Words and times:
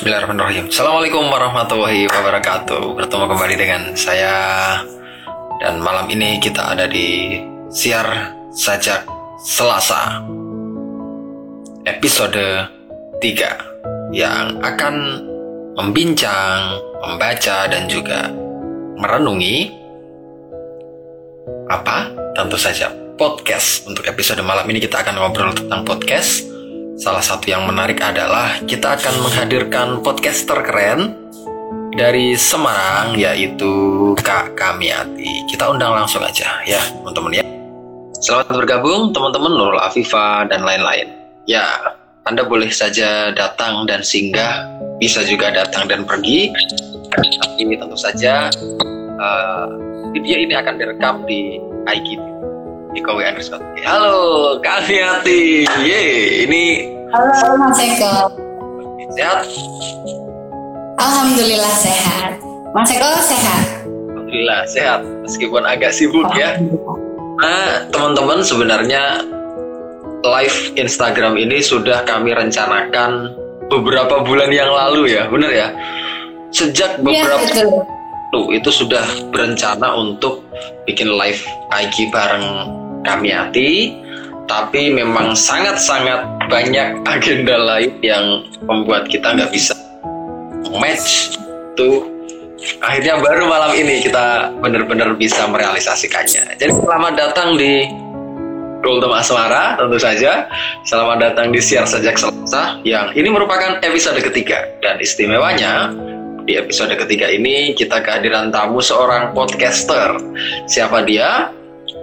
Bismillahirrahmanirrahim. 0.00 0.72
Assalamualaikum 0.72 1.28
warahmatullahi 1.28 2.08
wabarakatuh. 2.08 2.96
Bertemu 2.96 3.24
kembali 3.36 3.56
dengan 3.60 3.82
saya 3.92 4.32
dan 5.60 5.76
malam 5.76 6.08
ini 6.08 6.40
kita 6.40 6.72
ada 6.72 6.88
di 6.88 7.36
siar 7.68 8.32
sajak 8.48 9.04
Selasa 9.44 10.24
episode 11.84 12.64
3 13.20 14.16
yang 14.16 14.56
akan 14.64 15.20
membincang, 15.76 16.80
membaca 17.04 17.68
dan 17.68 17.84
juga 17.84 18.32
merenungi 18.96 19.68
apa? 21.68 22.08
Tentu 22.32 22.56
saja 22.56 22.88
podcast. 23.20 23.84
Untuk 23.84 24.08
episode 24.08 24.40
malam 24.40 24.64
ini 24.64 24.80
kita 24.80 25.04
akan 25.04 25.20
ngobrol 25.20 25.52
tentang 25.52 25.84
podcast 25.84 26.49
Salah 27.00 27.24
satu 27.24 27.48
yang 27.48 27.64
menarik 27.64 27.96
adalah 28.04 28.60
kita 28.68 28.92
akan 28.92 29.24
menghadirkan 29.24 29.88
podcaster 30.04 30.60
keren 30.60 31.16
dari 31.96 32.36
Semarang 32.36 33.16
yaitu 33.16 33.72
Kak 34.20 34.52
Kamiati. 34.52 35.48
Kita 35.48 35.72
undang 35.72 35.96
langsung 35.96 36.20
aja 36.20 36.60
ya 36.68 36.76
teman-teman 37.00 37.40
ya. 37.40 37.44
Selamat 38.20 38.52
bergabung 38.52 39.16
teman-teman 39.16 39.48
Nurul 39.48 39.80
Afifa 39.80 40.44
dan 40.52 40.60
lain-lain. 40.60 41.08
Ya, 41.48 41.64
Anda 42.28 42.44
boleh 42.44 42.68
saja 42.68 43.32
datang 43.32 43.88
dan 43.88 44.04
singgah, 44.04 44.68
bisa 45.00 45.24
juga 45.24 45.56
datang 45.56 45.88
dan 45.88 46.04
pergi. 46.04 46.52
Tapi 47.16 47.80
tentu 47.80 47.96
saja 47.96 48.52
uh, 49.16 49.72
video 50.12 50.36
ini 50.36 50.52
akan 50.52 50.76
direkam 50.76 51.24
di 51.24 51.56
IGTV 51.88 52.39
di 52.90 53.00
KW 53.02 53.18
underscore. 53.22 53.62
Halo, 53.86 54.58
Kak 54.62 54.86
Fiati. 54.86 55.66
Ye, 55.82 56.04
ini. 56.46 56.90
Halo, 57.14 57.58
Mas 57.58 57.78
Eko. 57.78 58.14
Sehat? 59.14 59.46
Alhamdulillah 60.98 61.74
sehat. 61.78 62.30
Mas 62.74 62.90
Eko 62.90 63.10
sehat? 63.22 63.64
Alhamdulillah 64.14 64.62
sehat, 64.70 65.00
meskipun 65.26 65.66
agak 65.66 65.90
sibuk 65.90 66.30
ya. 66.38 66.54
Nah, 67.42 67.90
teman-teman 67.90 68.46
sebenarnya 68.46 69.26
live 70.22 70.58
Instagram 70.78 71.34
ini 71.34 71.58
sudah 71.58 72.06
kami 72.06 72.30
rencanakan 72.30 73.34
beberapa 73.66 74.22
bulan 74.22 74.54
yang 74.54 74.70
lalu 74.70 75.18
ya, 75.18 75.26
benar 75.26 75.50
ya? 75.50 75.68
Sejak 76.54 77.02
iya, 77.02 77.26
beberapa 77.26 77.46
ya, 77.50 77.66
itu 78.54 78.70
sudah 78.70 79.02
berencana 79.34 79.98
untuk 79.98 80.46
bikin 80.86 81.10
live 81.10 81.42
IG 81.74 82.14
bareng 82.14 82.79
Kamiati 83.06 83.96
tapi 84.50 84.90
memang 84.90 85.38
sangat-sangat 85.38 86.26
banyak 86.50 87.06
agenda 87.06 87.54
lain 87.54 87.94
yang 88.02 88.42
membuat 88.66 89.06
kita 89.06 89.38
nggak 89.38 89.54
bisa 89.54 89.72
match 90.74 91.38
tuh 91.78 92.10
akhirnya 92.82 93.22
baru 93.22 93.46
malam 93.46 93.72
ini 93.78 94.04
kita 94.04 94.52
benar-benar 94.60 95.16
bisa 95.16 95.46
merealisasikannya. 95.48 96.58
Jadi 96.58 96.72
selamat 96.76 97.12
datang 97.16 97.56
di 97.56 97.88
Golden 98.80 99.12
Asmara 99.12 99.76
tentu 99.76 100.00
saja. 100.00 100.48
Selamat 100.88 101.20
datang 101.20 101.52
di 101.52 101.60
Siar 101.60 101.84
Sejak 101.84 102.16
Selasa 102.16 102.80
yang 102.84 103.12
ini 103.12 103.28
merupakan 103.28 103.80
episode 103.84 104.20
ketiga. 104.20 104.66
Dan 104.80 105.00
istimewanya 105.00 105.92
di 106.48 106.56
episode 106.56 106.92
ketiga 106.96 107.28
ini 107.28 107.76
kita 107.76 108.00
kehadiran 108.00 108.48
tamu 108.48 108.80
seorang 108.80 109.36
podcaster. 109.36 110.16
Siapa 110.64 111.04
dia 111.04 111.52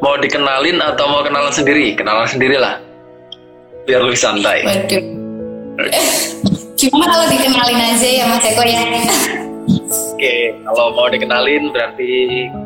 mau 0.02 0.16
dikenalin 0.18 0.78
atau 0.82 1.06
mau 1.10 1.22
kenalan 1.26 1.54
sendiri? 1.54 1.98
Kenalan 1.98 2.28
sendirilah. 2.30 2.82
Biar 3.88 4.04
lebih 4.04 4.20
santai. 4.20 4.66
Waduh. 4.68 5.04
Cuma 6.78 7.10
kalau 7.10 7.26
dikenalin 7.26 7.80
aja 7.82 8.10
ya 8.22 8.26
Mas 8.30 8.46
Eko 8.46 8.62
ya. 8.62 8.82
Oke, 10.14 10.54
kalau 10.66 10.94
mau 10.94 11.10
dikenalin 11.10 11.74
berarti 11.74 12.10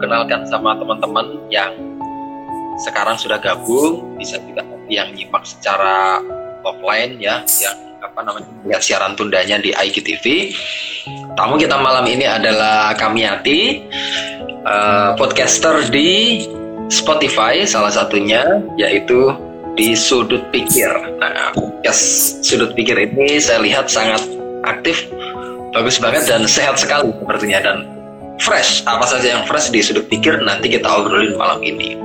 kenalkan 0.04 0.44
sama 0.48 0.76
teman-teman 0.76 1.40
yang 1.48 1.72
sekarang 2.84 3.16
sudah 3.16 3.40
gabung, 3.40 4.04
bisa 4.20 4.36
juga 4.44 4.68
yang 4.92 5.16
nyimak 5.16 5.48
secara 5.48 6.20
offline 6.68 7.20
ya, 7.24 7.40
yang 7.64 7.78
apa 8.04 8.20
namanya 8.26 8.48
lihat 8.68 8.84
siaran 8.84 9.16
tundanya 9.16 9.60
di 9.64 9.72
IGTV. 9.72 10.52
Tamu 11.40 11.56
kita 11.56 11.80
malam 11.80 12.04
ini 12.04 12.28
adalah 12.28 12.92
Kamiati, 13.00 13.80
uh, 14.68 15.16
podcaster 15.16 15.88
di 15.88 16.44
Spotify 16.92 17.64
salah 17.64 17.90
satunya 17.90 18.44
yaitu 18.76 19.32
di 19.80 19.96
sudut 19.96 20.44
pikir. 20.52 20.92
Nah, 21.24 21.56
yes, 21.88 22.36
sudut 22.44 22.76
pikir 22.76 23.00
ini 23.00 23.40
saya 23.40 23.64
lihat 23.64 23.88
sangat 23.88 24.20
aktif, 24.68 25.08
bagus 25.72 25.98
banget 26.04 26.28
dan 26.28 26.44
sehat 26.44 26.76
sekali 26.76 27.16
sepertinya 27.16 27.60
dan 27.64 27.78
fresh. 28.44 28.84
Apa 28.84 29.08
saja 29.08 29.40
yang 29.40 29.44
fresh 29.48 29.72
di 29.72 29.80
sudut 29.80 30.04
pikir 30.12 30.36
nanti 30.44 30.68
kita 30.68 30.86
obrolin 30.92 31.40
malam 31.40 31.64
ini. 31.64 31.96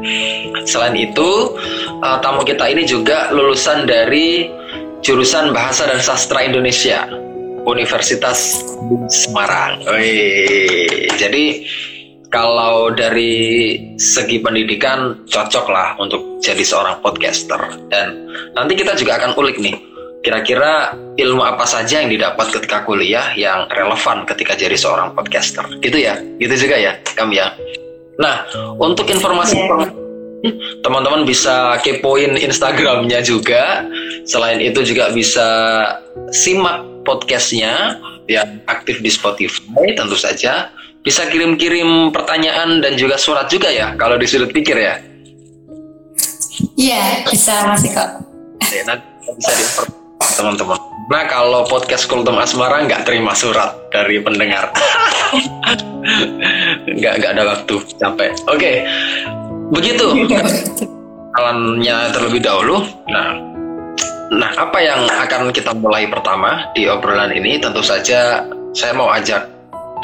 Selain 0.63 0.95
itu, 0.95 1.59
uh, 2.07 2.23
tamu 2.23 2.47
kita 2.47 2.71
ini 2.71 2.87
juga 2.87 3.35
lulusan 3.35 3.91
dari 3.91 4.47
jurusan 5.03 5.51
Bahasa 5.51 5.91
dan 5.91 5.99
Sastra 5.99 6.47
Indonesia 6.47 7.11
Universitas 7.67 8.63
Semarang. 9.11 9.83
Wih, 9.91 11.11
jadi 11.19 11.67
kalau 12.37 12.93
dari 12.93 13.81
segi 13.97 14.45
pendidikan 14.45 15.25
cocok 15.25 15.67
lah 15.73 15.97
untuk 15.97 16.21
jadi 16.45 16.61
seorang 16.61 17.01
podcaster. 17.01 17.57
Dan 17.89 18.29
nanti 18.53 18.77
kita 18.77 18.93
juga 18.93 19.17
akan 19.17 19.41
ulik 19.41 19.57
nih 19.57 19.73
kira-kira 20.21 20.93
ilmu 21.17 21.41
apa 21.41 21.65
saja 21.65 22.05
yang 22.05 22.13
didapat 22.13 22.53
ketika 22.53 22.85
kuliah 22.85 23.33
yang 23.41 23.65
relevan 23.73 24.29
ketika 24.29 24.53
jadi 24.53 24.77
seorang 24.77 25.17
podcaster. 25.17 25.65
Gitu 25.81 25.97
ya 25.97 26.21
gitu 26.37 26.69
juga 26.69 26.77
ya 26.77 26.93
kami 27.17 27.41
ya. 27.41 27.57
Nah 28.21 28.45
untuk 28.77 29.09
informasi 29.09 29.57
yeah. 29.57 29.89
teman-teman 30.85 31.25
bisa 31.25 31.81
kepoin 31.81 32.37
Instagramnya 32.37 33.25
juga. 33.25 33.89
Selain 34.29 34.61
itu 34.61 34.85
juga 34.85 35.09
bisa 35.09 35.49
simak 36.37 36.85
podcastnya 37.09 37.97
yang 38.29 38.61
aktif 38.69 39.01
di 39.01 39.09
Spotify 39.09 39.95
tentu 39.97 40.19
saja 40.19 40.69
bisa 41.06 41.22
kirim-kirim 41.31 42.11
pertanyaan 42.11 42.83
dan 42.83 42.99
juga 42.99 43.15
surat 43.15 43.47
juga 43.47 43.71
ya 43.71 43.94
kalau 43.94 44.19
di 44.19 44.27
sudut 44.27 44.50
pikir 44.50 44.75
ya. 44.75 44.99
Iya, 46.75 47.22
bisa 47.31 47.71
masih 47.71 47.94
kok. 47.94 48.11
Ya, 48.67 48.83
nanti 48.91 49.06
bisa 49.39 49.53
di 49.55 49.65
teman-teman. 50.34 50.75
Nah 51.06 51.22
kalau 51.31 51.62
podcast 51.71 52.11
Kultum 52.11 52.34
Asmara 52.34 52.83
nggak 52.83 53.06
terima 53.06 53.39
surat 53.39 53.78
dari 53.95 54.19
pendengar, 54.19 54.75
nggak 56.99 57.15
nggak 57.22 57.31
ada 57.39 57.45
waktu 57.55 57.75
capek. 58.03 58.34
Oke, 58.50 58.83
begitu. 59.71 60.27
Alannya 61.39 62.11
terlebih 62.11 62.43
dahulu. 62.43 62.83
Nah, 63.06 63.39
nah 64.34 64.50
apa 64.59 64.78
yang 64.83 65.06
akan 65.06 65.55
kita 65.55 65.71
mulai 65.78 66.11
pertama 66.11 66.66
di 66.75 66.91
obrolan 66.91 67.31
ini? 67.31 67.62
Tentu 67.62 67.87
saja 67.87 68.43
saya 68.75 68.93
mau 68.99 69.06
ajak 69.15 69.56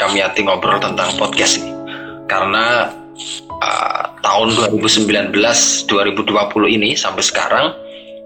kami 0.02 0.18
hati 0.18 0.42
ngobrol 0.42 0.82
tentang 0.82 1.14
podcast 1.14 1.62
ini. 1.62 1.70
Karena 2.26 2.90
uh, 3.62 4.02
tahun 4.18 4.74
2019 4.74 5.30
2020 5.30 6.76
ini 6.76 6.98
sampai 6.98 7.22
sekarang 7.22 7.66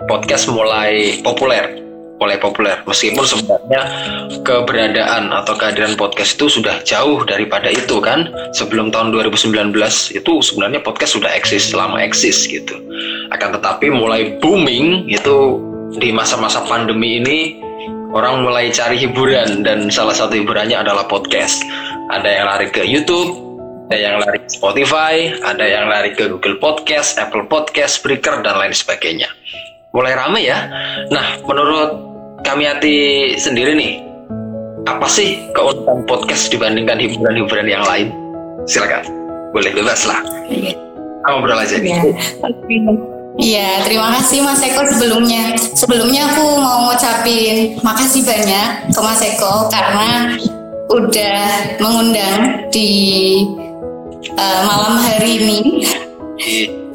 podcast 0.08 0.48
mulai 0.48 1.20
populer 1.20 1.86
mulai 2.16 2.40
populer. 2.40 2.80
Meskipun 2.88 3.24
sebenarnya 3.28 3.82
keberadaan 4.40 5.36
atau 5.36 5.52
kehadiran 5.56 6.00
podcast 6.00 6.40
itu 6.40 6.48
sudah 6.48 6.80
jauh 6.80 7.20
daripada 7.28 7.68
itu 7.68 8.00
kan. 8.00 8.32
Sebelum 8.56 8.88
tahun 8.88 9.12
2019 9.12 9.76
itu 10.16 10.32
sebenarnya 10.40 10.80
podcast 10.80 11.16
sudah 11.20 11.28
eksis 11.36 11.72
selama 11.72 12.00
eksis 12.00 12.48
gitu. 12.48 12.80
Akan 13.36 13.52
tetapi 13.52 13.92
mulai 13.92 14.40
booming 14.40 15.12
itu 15.12 15.60
di 16.00 16.10
masa-masa 16.10 16.64
pandemi 16.64 17.20
ini 17.20 17.38
orang 18.16 18.40
mulai 18.48 18.72
cari 18.72 18.96
hiburan 18.96 19.60
dan 19.60 19.92
salah 19.92 20.16
satu 20.16 20.32
hiburannya 20.40 20.80
adalah 20.80 21.04
podcast. 21.04 21.60
Ada 22.08 22.28
yang 22.40 22.46
lari 22.48 22.68
ke 22.72 22.80
YouTube, 22.80 23.36
ada 23.92 23.98
yang 24.00 24.16
lari 24.24 24.40
ke 24.40 24.50
Spotify, 24.56 25.36
ada 25.44 25.64
yang 25.68 25.84
lari 25.92 26.16
ke 26.16 26.32
Google 26.32 26.56
Podcast, 26.56 27.20
Apple 27.20 27.44
Podcast, 27.44 28.00
Spreaker 28.00 28.40
dan 28.40 28.56
lain 28.56 28.72
sebagainya. 28.72 29.28
Mulai 29.92 30.16
rame 30.16 30.40
ya. 30.40 30.58
Nah, 31.12 31.44
menurut 31.44 31.92
kami 32.40 32.64
hati 32.64 32.96
sendiri 33.36 33.76
nih, 33.76 34.00
apa 34.88 35.04
sih 35.10 35.36
keunikan 35.52 36.08
podcast 36.08 36.48
dibandingkan 36.48 36.96
hiburan-hiburan 36.96 37.68
yang 37.68 37.84
lain? 37.84 38.08
Silakan, 38.64 39.04
boleh 39.52 39.76
bebas 39.76 40.08
lah. 40.08 40.24
Iya. 40.48 40.72
Ngobrol 41.26 41.58
aja. 41.58 41.76
Ya. 41.82 42.00
Iya, 43.36 43.84
terima 43.84 44.16
kasih 44.16 44.40
Mas 44.40 44.64
Eko 44.64 44.80
sebelumnya. 44.96 45.52
Sebelumnya 45.76 46.32
aku 46.32 46.56
mau 46.56 46.88
ngucapin 46.88 47.76
makasih 47.84 48.24
banyak 48.24 48.88
ke 48.88 49.00
Mas 49.04 49.20
Eko 49.20 49.68
karena 49.68 50.40
udah 50.88 51.36
mengundang 51.76 52.64
di 52.72 52.92
uh, 54.40 54.60
malam 54.64 54.96
hari 55.04 55.36
ini. 55.36 55.84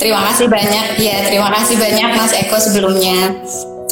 Terima 0.02 0.22
kasih 0.34 0.50
banyak 0.50 0.98
ya, 0.98 1.30
terima 1.30 1.54
kasih 1.54 1.78
banyak 1.78 2.10
Mas 2.18 2.34
Eko 2.34 2.58
sebelumnya. 2.58 3.38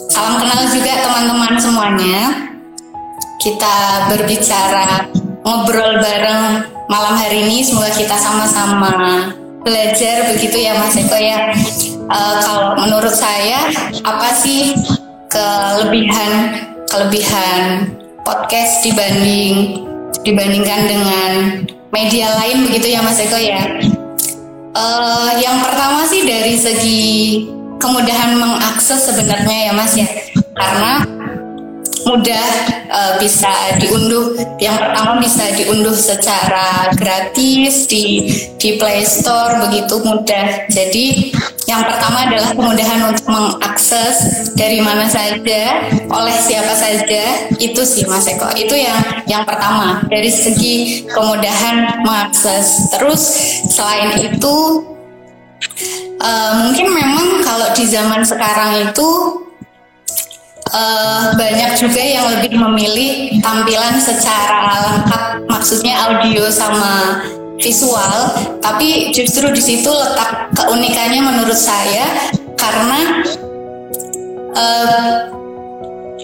Salam 0.09 0.41
kenal 0.41 0.65
juga 0.73 1.05
teman-teman 1.05 1.53
semuanya. 1.61 2.49
kita 3.39 4.11
berbicara 4.11 5.07
ngobrol 5.47 5.95
bareng 6.03 6.67
malam 6.91 7.15
hari 7.15 7.47
ini. 7.47 7.63
Semoga 7.63 7.87
kita 7.95 8.19
sama-sama 8.19 9.31
belajar 9.63 10.31
begitu 10.33 10.57
ya 10.59 10.75
Mas 10.77 10.95
Eko 10.95 11.17
ya. 11.17 11.51
Uh, 12.09 12.35
kalau 12.41 12.65
menurut 12.81 13.13
saya 13.13 13.69
apa 14.01 14.29
sih 14.33 14.73
kelebihan 15.29 16.65
kelebihan 16.89 17.93
podcast 18.25 18.81
dibanding 18.81 19.85
dibandingkan 20.25 20.81
dengan 20.89 21.31
media 21.93 22.33
lain 22.41 22.65
begitu 22.65 22.97
ya 22.97 22.99
Mas 23.03 23.19
Eko 23.21 23.37
ya. 23.37 23.61
Uh, 24.73 25.33
yang 25.41 25.59
pertama 25.65 26.05
sih 26.05 26.23
dari 26.23 26.55
segi 26.55 27.09
kemudahan 27.81 28.37
mengakses 28.37 29.07
sebenarnya 29.07 29.69
ya 29.69 29.73
Mas 29.73 29.93
ya, 29.97 30.05
karena 30.53 31.03
mudah 32.05 32.47
uh, 32.91 33.13
bisa 33.19 33.51
diunduh. 33.79 34.35
Yang 34.59 34.77
pertama 34.83 35.11
bisa 35.19 35.43
diunduh 35.55 35.95
secara 35.95 36.91
gratis 36.95 37.87
di 37.87 38.29
di 38.59 38.75
Play 38.77 39.03
Store 39.03 39.67
begitu 39.67 39.99
mudah. 40.03 40.67
Jadi 40.71 41.31
yang 41.69 41.85
pertama 41.85 42.25
adalah 42.25 42.49
kemudahan 42.53 43.13
untuk 43.13 43.25
mengakses 43.29 44.49
dari 44.57 44.81
mana 44.81 45.05
saja 45.05 45.85
oleh 46.09 46.35
siapa 46.41 46.73
saja 46.73 47.53
itu 47.61 47.81
sih 47.85 48.09
Mas 48.09 48.25
Eko. 48.25 48.49
Itu 48.57 48.73
yang 48.73 48.99
yang 49.29 49.43
pertama 49.45 50.01
dari 50.09 50.29
segi 50.33 51.05
kemudahan 51.07 52.01
mengakses. 52.01 52.89
Terus 52.93 53.21
selain 53.69 54.17
itu 54.17 54.55
uh, 56.19 56.51
mungkin 56.65 56.87
memang 56.89 57.45
kalau 57.45 57.69
di 57.77 57.85
zaman 57.85 58.25
sekarang 58.25 58.89
itu 58.89 59.09
uh, 60.73 61.33
banyak 61.35 61.71
juga 61.77 62.01
yang 62.01 62.25
lebih 62.37 62.53
memilih 62.57 63.41
tampilan 63.41 63.97
secara 63.97 64.73
lengkap, 64.85 65.23
maksudnya 65.49 65.95
audio 66.09 66.49
sama 66.49 67.23
visual, 67.59 68.39
tapi 68.63 69.11
justru 69.11 69.51
di 69.51 69.59
situ 69.59 69.91
letak 69.91 70.55
keunikannya 70.55 71.19
menurut 71.19 71.57
saya 71.57 72.31
karena 72.55 72.99
uh, 74.55 75.13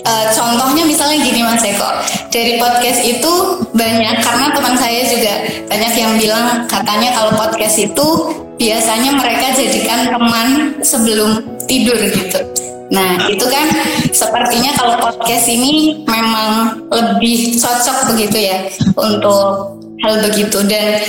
uh, 0.05 0.25
contohnya 0.31 0.83
misalnya 0.87 1.19
gini 1.19 1.43
Mas 1.43 1.65
Eko. 1.65 1.89
Dari 2.31 2.59
podcast 2.59 3.03
itu 3.03 3.33
banyak 3.75 4.15
karena 4.23 4.47
teman 4.55 4.75
saya 4.79 5.03
juga 5.07 5.33
banyak 5.67 5.93
yang 5.95 6.13
bilang 6.19 6.45
katanya 6.67 7.11
kalau 7.15 7.31
podcast 7.35 7.75
itu 7.79 8.07
biasanya 8.55 9.11
mereka 9.19 9.51
jadikan 9.51 10.07
teman 10.07 10.79
sebelum 10.79 11.43
tidur 11.67 11.99
gitu 11.99 12.64
Nah, 12.93 13.17
itu 13.25 13.45
kan 13.49 13.65
sepertinya 14.13 14.71
kalau 14.77 14.95
podcast 15.01 15.49
ini 15.49 16.05
memang 16.05 16.85
lebih 16.93 17.57
cocok 17.57 18.13
begitu 18.13 18.45
ya 18.45 18.57
untuk 18.93 19.81
hal 20.05 20.21
begitu. 20.29 20.61
Dan 20.69 21.01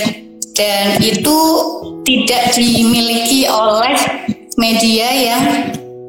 dan 0.57 0.97
itu 1.05 1.37
tidak 2.01 2.57
dimiliki 2.57 3.45
oleh 3.45 3.93
media 4.57 5.07
yang 5.13 5.43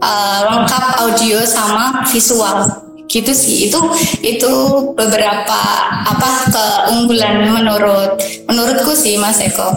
uh, 0.01 0.41
lengkap 0.49 0.85
audio 1.05 1.45
sama 1.45 2.01
visual. 2.09 2.65
Gitu 3.09 3.33
sih. 3.37 3.69
Itu 3.69 3.93
itu 4.25 4.53
beberapa 4.97 5.61
apa 6.09 6.49
keunggulan 6.49 7.53
menurut 7.53 8.17
menurutku 8.49 8.97
sih 8.97 9.21
Mas 9.21 9.41
Eko. 9.41 9.69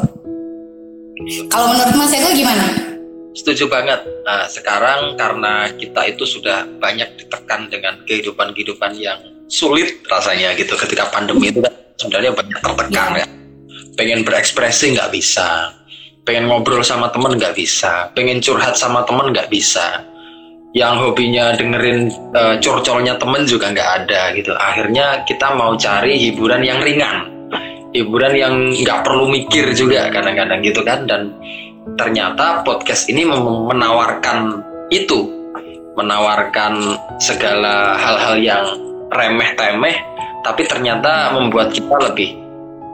Kalau 1.51 1.67
menurut 1.75 1.95
Mas 1.99 2.15
Eko 2.15 2.31
gimana? 2.31 2.90
Setuju 3.31 3.71
banget. 3.71 4.03
Nah, 4.27 4.43
sekarang 4.51 5.15
karena 5.15 5.71
kita 5.71 6.03
itu 6.11 6.27
sudah 6.27 6.67
banyak 6.83 7.15
ditekan 7.15 7.71
dengan 7.71 8.03
kehidupan-kehidupan 8.03 8.99
yang 8.99 9.19
sulit 9.47 10.03
rasanya 10.07 10.51
gitu 10.55 10.75
ketika 10.75 11.07
pandemi 11.11 11.51
itu 11.51 11.63
kan 11.63 11.71
sebenarnya 11.95 12.31
banyak 12.35 12.59
tertekan 12.59 13.11
ya. 13.23 13.27
Pengen 13.95 14.27
berekspresi 14.27 14.95
nggak 14.95 15.11
bisa, 15.15 15.71
pengen 16.27 16.51
ngobrol 16.51 16.83
sama 16.83 17.07
temen 17.11 17.39
nggak 17.39 17.55
bisa, 17.55 18.11
pengen 18.15 18.43
curhat 18.43 18.75
sama 18.75 19.03
temen 19.07 19.31
nggak 19.31 19.47
bisa, 19.47 20.03
yang 20.71 20.99
hobinya 20.99 21.55
dengerin 21.55 22.11
uh, 22.35 22.55
curcolnya 22.59 23.19
temen 23.19 23.43
juga 23.47 23.71
nggak 23.71 23.89
ada 24.03 24.31
gitu. 24.35 24.55
Akhirnya 24.55 25.23
kita 25.27 25.55
mau 25.55 25.75
cari 25.75 26.15
hiburan 26.19 26.63
yang 26.63 26.79
ringan, 26.79 27.27
hiburan 27.91 28.33
yang 28.35 28.53
nggak 28.75 29.03
perlu 29.03 29.27
mikir 29.27 29.75
juga 29.75 30.07
kadang-kadang 30.11 30.63
gitu 30.63 30.83
kan 30.83 31.03
dan 31.07 31.35
ternyata 31.97 32.61
podcast 32.61 33.09
ini 33.09 33.25
menawarkan 33.25 34.61
itu. 34.93 35.39
Menawarkan 35.91 36.95
segala 37.19 37.99
hal-hal 37.99 38.35
yang 38.39 38.63
remeh-temeh 39.11 40.11
tapi 40.41 40.65
ternyata 40.65 41.35
membuat 41.37 41.69
kita 41.75 41.91
lebih 42.01 42.33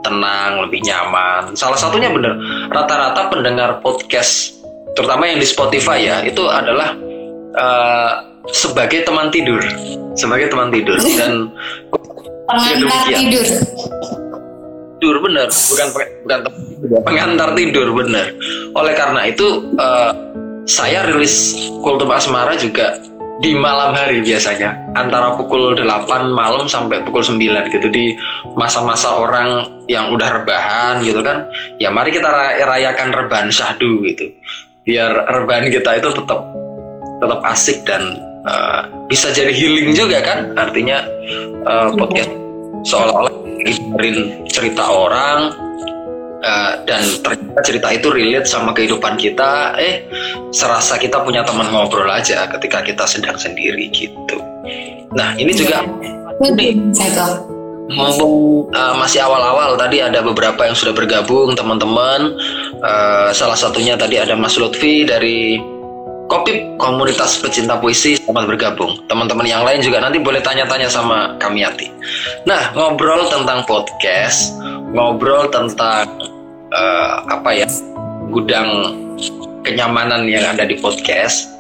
tenang, 0.04 0.68
lebih 0.68 0.84
nyaman. 0.84 1.56
Salah 1.56 1.80
satunya 1.80 2.12
benar, 2.12 2.36
rata-rata 2.72 3.31
pendengar 3.31 3.80
podcast 3.80 4.60
terutama 4.95 5.30
yang 5.30 5.40
di 5.40 5.48
Spotify 5.48 5.98
ya, 6.04 6.18
itu 6.25 6.44
adalah 6.48 6.95
uh, 7.56 8.12
sebagai 8.51 9.04
teman 9.07 9.31
tidur, 9.31 9.62
sebagai 10.16 10.51
teman 10.51 10.74
tidur. 10.74 10.98
Dan 11.19 11.51
pengantar 12.48 13.04
tidur. 13.16 13.45
Tidur 14.98 15.18
bener. 15.22 15.48
Bukan 15.54 15.88
bukan 16.25 16.40
pengantar 17.06 17.50
tidur 17.56 17.88
bener 17.95 18.33
oleh 18.78 18.94
karena 18.94 19.26
itu 19.26 19.74
uh, 19.82 20.14
saya 20.70 21.10
rilis 21.10 21.58
kultum 21.82 22.14
asmara 22.14 22.54
juga 22.54 23.02
di 23.42 23.54
malam 23.54 23.94
hari 23.94 24.22
biasanya. 24.22 24.74
Antara 24.98 25.38
pukul 25.38 25.78
8 25.78 25.86
malam 26.34 26.66
sampai 26.66 27.02
pukul 27.06 27.22
9 27.26 27.74
gitu. 27.74 27.88
Di 27.90 28.14
masa-masa 28.58 29.18
orang 29.18 29.82
yang 29.90 30.14
udah 30.14 30.42
rebahan 30.42 31.02
gitu 31.02 31.22
kan. 31.22 31.50
Ya 31.82 31.90
mari 31.90 32.14
kita 32.14 32.30
rayakan 32.58 33.14
rebahan 33.14 33.50
syahdu 33.50 34.02
gitu. 34.06 34.30
Biar 34.86 35.26
rebahan 35.30 35.70
kita 35.70 35.98
itu 36.02 36.10
tetap 36.14 36.42
tetap 37.18 37.40
asik 37.50 37.82
dan 37.86 38.18
uh, 38.46 38.86
bisa 39.10 39.34
jadi 39.34 39.54
healing 39.54 39.94
juga 39.94 40.22
kan. 40.22 40.54
Artinya 40.58 41.02
uh, 41.66 41.90
podcast 41.94 42.30
seolah-olah 42.86 43.34
dengerin 43.66 44.48
cerita 44.50 44.86
orang 44.86 45.67
uh, 46.44 46.74
dan 46.86 47.04
ternyata 47.24 47.62
cerita 47.66 47.88
itu 47.94 48.08
relate 48.10 48.48
sama 48.50 48.74
kehidupan 48.74 49.16
kita. 49.18 49.78
Eh 49.78 50.06
serasa 50.54 50.98
kita 50.98 51.22
punya 51.24 51.46
teman 51.46 51.70
ngobrol 51.70 52.10
aja 52.10 52.50
ketika 52.58 52.82
kita 52.84 53.06
sedang 53.06 53.38
sendiri 53.38 53.90
gitu. 53.94 54.38
Nah 55.14 55.34
ini 55.38 55.54
juga 55.56 55.86
ini 56.38 56.86
ngomong 57.88 58.68
uh, 58.76 58.96
masih 59.00 59.24
awal-awal 59.24 59.80
tadi 59.80 60.04
ada 60.04 60.20
beberapa 60.20 60.68
yang 60.68 60.76
sudah 60.76 60.92
bergabung 60.92 61.56
teman-teman. 61.56 62.36
Uh, 62.84 63.32
salah 63.32 63.56
satunya 63.56 63.96
tadi 63.96 64.20
ada 64.20 64.36
Mas 64.36 64.60
Lutfi 64.60 65.08
dari 65.08 65.58
Kopip 66.28 66.76
komunitas 66.76 67.40
pecinta 67.40 67.80
puisi 67.80 68.20
selamat 68.20 68.52
bergabung. 68.52 69.00
Teman-teman 69.08 69.48
yang 69.48 69.64
lain 69.64 69.80
juga 69.80 70.04
nanti 70.04 70.20
boleh 70.20 70.44
tanya-tanya 70.44 70.92
sama 70.92 71.40
kami 71.40 71.64
Ati. 71.64 71.88
Nah, 72.44 72.76
ngobrol 72.76 73.32
tentang 73.32 73.64
podcast, 73.64 74.52
ngobrol 74.92 75.48
tentang 75.48 76.27
uh, 76.74 77.24
apa 77.30 77.50
ya 77.64 77.68
gudang 78.31 78.69
kenyamanan 79.64 80.28
yang 80.28 80.44
ada 80.47 80.64
di 80.64 80.80
podcast. 80.80 81.52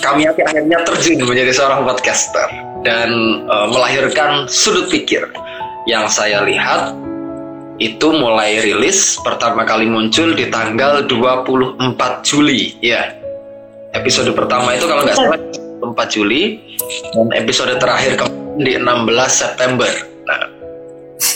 Kami 0.00 0.22
akhirnya 0.22 0.86
terjun 0.86 1.18
menjadi 1.26 1.50
seorang 1.50 1.82
podcaster 1.82 2.46
dan 2.86 3.10
uh, 3.50 3.66
melahirkan 3.68 4.46
sudut 4.46 4.86
pikir. 4.92 5.26
Yang 5.88 6.04
saya 6.14 6.44
lihat 6.44 6.94
itu 7.80 8.12
mulai 8.12 8.60
rilis 8.60 9.16
pertama 9.24 9.64
kali 9.64 9.88
muncul 9.88 10.36
di 10.36 10.46
tanggal 10.52 11.08
24 11.08 11.80
Juli. 12.22 12.76
Ya 12.84 13.16
episode 13.96 14.30
pertama 14.36 14.78
itu 14.78 14.86
kalau 14.86 15.02
nggak 15.02 15.16
salah 15.16 15.40
4 15.82 16.14
Juli. 16.14 16.60
Dan 17.16 17.34
episode 17.34 17.74
terakhir 17.82 18.20
di 18.60 18.78
16 18.78 18.86
September. 19.26 19.90
Nah 20.28 20.59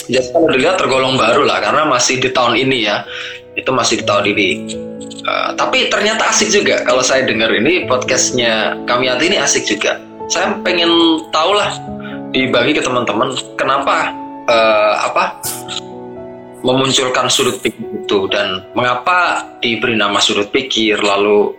jadi 0.08 0.26
kalau 0.36 0.48
dilihat 0.52 0.76
tergolong 0.76 1.16
baru 1.16 1.48
lah 1.48 1.64
karena 1.64 1.88
masih 1.88 2.20
di 2.20 2.28
tahun 2.28 2.60
ini 2.60 2.78
ya. 2.84 3.04
Itu 3.54 3.70
masih 3.70 4.02
di 4.02 4.04
tahun 4.04 4.24
ini. 4.34 4.48
Uh, 5.24 5.50
tapi 5.56 5.88
ternyata 5.88 6.28
asik 6.28 6.52
juga. 6.52 6.84
Kalau 6.84 7.00
saya 7.00 7.24
dengar 7.24 7.48
ini 7.54 7.88
podcastnya 7.88 8.76
kami 8.84 9.08
hati 9.08 9.32
ini 9.32 9.38
asik 9.40 9.64
juga. 9.64 9.96
Saya 10.28 10.56
pengen 10.60 11.24
tahu 11.32 11.56
lah 11.56 11.72
dibagi 12.34 12.76
ke 12.76 12.82
teman-teman 12.82 13.32
kenapa 13.56 14.10
uh, 14.50 14.94
apa 15.06 15.38
memunculkan 16.64 17.28
sudut 17.28 17.60
pikir 17.60 18.04
itu 18.04 18.28
dan 18.28 18.64
mengapa 18.72 19.44
diberi 19.60 19.96
nama 19.96 20.20
sudut 20.20 20.48
pikir 20.48 21.00
lalu 21.00 21.52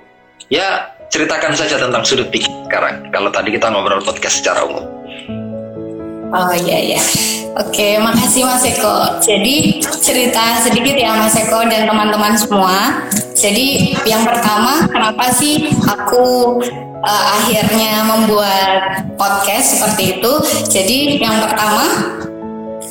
ya 0.49 0.91
ceritakan 1.09 1.53
saja 1.57 1.81
tentang 1.81 2.05
sudut 2.05 2.29
pikir 2.29 2.49
sekarang. 2.69 3.09
Kalau 3.09 3.33
tadi 3.33 3.49
kita 3.55 3.71
ngobrol 3.71 4.03
podcast 4.03 4.43
secara 4.43 4.65
umum 4.65 4.94
oh 6.35 6.51
iya 6.51 6.77
iya. 6.93 7.01
Oke 7.55 7.95
makasih 8.03 8.43
Mas 8.43 8.67
Eko. 8.67 9.23
Jadi 9.23 9.79
cerita 10.03 10.59
sedikit 10.59 10.91
ya 10.91 11.15
Mas 11.15 11.39
Eko 11.39 11.63
dan 11.71 11.87
teman-teman 11.87 12.35
semua. 12.35 13.07
Jadi 13.31 13.95
yang 14.03 14.27
pertama, 14.27 14.87
kenapa 14.91 15.31
sih 15.31 15.71
aku 15.87 16.59
uh, 16.99 17.23
akhirnya 17.39 18.03
membuat 18.03 19.07
podcast 19.15 19.79
seperti 19.79 20.19
itu? 20.19 20.33
Jadi 20.67 21.23
yang 21.23 21.39
pertama, 21.39 21.83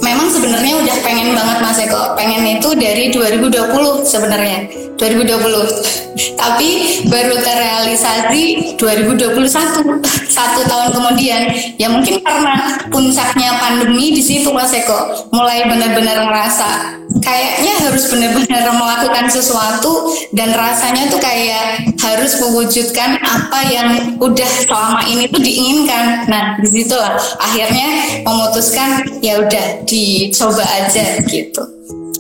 memang 0.05 0.29
sebenarnya 0.29 0.77
udah 0.85 0.97
pengen 1.01 1.33
banget 1.33 1.59
Mas 1.65 1.81
Eko, 1.81 2.13
pengen 2.13 2.45
itu 2.45 2.69
dari 2.77 3.09
2020 3.09 4.05
sebenarnya, 4.05 4.69
2020. 5.01 6.15
Tapi 6.37 6.69
baru 7.09 7.35
terrealisasi 7.41 8.77
2021, 8.77 10.05
satu 10.29 10.61
tahun 10.69 10.89
kemudian. 10.95 11.43
Ya 11.81 11.89
mungkin 11.91 12.21
karena 12.21 12.79
puncaknya 12.93 13.59
pandemi 13.59 14.13
di 14.13 14.23
situ 14.23 14.53
Mas 14.53 14.71
Eko, 14.77 15.27
mulai 15.33 15.65
benar-benar 15.67 16.29
ngerasa 16.29 17.01
kayaknya 17.25 17.73
harus 17.89 18.05
benar-benar 18.13 18.65
melakukan 18.75 19.27
sesuatu 19.33 20.13
dan 20.37 20.53
rasanya 20.53 21.09
tuh 21.09 21.21
kayak 21.21 21.89
harus 22.01 22.37
mewujudkan 22.41 23.17
apa 23.23 23.61
yang 23.71 23.89
udah 24.21 24.51
selama 24.65 25.01
ini 25.09 25.29
tuh 25.33 25.41
diinginkan. 25.41 26.29
Nah, 26.29 26.61
di 26.61 26.69
situlah 26.69 27.17
akhirnya 27.41 28.21
memutuskan 28.25 29.05
ya 29.25 29.41
udah 29.41 29.85
dicoba 29.95 30.67
aja 30.67 31.23
gitu. 31.23 31.63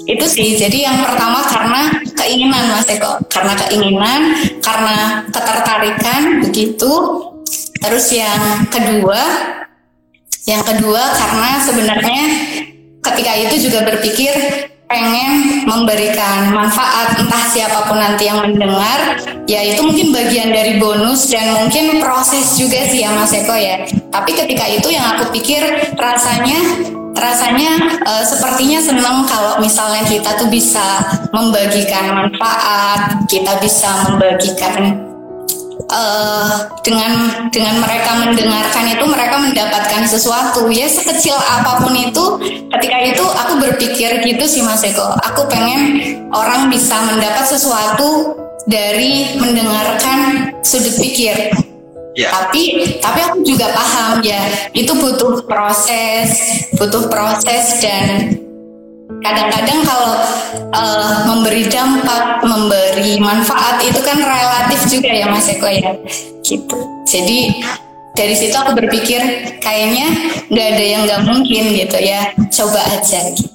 Itu 0.04 0.26
sih, 0.28 0.54
jadi 0.54 0.86
yang 0.86 1.00
pertama 1.00 1.40
karena 1.48 1.82
keinginan 2.12 2.76
Mas 2.76 2.86
Eko, 2.86 3.18
karena 3.32 3.56
keinginan, 3.66 4.20
karena 4.60 5.24
ketertarikan 5.32 6.44
begitu. 6.44 6.92
Terus 7.80 8.12
yang 8.12 8.68
kedua, 8.68 9.20
yang 10.44 10.60
kedua 10.60 11.02
karena 11.08 11.50
sebenarnya 11.64 12.22
ketika 13.00 13.32
itu 13.36 13.68
juga 13.68 13.84
berpikir 13.84 14.32
pengen 14.84 15.64
memberikan 15.64 16.52
manfaat 16.52 17.16
entah 17.16 17.44
siapa 17.48 17.88
pun 17.88 17.96
nanti 17.96 18.28
yang 18.28 18.44
mendengar 18.44 19.16
ya 19.48 19.64
itu 19.64 19.80
mungkin 19.80 20.12
bagian 20.12 20.52
dari 20.52 20.76
bonus 20.76 21.32
dan 21.32 21.56
mungkin 21.56 21.98
proses 22.04 22.60
juga 22.60 22.84
sih 22.92 23.00
ya 23.02 23.10
Mas 23.16 23.32
Eko 23.32 23.56
ya 23.56 23.88
tapi 24.12 24.36
ketika 24.36 24.68
itu 24.68 24.92
yang 24.92 25.16
aku 25.16 25.32
pikir 25.32 25.64
rasanya 25.96 26.60
rasanya 27.14 28.02
uh, 28.02 28.24
sepertinya 28.26 28.82
senang 28.82 29.26
kalau 29.30 29.62
misalnya 29.62 30.02
kita 30.06 30.34
tuh 30.34 30.50
bisa 30.50 31.02
membagikan 31.30 32.10
manfaat 32.10 33.22
kita 33.30 33.54
bisa 33.62 34.10
membagikan 34.10 34.98
uh, 35.90 36.68
dengan 36.82 37.46
dengan 37.50 37.78
mereka 37.82 38.18
mendengarkan 38.18 38.84
itu 38.90 39.04
mereka 39.06 39.36
mendapatkan 39.38 40.02
sesuatu. 40.06 40.66
Ya 40.70 40.90
sekecil 40.90 41.34
apa 41.38 41.82
pun 41.82 41.94
itu 41.94 42.24
ketika 42.74 42.98
itu 43.02 43.24
aku 43.24 43.52
berpikir 43.62 44.22
gitu 44.26 44.44
sih 44.46 44.62
Mas 44.66 44.82
Eko. 44.82 45.14
Aku 45.32 45.46
pengen 45.46 46.02
orang 46.34 46.68
bisa 46.68 46.98
mendapat 47.06 47.46
sesuatu 47.46 48.34
dari 48.64 49.36
mendengarkan 49.36 50.50
sudut 50.64 50.96
pikir 50.96 51.52
Ya. 52.14 52.30
Tapi 52.30 52.94
tapi 53.02 53.20
aku 53.26 53.42
juga 53.42 53.74
paham 53.74 54.22
ya 54.22 54.70
itu 54.70 54.94
butuh 54.94 55.42
proses, 55.50 56.62
butuh 56.78 57.10
proses 57.10 57.82
dan 57.82 58.38
kadang-kadang 59.18 59.82
kalau 59.82 60.22
uh, 60.70 61.26
memberi 61.26 61.66
dampak, 61.66 62.38
memberi 62.46 63.18
manfaat 63.18 63.82
itu 63.82 63.98
kan 63.98 64.22
relatif 64.22 64.86
juga 64.86 65.10
ya 65.10 65.26
Mas 65.26 65.50
Eko 65.50 65.66
ya, 65.66 65.90
gitu. 66.46 66.78
Jadi 67.02 67.58
dari 68.14 68.34
situ 68.38 68.54
aku 68.54 68.78
berpikir 68.78 69.18
kayaknya 69.58 70.06
nggak 70.54 70.68
ada 70.70 70.84
yang 70.86 71.02
nggak 71.10 71.22
mungkin 71.26 71.62
gitu 71.74 71.98
ya, 71.98 72.30
coba 72.54 72.78
aja 72.94 73.20
gitu. 73.34 73.50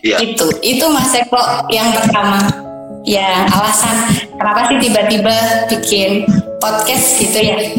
Ya. 0.00 0.24
Itu 0.24 0.56
itu 0.64 0.84
Mas 0.88 1.12
Eko 1.12 1.68
yang 1.68 1.92
pertama. 1.92 2.64
Ya 3.04 3.44
alasan 3.52 4.16
kenapa 4.40 4.72
sih 4.72 4.80
tiba-tiba 4.88 5.68
bikin 5.68 6.24
podcast 6.64 7.20
gitu 7.20 7.38
ya. 7.44 7.76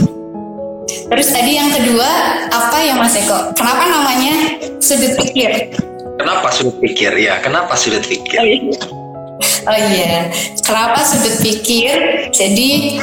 Terus 0.86 1.28
tadi 1.34 1.58
yang 1.58 1.74
kedua 1.74 2.06
apa 2.54 2.78
ya 2.86 2.94
Mas 2.94 3.18
Eko? 3.18 3.50
Kenapa 3.58 3.90
namanya 3.90 4.62
sudut 4.78 5.18
pikir? 5.18 5.74
Kenapa 6.22 6.54
sudut 6.54 6.78
pikir? 6.78 7.18
Ya, 7.18 7.42
kenapa 7.42 7.74
sudut 7.74 8.06
pikir? 8.06 8.38
Oh 8.38 8.46
iya. 8.46 8.78
Oh 9.66 9.80
iya. 9.90 10.14
Kenapa 10.62 11.02
sudut 11.02 11.42
pikir? 11.42 12.30
Jadi 12.30 13.02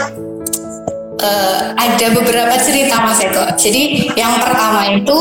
uh, 1.19 1.75
ada 1.75 2.07
beberapa 2.15 2.55
cerita 2.63 3.03
Mas 3.03 3.19
Eko. 3.19 3.51
Jadi 3.59 4.15
yang 4.15 4.39
pertama 4.39 4.87
itu 4.95 5.19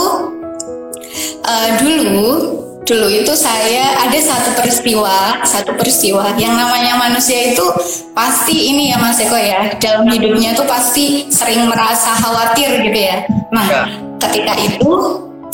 uh, 1.41 1.69
dulu 1.81 2.29
dulu 2.91 3.07
itu 3.07 3.31
saya 3.31 4.03
ada 4.03 4.19
satu 4.19 4.51
peristiwa, 4.59 5.39
satu 5.47 5.71
peristiwa 5.79 6.35
yang 6.35 6.59
namanya 6.59 6.99
manusia 6.99 7.55
itu 7.55 7.63
pasti 8.11 8.75
ini 8.75 8.91
ya 8.91 8.99
Mas 8.99 9.15
Eko 9.23 9.39
ya, 9.39 9.71
dalam 9.79 10.11
hidupnya 10.11 10.51
tuh 10.51 10.67
pasti 10.67 11.31
sering 11.31 11.71
merasa 11.71 12.11
khawatir 12.19 12.83
gitu 12.83 12.99
ya. 12.99 13.23
Nah, 13.55 13.65
ya. 13.67 13.83
ketika 14.19 14.53
itu 14.59 14.91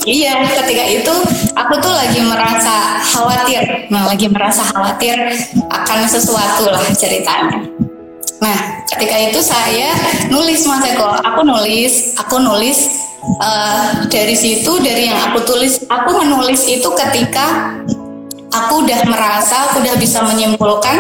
Iya, 0.07 0.39
ketika 0.55 0.87
itu 0.87 1.11
aku 1.51 1.73
tuh 1.83 1.91
lagi 1.91 2.23
merasa 2.23 3.03
khawatir. 3.11 3.91
Nah, 3.91 4.07
lagi 4.07 4.31
merasa 4.31 4.63
khawatir 4.63 5.19
akan 5.67 5.99
sesuatu 6.07 6.63
lah 6.71 6.79
ceritanya. 6.95 7.59
Nah, 8.39 8.87
ketika 8.87 9.17
itu 9.19 9.43
saya 9.43 9.91
nulis 10.31 10.63
Mas 10.63 10.85
Eko, 10.87 11.11
aku 11.11 11.43
nulis, 11.43 12.15
aku 12.15 12.39
nulis 12.39 13.06
uh, 13.21 14.05
dari 14.07 14.35
situ 14.37 14.79
dari 14.79 15.09
yang 15.09 15.19
aku 15.31 15.43
tulis, 15.45 15.83
aku 15.89 16.09
menulis 16.21 16.65
itu 16.69 16.87
ketika 16.95 17.75
aku 18.51 18.83
udah 18.85 19.01
merasa, 19.07 19.69
aku 19.69 19.83
udah 19.83 19.95
bisa 19.99 20.23
menyimpulkan 20.23 20.95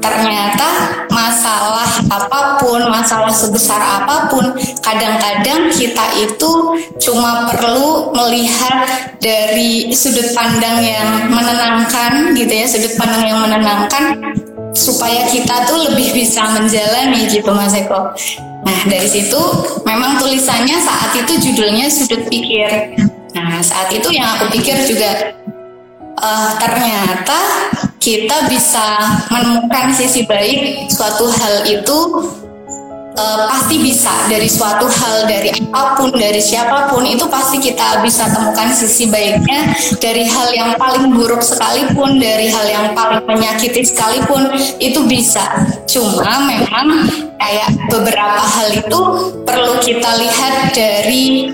ternyata 0.00 0.68
masalah 1.12 1.88
apa 2.08 2.60
pun, 2.62 2.80
masalah 2.88 3.30
sebesar 3.30 3.78
apa 3.78 4.30
pun, 4.32 4.54
kadang-kadang 4.80 5.70
kita 5.72 6.04
itu 6.18 6.50
cuma 7.02 7.50
perlu 7.50 8.10
melihat 8.14 8.86
dari 9.20 9.90
sudut 9.92 10.32
pandang 10.32 10.82
yang 10.82 11.30
menenangkan 11.30 12.32
gitu 12.34 12.52
ya, 12.52 12.66
sudut 12.66 12.94
pandang 12.96 13.24
yang 13.26 13.38
menenangkan 13.42 14.04
supaya 14.76 15.24
kita 15.32 15.64
tuh 15.64 15.88
lebih 15.90 16.12
bisa 16.12 16.44
menjalani 16.52 17.24
gitu 17.32 17.48
Mas 17.48 17.72
Eko. 17.72 18.12
Nah 18.66 18.78
dari 18.90 19.06
situ 19.06 19.38
memang 19.86 20.18
tulisannya 20.18 20.76
saat 20.82 21.14
itu 21.14 21.32
judulnya 21.38 21.86
sudut 21.86 22.26
pikir. 22.26 22.98
Nah 23.38 23.62
saat 23.62 23.94
itu 23.94 24.10
yang 24.10 24.26
aku 24.34 24.50
pikir 24.58 24.74
juga 24.90 25.38
uh, 26.18 26.50
ternyata 26.58 27.38
kita 28.02 28.50
bisa 28.50 28.86
menemukan 29.30 29.94
sisi 29.94 30.26
baik 30.26 30.90
suatu 30.90 31.30
hal 31.30 31.62
itu 31.66 31.98
uh, 33.16 33.48
pasti 33.50 33.80
bisa 33.80 34.12
dari 34.28 34.46
suatu 34.46 34.86
hal 34.86 35.26
dari 35.26 35.50
apa 35.72 35.96
pun 35.96 36.12
dari 36.12 36.38
siapa 36.38 36.92
pun 36.92 37.02
itu 37.02 37.24
pasti 37.26 37.58
kita 37.58 38.04
bisa 38.04 38.28
temukan 38.30 38.68
sisi 38.70 39.08
baiknya 39.08 39.72
dari 39.98 40.28
hal 40.28 40.48
yang 40.52 40.70
paling 40.76 41.16
buruk 41.16 41.40
sekalipun 41.40 42.20
dari 42.20 42.52
hal 42.52 42.66
yang 42.68 42.86
paling 42.92 43.24
menyakiti 43.24 43.82
sekalipun 43.82 44.52
itu 44.78 45.00
bisa 45.08 45.42
cuma 45.88 46.44
memang 46.44 47.08
kayak 47.40 47.70
beberapa 47.88 48.42
hal 48.42 48.68
itu 48.72 49.00
perlu 49.44 49.74
kita 49.80 50.10
lihat 50.20 50.54
dari 50.76 51.52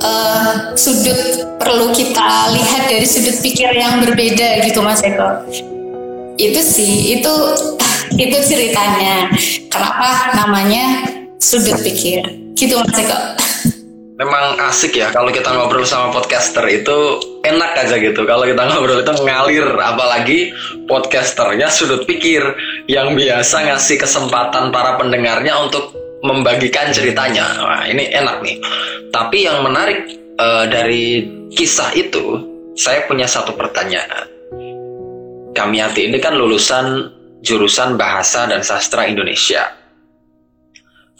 uh, 0.00 0.74
sudut 0.74 1.56
perlu 1.60 1.92
kita 1.94 2.52
lihat 2.52 2.90
dari 2.90 3.06
sudut 3.06 3.38
pikir 3.40 3.70
yang 3.72 4.02
berbeda 4.02 4.64
gitu 4.66 4.82
Mas 4.82 5.00
Eko. 5.04 5.46
Itu 6.40 6.60
sih, 6.64 7.18
itu 7.20 7.34
itu 8.16 8.38
ceritanya. 8.44 9.28
Kenapa 9.68 10.32
namanya 10.36 11.04
sudut 11.40 11.80
pikir? 11.84 12.24
Gitu 12.56 12.76
Mas 12.76 12.98
Eko. 13.00 13.18
Memang 14.20 14.54
asik 14.70 14.94
ya 14.94 15.10
kalau 15.10 15.34
kita 15.34 15.50
ngobrol 15.50 15.82
sama 15.82 16.14
podcaster 16.14 16.62
itu 16.70 17.18
enak 17.42 17.74
aja 17.74 17.98
gitu. 17.98 18.22
Kalau 18.22 18.46
kita 18.46 18.62
ngobrol 18.70 19.02
itu 19.02 19.12
ngalir, 19.24 19.66
apalagi 19.82 20.54
podcasternya 20.86 21.66
sudut 21.72 22.06
pikir 22.06 22.44
yang 22.86 23.18
biasa 23.18 23.66
ngasih 23.72 23.98
kesempatan 23.98 24.70
para 24.70 24.94
pendengarnya 25.00 25.58
untuk 25.58 25.90
membagikan 26.22 26.94
ceritanya. 26.94 27.44
Wah, 27.66 27.84
ini 27.88 28.08
enak 28.14 28.40
nih. 28.46 28.56
Tapi 29.10 29.42
yang 29.42 29.66
menarik 29.66 30.06
uh, 30.38 30.70
dari 30.70 31.26
kisah 31.50 31.90
itu, 31.98 32.40
saya 32.78 33.02
punya 33.10 33.26
satu 33.26 33.52
pertanyaan. 33.58 34.31
Kamiati 35.52 36.08
ini 36.08 36.16
kan 36.16 36.32
lulusan 36.32 37.12
jurusan 37.44 38.00
Bahasa 38.00 38.48
dan 38.48 38.64
Sastra 38.64 39.04
Indonesia. 39.04 39.68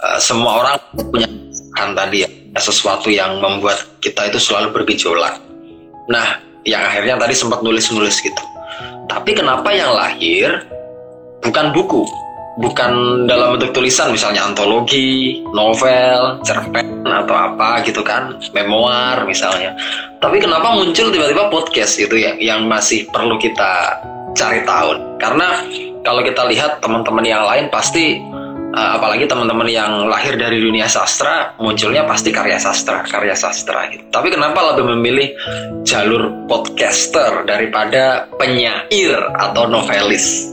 Uh, 0.00 0.18
semua 0.18 0.64
orang 0.64 0.76
punya 1.12 1.28
kan 1.76 1.92
tadi 1.92 2.24
ya, 2.24 2.28
sesuatu 2.56 3.12
yang 3.12 3.42
membuat 3.44 4.00
kita 4.00 4.32
itu 4.32 4.40
selalu 4.40 4.72
bergejolak. 4.72 5.36
Nah, 6.08 6.40
yang 6.64 6.80
akhirnya 6.80 7.20
tadi 7.20 7.34
sempat 7.36 7.60
nulis-nulis 7.60 8.22
gitu. 8.24 8.42
Tapi 9.10 9.36
kenapa 9.36 9.68
yang 9.74 9.92
lahir 9.92 10.64
bukan 11.44 11.74
buku, 11.76 12.06
bukan 12.62 13.24
dalam 13.28 13.58
bentuk 13.58 13.76
tulisan 13.76 14.14
misalnya 14.14 14.48
antologi, 14.48 15.44
novel, 15.52 16.40
cerpen 16.46 17.04
atau 17.04 17.34
apa 17.36 17.84
gitu 17.84 18.00
kan, 18.00 18.38
memoir 18.56 19.28
misalnya. 19.28 19.76
Tapi 20.22 20.40
kenapa 20.40 20.72
muncul 20.72 21.12
tiba-tiba 21.12 21.50
podcast 21.52 21.98
itu 22.00 22.16
yang 22.16 22.36
yang 22.40 22.60
masih 22.64 23.04
perlu 23.10 23.36
kita 23.36 24.00
cari 24.34 24.60
tahu? 24.64 25.18
Karena 25.20 25.64
kalau 26.02 26.20
kita 26.26 26.42
lihat 26.50 26.82
teman-teman 26.82 27.24
yang 27.24 27.46
lain 27.46 27.70
pasti 27.70 28.18
uh, 28.74 28.98
apalagi 28.98 29.28
teman-teman 29.28 29.68
yang 29.68 30.08
lahir 30.08 30.34
dari 30.34 30.58
dunia 30.58 30.88
sastra 30.90 31.54
munculnya 31.60 32.02
pasti 32.08 32.34
karya 32.34 32.58
sastra 32.58 33.06
karya 33.06 33.36
sastra 33.36 33.88
gitu 33.92 34.04
tapi 34.10 34.32
kenapa 34.32 34.74
lebih 34.74 34.96
memilih 34.98 35.28
jalur 35.86 36.32
podcaster 36.50 37.46
daripada 37.46 38.26
penyair 38.36 39.20
atau 39.38 39.68
novelis 39.68 40.52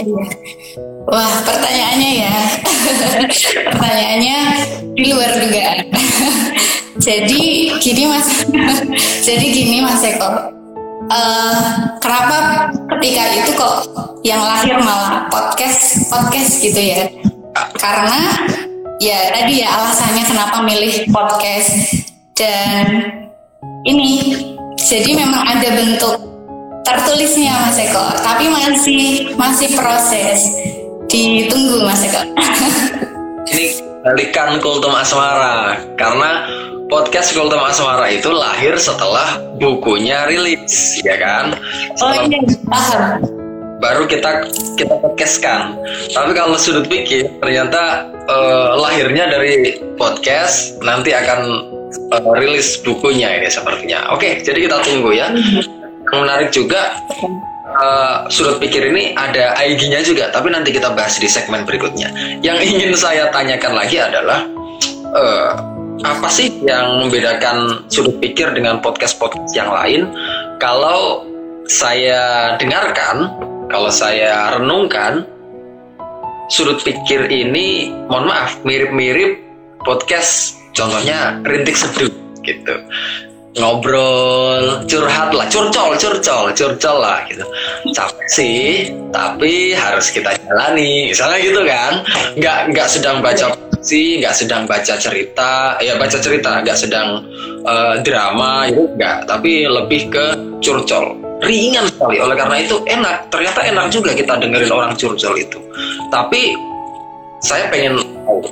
Iya. 0.00 0.24
Wah, 1.12 1.34
pertanyaannya 1.44 2.10
ya. 2.24 2.36
pertanyaannya 3.76 4.38
di 4.96 5.04
luar 5.12 5.28
dugaan. 5.36 5.78
jadi 6.96 7.44
gini 7.76 8.08
Mas. 8.08 8.48
jadi 9.28 9.44
gini 9.44 9.84
Mas 9.84 10.00
Eko. 10.00 10.59
Uh, 11.10 11.98
kenapa 11.98 12.70
ketika 12.96 13.22
itu 13.34 13.50
kok 13.58 13.76
yang 14.22 14.38
lahir 14.38 14.78
malah 14.78 15.26
podcast 15.26 16.06
podcast 16.06 16.62
gitu 16.62 16.78
ya? 16.78 17.10
Karena 17.74 18.46
ya 19.02 19.34
tadi 19.34 19.58
ya 19.58 19.68
alasannya 19.74 20.22
kenapa 20.22 20.62
milih 20.62 21.10
podcast 21.10 22.06
dan 22.38 22.86
ini 23.82 24.38
jadi 24.78 25.10
memang 25.18 25.42
ada 25.50 25.68
bentuk 25.74 26.16
tertulisnya 26.86 27.58
Mas 27.58 27.78
Eko, 27.78 28.06
tapi 28.22 28.46
masih 28.46 29.34
masih 29.34 29.74
proses. 29.74 30.46
Ditunggu 31.10 31.82
Mas 31.82 32.06
Eko. 32.06 32.22
Ini 33.50 33.82
balikan 34.06 34.62
Kultum 34.62 34.94
Asmara 34.94 35.74
karena 35.98 36.46
podcast 36.90 37.32
Kultum 37.32 37.62
Asmara 37.62 38.10
itu 38.10 38.28
lahir 38.34 38.74
setelah 38.76 39.38
bukunya 39.62 40.26
rilis, 40.26 40.98
ya 41.06 41.16
kan? 41.16 41.54
Oh, 42.02 42.10
setelah 42.10 42.18
oh 42.20 42.28
iya, 42.28 42.40
paham. 42.66 43.02
Baru 43.80 44.04
kita 44.04 44.50
kita 44.76 44.94
podcastkan. 45.00 45.78
Tapi 46.12 46.36
kalau 46.36 46.58
sudut 46.60 46.84
pikir 46.84 47.30
ternyata 47.40 48.10
uh, 48.28 48.76
lahirnya 48.76 49.30
dari 49.30 49.80
podcast 49.96 50.76
nanti 50.84 51.16
akan 51.16 51.40
uh, 52.12 52.32
rilis 52.36 52.76
bukunya 52.84 53.40
ini 53.40 53.48
sepertinya. 53.48 54.12
Oke, 54.12 54.44
jadi 54.44 54.68
kita 54.68 54.84
tunggu 54.84 55.16
ya. 55.16 55.32
Mhm 55.32 55.80
yang 56.10 56.26
menarik 56.26 56.50
juga 56.50 56.98
uh, 57.78 58.26
sudut 58.26 58.58
pikir 58.58 58.90
ini 58.90 59.14
ada 59.14 59.54
IG-nya 59.62 60.02
juga, 60.02 60.28
tapi 60.34 60.50
nanti 60.50 60.74
kita 60.74 60.90
bahas 60.90 61.16
di 61.22 61.30
segmen 61.30 61.62
berikutnya. 61.62 62.10
Yang 62.42 62.58
ingin 62.66 62.92
saya 62.98 63.30
tanyakan 63.30 63.78
lagi 63.78 64.02
adalah 64.02 64.42
uh, 65.14 65.50
apa 66.04 66.28
sih 66.32 66.48
yang 66.64 67.04
membedakan 67.04 67.84
sudut 67.92 68.16
pikir 68.20 68.52
dengan 68.56 68.80
podcast-podcast 68.80 69.52
yang 69.52 69.68
lain? 69.68 70.08
Kalau 70.60 71.24
saya 71.68 72.54
dengarkan, 72.56 73.28
kalau 73.68 73.92
saya 73.92 74.56
renungkan, 74.56 75.28
sudut 76.48 76.80
pikir 76.82 77.28
ini, 77.28 77.92
mohon 78.08 78.28
maaf, 78.32 78.58
mirip-mirip 78.64 79.40
podcast, 79.84 80.56
contohnya 80.72 81.38
rintik 81.44 81.76
seduh 81.76 82.10
gitu. 82.44 82.74
Ngobrol 83.58 84.86
curhat 84.86 85.34
lah 85.34 85.42
curcol 85.50 85.98
curcol 85.98 86.54
curcol 86.54 86.96
lah 87.02 87.18
gitu. 87.26 87.42
Capek 87.90 88.28
sih 88.30 88.94
tapi 89.10 89.74
harus 89.74 90.06
kita 90.14 90.38
jalani. 90.46 91.10
Misalnya 91.10 91.38
gitu 91.42 91.60
kan 91.66 91.92
nggak 92.38 92.58
nggak 92.70 92.86
sedang 92.86 93.18
baca 93.18 93.50
sih 93.80 94.20
nggak 94.20 94.36
sedang 94.36 94.68
baca 94.68 94.94
cerita 95.00 95.80
ya 95.80 95.96
baca 95.96 96.18
cerita 96.20 96.60
nggak 96.60 96.76
sedang 96.76 97.24
uh, 97.64 97.96
drama 98.04 98.68
itu 98.68 98.84
enggak 98.96 99.24
tapi 99.24 99.64
lebih 99.68 100.12
ke 100.12 100.26
curcol. 100.60 101.16
Ringan 101.40 101.88
sekali. 101.88 102.20
Oleh 102.20 102.36
karena 102.36 102.56
itu 102.60 102.76
enak. 102.84 103.32
Ternyata 103.32 103.60
enak 103.64 103.86
juga 103.88 104.12
kita 104.12 104.36
dengerin 104.36 104.70
orang 104.70 104.92
curcol 104.94 105.34
itu. 105.40 105.58
Tapi 106.12 106.52
saya 107.40 107.72
pengen 107.72 107.96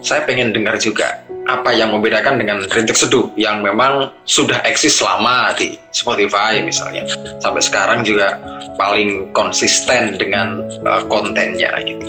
saya 0.00 0.24
pengen 0.24 0.56
dengar 0.56 0.80
juga 0.80 1.20
apa 1.48 1.72
yang 1.72 1.92
membedakan 1.92 2.36
dengan 2.36 2.60
rintik 2.68 2.96
seduh 2.96 3.32
yang 3.36 3.64
memang 3.64 4.12
sudah 4.28 4.60
eksis 4.68 5.00
lama 5.00 5.52
di 5.56 5.76
Spotify 5.92 6.60
misalnya. 6.64 7.04
Sampai 7.40 7.60
sekarang 7.60 8.04
juga 8.04 8.36
paling 8.76 9.32
konsisten 9.36 10.16
dengan 10.16 10.64
uh, 10.84 11.04
kontennya 11.08 11.72
gitu. 11.84 12.04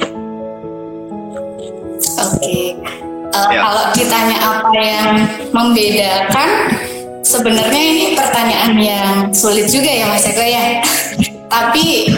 Oke, 2.19 2.39
okay. 2.39 2.67
Uh, 3.33 3.47
ya. 3.49 3.59
kalau 3.61 3.83
ditanya 3.93 4.37
apa 4.37 4.69
yang 4.77 5.09
membedakan, 5.53 6.49
sebenarnya 7.21 7.83
ini 7.83 8.05
pertanyaan 8.17 8.73
yang 8.77 9.09
sulit 9.33 9.69
juga 9.69 9.89
ya 9.89 10.05
Mas 10.09 10.25
Eko 10.25 10.43
ya. 10.43 10.81
Tapi 11.53 12.13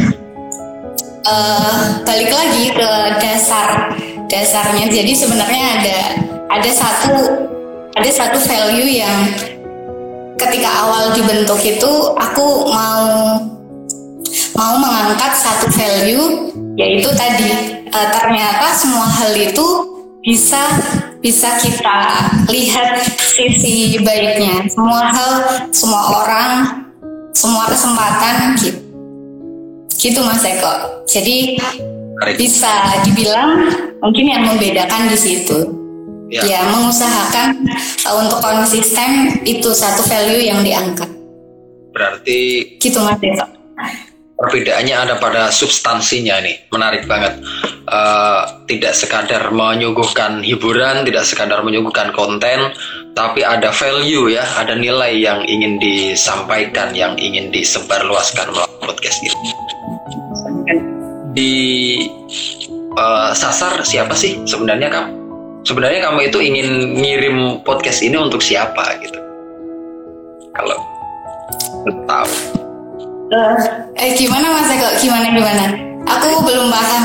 uh, 1.28 2.04
balik 2.04 2.32
lagi 2.32 2.66
ke 2.72 2.90
dasar 3.20 3.96
dasarnya. 4.32 4.88
Jadi 4.88 5.12
sebenarnya 5.12 5.64
ada 5.80 6.00
ada 6.52 6.72
satu 6.72 7.16
ada 7.96 8.10
satu 8.12 8.40
value 8.40 9.04
yang 9.04 9.28
ketika 10.40 10.70
awal 10.88 11.12
dibentuk 11.14 11.60
itu 11.62 11.92
aku 12.18 12.72
mau 12.72 13.38
mau 14.56 14.74
mengangkat 14.80 15.32
satu 15.38 15.68
value 15.70 16.50
yaitu 16.80 17.08
tadi 17.14 17.82
e, 17.86 18.00
ternyata 18.16 18.72
semua 18.74 19.06
hal 19.06 19.36
itu 19.36 19.91
bisa 20.22 20.62
bisa 21.22 21.58
kita 21.62 22.00
lihat 22.50 23.02
sisi 23.34 23.98
baiknya. 24.02 24.70
Semua 24.70 25.10
hal 25.10 25.34
semua 25.74 26.04
orang 26.22 26.52
semua 27.34 27.66
kesempatan 27.70 28.58
gitu. 28.62 28.82
Gitu 30.02 30.20
mas 30.26 30.42
Eko. 30.46 31.06
Jadi 31.06 31.58
bisa 32.38 33.02
dibilang 33.06 33.70
mungkin 34.02 34.26
yang 34.30 34.44
membedakan 34.46 35.10
di 35.10 35.18
situ. 35.18 35.78
Ya, 36.32 36.48
ya 36.48 36.62
mengusahakan 36.72 37.68
uh, 38.08 38.16
untuk 38.24 38.40
konsisten 38.40 39.44
itu 39.44 39.68
satu 39.76 40.00
value 40.08 40.48
yang 40.48 40.64
diangkat. 40.64 41.12
Berarti 41.92 42.72
gitu 42.80 43.04
Mas 43.04 43.20
Deso. 43.20 43.51
Perbedaannya 44.42 44.96
ada 44.98 45.16
pada 45.22 45.54
substansinya 45.54 46.42
nih, 46.42 46.66
menarik 46.74 47.06
banget. 47.06 47.38
Uh, 47.86 48.66
tidak 48.66 48.98
sekadar 48.98 49.54
menyuguhkan 49.54 50.42
hiburan, 50.42 51.06
tidak 51.06 51.30
sekadar 51.30 51.62
menyuguhkan 51.62 52.10
konten, 52.16 52.74
tapi 53.14 53.46
ada 53.46 53.70
value 53.70 54.34
ya, 54.34 54.42
ada 54.58 54.74
nilai 54.74 55.14
yang 55.14 55.46
ingin 55.46 55.78
disampaikan, 55.78 56.98
yang 56.98 57.14
ingin 57.22 57.54
disebarluaskan 57.54 58.50
melalui 58.50 58.80
podcast 58.82 59.22
ini. 59.22 59.52
Di 61.38 61.56
uh, 62.98 63.32
sasar 63.38 63.86
siapa 63.86 64.18
sih 64.18 64.42
sebenarnya 64.50 64.90
kamu? 64.90 65.22
sebenarnya 65.62 66.10
kamu 66.10 66.20
itu 66.30 66.40
ingin 66.42 66.68
ngirim 66.98 67.38
podcast 67.62 68.02
ini 68.02 68.18
untuk 68.18 68.42
siapa 68.42 68.98
gitu 69.02 69.20
kalau 70.58 70.78
tahu 72.10 72.34
uh, 73.32 73.56
eh 73.96 74.12
gimana 74.16 74.52
mas 74.54 74.70
Eko? 74.70 74.90
Gimana 75.00 75.26
gimana? 75.32 75.66
Aku 76.08 76.44
belum 76.44 76.68
paham. 76.70 77.04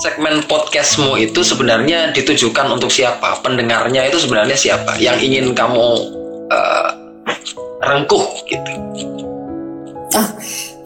Segmen 0.00 0.40
podcastmu 0.48 1.20
itu 1.20 1.44
sebenarnya 1.44 2.16
ditujukan 2.16 2.72
untuk 2.72 2.88
siapa? 2.88 3.36
Pendengarnya 3.44 4.08
itu 4.08 4.16
sebenarnya 4.16 4.56
siapa? 4.56 4.96
Yang 4.96 5.28
ingin 5.28 5.46
kamu 5.52 5.86
uh, 6.48 6.88
rengkuh 7.84 8.24
gitu. 8.48 8.70
Oh 10.16 10.28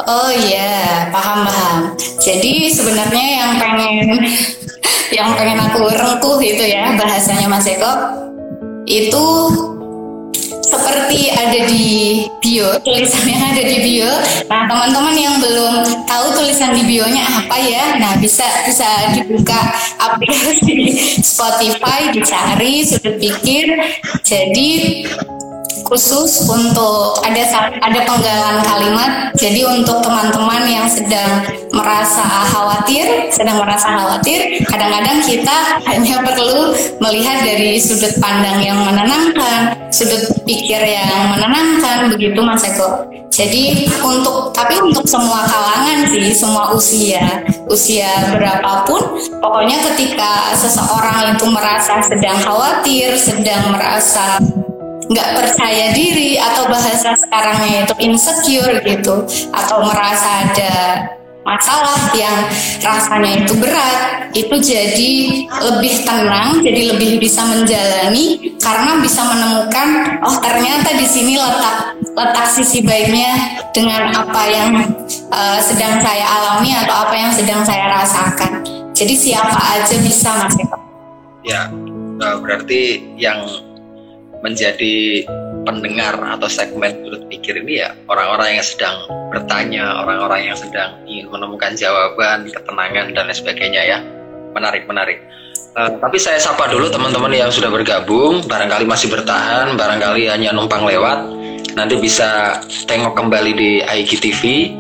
oh 0.09 0.31
iya. 0.35 1.07
Paham 1.15 1.47
paham. 1.47 1.79
Jadi 2.19 2.75
sebenarnya 2.75 3.27
yang 3.39 3.53
pengen 3.63 4.19
yang 5.15 5.31
pengen 5.39 5.63
aku 5.63 5.87
rengkuh 5.87 6.43
itu 6.43 6.65
ya 6.67 6.91
bahasanya 6.99 7.47
Mas 7.47 7.69
Eko 7.71 7.93
itu 8.85 9.25
seperti 10.65 11.29
ada 11.31 11.61
di 11.69 12.25
bio 12.41 12.81
tulisannya 12.81 13.39
ada 13.55 13.63
di 13.63 13.79
bio. 13.85 14.13
Nah 14.49 14.65
teman-teman 14.69 15.15
yang 15.17 15.37
belum 15.41 15.75
tahu 16.09 16.27
tulisan 16.41 16.73
di 16.73 16.83
bionya 16.89 17.25
apa 17.25 17.57
ya 17.61 17.85
nah 18.01 18.17
bisa 18.17 18.45
bisa 18.65 18.87
dibuka 19.17 19.61
aplikasi 20.01 20.97
Spotify 21.35 22.11
dicari 22.13 22.85
sudut 22.85 23.17
pikir. 23.21 23.77
Jadi 24.25 25.05
khusus 25.83 26.47
untuk 26.47 27.19
ada 27.27 27.43
ada 27.83 28.01
penggalan 28.07 28.63
kalimat. 28.63 29.11
Jadi 29.35 29.67
untuk 29.67 29.99
teman-teman 30.05 30.63
yang 30.71 30.87
sedang 30.87 31.43
merasa 31.75 32.23
khawatir, 32.55 33.29
sedang 33.35 33.59
merasa 33.59 33.91
khawatir, 33.91 34.63
kadang-kadang 34.71 35.19
kita 35.27 35.83
hanya 35.91 36.23
perlu 36.23 36.71
melihat 37.03 37.43
dari 37.43 37.83
sudut 37.83 38.15
pandang 38.23 38.63
yang 38.63 38.79
menenangkan, 38.79 39.75
sudut 39.91 40.31
pikir 40.47 40.79
yang 40.79 41.35
menenangkan, 41.35 42.15
begitu 42.15 42.39
Mas 42.39 42.63
Eko. 42.63 43.11
Jadi 43.35 43.91
untuk 43.99 44.55
tapi 44.55 44.79
untuk 44.79 45.03
semua 45.11 45.43
kalangan 45.51 46.07
sih, 46.07 46.31
semua 46.31 46.71
usia, 46.71 47.43
usia 47.67 48.31
berapapun, 48.31 49.19
pokoknya 49.43 49.83
ketika 49.91 50.55
seseorang 50.55 51.35
itu 51.35 51.47
merasa 51.51 51.99
sedang 51.99 52.39
khawatir, 52.39 53.19
sedang 53.19 53.75
merasa 53.75 54.39
nggak 55.11 55.29
percaya 55.37 55.93
diri 55.93 56.41
atau 56.41 56.69
bahasa 56.69 57.13
sekarangnya 57.17 57.85
itu 57.85 57.95
insecure 58.01 58.81
gitu 58.81 59.25
atau 59.53 59.79
merasa 59.85 60.49
ada 60.49 60.75
masalah 61.45 62.09
yang 62.17 62.49
rasanya 62.81 63.45
itu 63.45 63.53
berat 63.61 64.33
itu 64.33 64.57
jadi 64.65 65.13
lebih 65.61 65.95
tenang 66.09 66.65
jadi 66.65 66.97
lebih 66.97 67.21
bisa 67.21 67.45
menjalani 67.45 68.57
karena 68.57 68.97
bisa 69.05 69.21
menemukan 69.29 69.89
oh 70.25 70.41
ternyata 70.41 70.97
di 70.97 71.05
sini 71.05 71.37
letak 71.37 72.01
letak 72.17 72.47
sisi 72.49 72.81
baiknya 72.81 73.61
dengan 73.77 74.09
apa 74.17 74.43
yang 74.49 74.73
uh, 75.29 75.61
sedang 75.61 76.01
saya 76.01 76.25
alami 76.25 76.73
atau 76.73 76.95
apa 76.95 77.15
yang 77.19 77.33
sedang 77.35 77.61
saya 77.67 77.91
rasakan. 77.91 78.63
Jadi 78.95 79.15
siapa 79.19 79.59
aja 79.59 79.99
bisa 79.99 80.31
mas 80.31 80.55
ya 81.45 81.69
eh, 82.23 82.37
berarti 82.41 82.83
yang 83.21 83.45
menjadi 84.45 85.25
pendengar 85.65 86.21
atau 86.21 86.45
segmen 86.45 86.93
sudut 87.01 87.25
pikir 87.33 87.57
ini 87.65 87.81
ya 87.81 87.97
orang-orang 88.13 88.61
yang 88.61 88.67
sedang 88.67 88.97
bertanya, 89.33 90.05
orang-orang 90.05 90.53
yang 90.53 90.57
sedang 90.61 91.01
ingin 91.09 91.33
menemukan 91.33 91.73
jawaban, 91.73 92.45
ketenangan 92.53 93.17
dan 93.17 93.25
lain 93.27 93.35
sebagainya 93.35 93.83
ya. 93.83 93.99
Menarik, 94.53 94.85
menarik. 94.87 95.19
Uh, 95.75 95.99
tapi 95.99 96.21
saya 96.23 96.39
sapa 96.39 96.71
dulu 96.71 96.87
teman-teman 96.87 97.35
yang 97.35 97.51
sudah 97.51 97.73
bergabung, 97.73 98.45
barangkali 98.47 98.87
masih 98.87 99.11
bertahan, 99.11 99.75
barangkali 99.75 100.31
hanya 100.31 100.55
numpang 100.55 100.87
lewat. 100.87 101.27
Nanti 101.75 101.99
bisa 101.99 102.63
tengok 102.87 103.19
kembali 103.19 103.53
di 103.57 103.71
IGTV. 103.83 104.71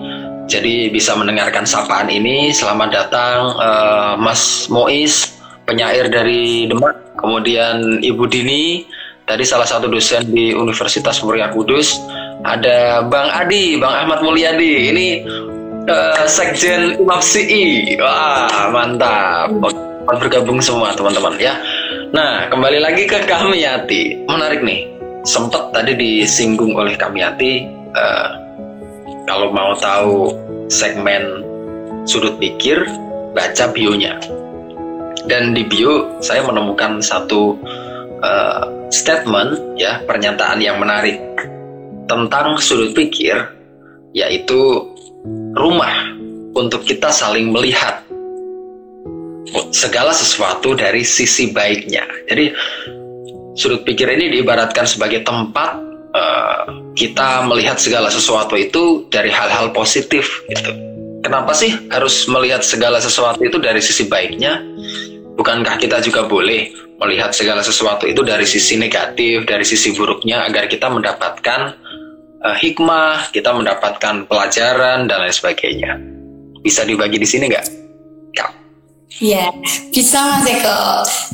Jadi 0.44 0.92
bisa 0.92 1.16
mendengarkan 1.16 1.64
sapaan 1.64 2.12
ini. 2.12 2.52
Selamat 2.54 2.92
datang 2.94 3.56
uh, 3.58 4.14
Mas 4.20 4.70
Mois, 4.70 5.34
penyair 5.66 6.06
dari 6.12 6.70
Demak, 6.70 7.18
kemudian 7.18 7.98
Ibu 7.98 8.28
Dini, 8.30 8.86
tadi 9.24 9.44
salah 9.44 9.64
satu 9.64 9.88
dosen 9.88 10.28
di 10.28 10.52
Universitas 10.52 11.20
Muria 11.24 11.48
Kudus 11.48 12.00
ada 12.44 13.04
Bang 13.08 13.32
Adi, 13.32 13.80
Bang 13.80 14.04
Ahmad 14.04 14.20
Mulyadi. 14.20 14.92
Ini 14.92 15.06
uh, 15.88 16.24
Sekjen 16.28 17.00
IMAPSI. 17.00 17.96
Wah, 18.00 18.68
mantap. 18.68 19.52
Bergabung 20.04 20.60
semua 20.60 20.92
teman-teman 20.92 21.40
ya. 21.40 21.56
Nah, 22.12 22.52
kembali 22.52 22.78
lagi 22.84 23.08
ke 23.08 23.24
Kamiati. 23.24 24.28
Menarik 24.28 24.60
nih. 24.60 24.92
Sempat 25.24 25.72
tadi 25.72 25.96
disinggung 25.96 26.76
oleh 26.76 26.92
Kamiati 27.00 27.64
uh, 27.96 28.28
kalau 29.24 29.48
mau 29.56 29.72
tahu 29.80 30.36
segmen 30.68 31.40
sudut 32.04 32.36
pikir, 32.36 32.84
baca 33.32 33.72
bionya. 33.72 34.20
Dan 35.24 35.56
di 35.56 35.64
bio 35.64 36.20
saya 36.20 36.44
menemukan 36.44 37.00
satu 37.00 37.56
uh, 38.20 38.83
statement 38.94 39.74
ya 39.74 39.98
pernyataan 40.06 40.62
yang 40.62 40.78
menarik 40.78 41.18
tentang 42.06 42.54
sudut 42.62 42.94
pikir 42.94 43.34
yaitu 44.14 44.86
rumah 45.58 46.14
untuk 46.54 46.86
kita 46.86 47.10
saling 47.10 47.50
melihat 47.50 48.06
segala 49.74 50.14
sesuatu 50.14 50.78
dari 50.78 51.02
sisi 51.02 51.50
baiknya. 51.50 52.06
Jadi 52.30 52.54
sudut 53.58 53.82
pikir 53.82 54.06
ini 54.06 54.38
diibaratkan 54.38 54.86
sebagai 54.86 55.26
tempat 55.26 55.78
uh, 56.14 56.62
kita 56.94 57.42
melihat 57.50 57.78
segala 57.78 58.06
sesuatu 58.10 58.54
itu 58.54 59.06
dari 59.10 59.30
hal-hal 59.34 59.74
positif 59.74 60.46
gitu. 60.46 60.70
Kenapa 61.24 61.56
sih 61.56 61.72
harus 61.88 62.28
melihat 62.28 62.60
segala 62.60 63.00
sesuatu 63.00 63.40
itu 63.40 63.56
dari 63.58 63.80
sisi 63.80 64.06
baiknya? 64.06 64.60
Bukankah 65.34 65.76
kita 65.82 65.98
juga 65.98 66.26
boleh 66.30 66.70
melihat 67.02 67.34
segala 67.34 67.60
sesuatu 67.60 68.06
itu 68.06 68.22
dari 68.22 68.46
sisi 68.46 68.78
negatif, 68.78 69.42
dari 69.44 69.66
sisi 69.66 69.90
buruknya 69.92 70.46
agar 70.46 70.70
kita 70.70 70.86
mendapatkan 70.86 71.74
uh, 72.46 72.56
hikmah, 72.56 73.34
kita 73.34 73.50
mendapatkan 73.50 74.30
pelajaran 74.30 75.10
dan 75.10 75.18
lain 75.26 75.34
sebagainya. 75.34 75.98
Bisa 76.62 76.86
dibagi 76.86 77.18
di 77.18 77.26
sini 77.26 77.50
nggak? 77.50 77.84
Iya, 79.22 79.46
bisa 79.94 80.18
Mas 80.26 80.42
Eko. 80.42 80.80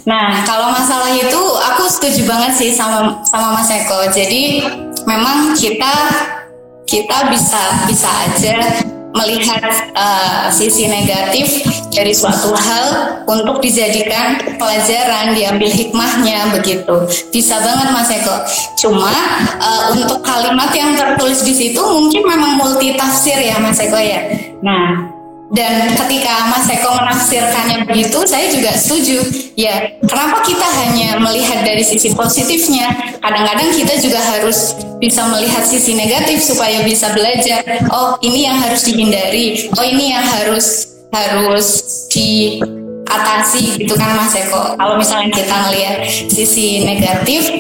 Nah, 0.05 0.45
kalau 0.45 0.69
masalah 0.69 1.17
itu 1.17 1.41
aku 1.65 1.89
setuju 1.89 2.29
banget 2.29 2.53
sih 2.53 2.71
sama 2.77 3.25
sama 3.25 3.57
Mas 3.57 3.73
Eko. 3.73 4.05
Jadi 4.13 4.69
memang 5.09 5.57
kita 5.57 5.95
kita 6.85 7.33
bisa 7.33 7.63
bisa 7.89 8.11
aja 8.29 8.85
melihat 9.23 9.63
uh, 9.93 10.49
sisi 10.49 10.89
negatif 10.89 11.65
dari 11.93 12.15
suatu 12.15 12.55
hal 12.55 12.87
untuk 13.27 13.61
dijadikan 13.61 14.41
pelajaran, 14.57 15.37
diambil 15.37 15.71
hikmahnya 15.71 16.55
begitu. 16.57 17.07
Bisa 17.29 17.61
banget 17.61 17.89
Mas 17.93 18.11
Eko. 18.11 18.37
Cuma 18.81 19.13
uh, 19.61 19.83
untuk 19.95 20.25
kalimat 20.25 20.71
yang 20.73 20.97
tertulis 20.97 21.45
di 21.45 21.55
situ 21.55 21.81
mungkin 21.81 22.25
memang 22.25 22.57
multi 22.57 22.97
tafsir 22.97 23.37
ya 23.37 23.61
Mas 23.61 23.79
Eko 23.79 23.99
ya. 23.99 24.21
Nah, 24.65 25.20
dan 25.51 25.91
ketika 25.99 26.47
Mas 26.47 26.71
Eko 26.71 26.95
menafsirkannya 26.95 27.83
begitu, 27.91 28.23
saya 28.23 28.47
juga 28.55 28.71
setuju. 28.79 29.19
Ya, 29.59 29.99
kenapa 30.07 30.47
kita 30.47 30.63
hanya 30.63 31.19
melihat 31.19 31.67
dari 31.67 31.83
sisi 31.83 32.15
positifnya? 32.15 33.19
Kadang-kadang 33.19 33.75
kita 33.75 33.99
juga 33.99 34.23
harus 34.23 34.79
bisa 35.03 35.27
melihat 35.27 35.67
sisi 35.67 35.99
negatif 35.99 36.39
supaya 36.47 36.87
bisa 36.87 37.11
belajar. 37.11 37.67
Oh, 37.91 38.15
ini 38.23 38.47
yang 38.47 38.63
harus 38.63 38.87
dihindari. 38.87 39.67
Oh, 39.75 39.83
ini 39.83 40.15
yang 40.15 40.23
harus 40.23 40.87
harus 41.11 41.67
diatasi 42.15 43.83
gitu 43.83 43.99
kan 43.99 44.15
Mas 44.15 44.39
Eko. 44.39 44.79
Kalau 44.79 44.95
misalnya 44.95 45.35
kita 45.35 45.57
melihat 45.67 45.99
sisi 46.31 46.87
negatif, 46.87 47.51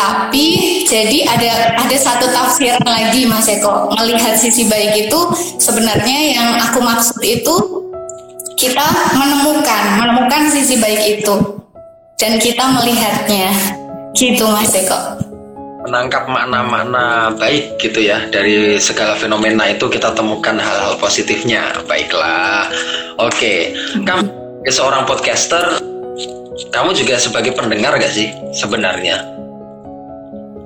tapi 0.00 0.80
jadi 0.88 1.28
ada 1.28 1.76
ada 1.76 1.96
satu 2.00 2.32
tafsir 2.32 2.72
lagi 2.88 3.28
Mas 3.28 3.44
Eko. 3.52 3.92
Melihat 4.00 4.32
sisi 4.40 4.64
baik 4.64 5.12
itu 5.12 5.20
sebenarnya 5.60 6.18
yang 6.40 6.48
aku 6.56 6.80
maksud 6.80 7.20
itu 7.20 7.54
kita 8.56 9.12
menemukan 9.12 10.00
menemukan 10.00 10.48
sisi 10.48 10.80
baik 10.80 11.20
itu. 11.20 11.60
Dan 12.16 12.40
kita 12.40 12.64
melihatnya. 12.80 13.52
Gitu 14.16 14.44
Mas 14.48 14.72
Eko. 14.72 15.20
Menangkap 15.84 16.28
makna-makna 16.28 17.36
baik 17.36 17.80
gitu 17.80 18.04
ya 18.04 18.24
dari 18.28 18.80
segala 18.80 19.16
fenomena 19.16 19.68
itu 19.68 19.88
kita 19.88 20.16
temukan 20.16 20.56
hal-hal 20.56 20.96
positifnya. 20.96 21.76
Baiklah. 21.84 22.72
Oke. 23.20 23.76
Kamu 24.04 24.24
seorang 24.68 25.04
podcaster 25.04 25.80
kamu 26.68 26.92
juga 26.92 27.16
sebagai 27.16 27.56
pendengar 27.56 27.96
gak 27.96 28.12
sih 28.12 28.28
sebenarnya 28.52 29.39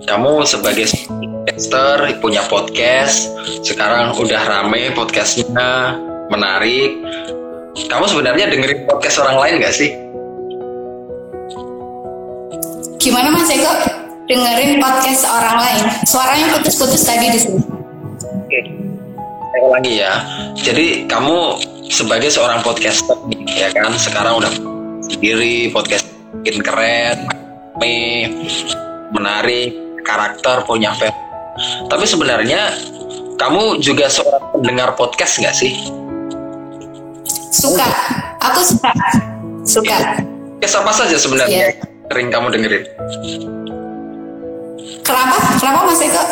kamu 0.04 0.44
sebagai 0.44 0.84
podcaster 1.08 2.20
punya 2.20 2.44
podcast 2.44 3.32
sekarang 3.64 4.12
udah 4.16 4.42
rame 4.44 4.92
podcastnya 4.92 5.96
menarik. 6.28 7.00
Kamu 7.88 8.04
sebenarnya 8.06 8.52
dengerin 8.52 8.86
podcast 8.86 9.18
orang 9.24 9.36
lain 9.40 9.54
gak 9.64 9.74
sih? 9.74 9.90
Gimana 13.00 13.32
mas 13.32 13.50
Eko? 13.50 13.72
Dengerin 14.28 14.80
podcast 14.80 15.24
orang 15.26 15.56
lain. 15.60 15.84
Suaranya 16.08 16.46
putus-putus 16.56 17.02
tadi 17.04 17.26
di 17.28 17.40
sini. 17.40 17.60
Oke. 18.24 18.60
Saya 19.52 19.60
ulangi 19.64 19.92
ya. 20.00 20.12
Jadi 20.56 21.08
kamu 21.08 21.60
sebagai 21.88 22.28
seorang 22.28 22.60
podcaster 22.62 23.16
ya 23.48 23.68
kan? 23.72 23.92
Sekarang 23.96 24.40
udah 24.40 24.52
sendiri 25.04 25.72
podcast 25.72 26.08
bikin 26.40 26.62
keren 26.64 27.28
menarik 29.12 29.83
karakter, 30.04 30.62
punya 30.68 30.92
fan. 30.94 31.10
Tapi 31.88 32.04
sebenarnya 32.04 32.76
kamu 33.40 33.80
juga 33.80 34.06
seorang 34.06 34.44
pendengar 34.54 34.92
podcast 34.94 35.40
nggak 35.40 35.56
sih? 35.56 35.72
Suka, 37.50 37.88
aku 38.38 38.60
suka, 38.62 38.92
suka. 39.64 39.98
Podcast 40.60 40.76
apa 40.84 40.92
saja 40.92 41.16
sebenarnya 41.16 41.62
yeah. 41.72 41.72
sering 42.12 42.28
kamu 42.28 42.46
dengerin? 42.52 42.84
Kenapa? 45.04 45.36
Kenapa 45.58 45.80
Mas 45.88 46.00
Eko? 46.04 46.22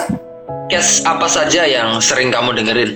Podcast 0.46 0.92
apa 1.08 1.26
saja 1.28 1.62
yang 1.64 1.96
sering 1.98 2.28
kamu 2.28 2.52
dengerin? 2.60 2.90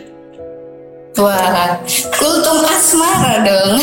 Wah, 1.16 1.80
kultum 2.12 2.60
asmara 2.68 3.40
dong. 3.40 3.80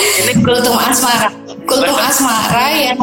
Ini 0.00 0.32
kultum 0.44 0.76
asmara 0.76 1.39
kultum 1.70 1.94
asmara 1.94 2.66
yang 2.74 2.98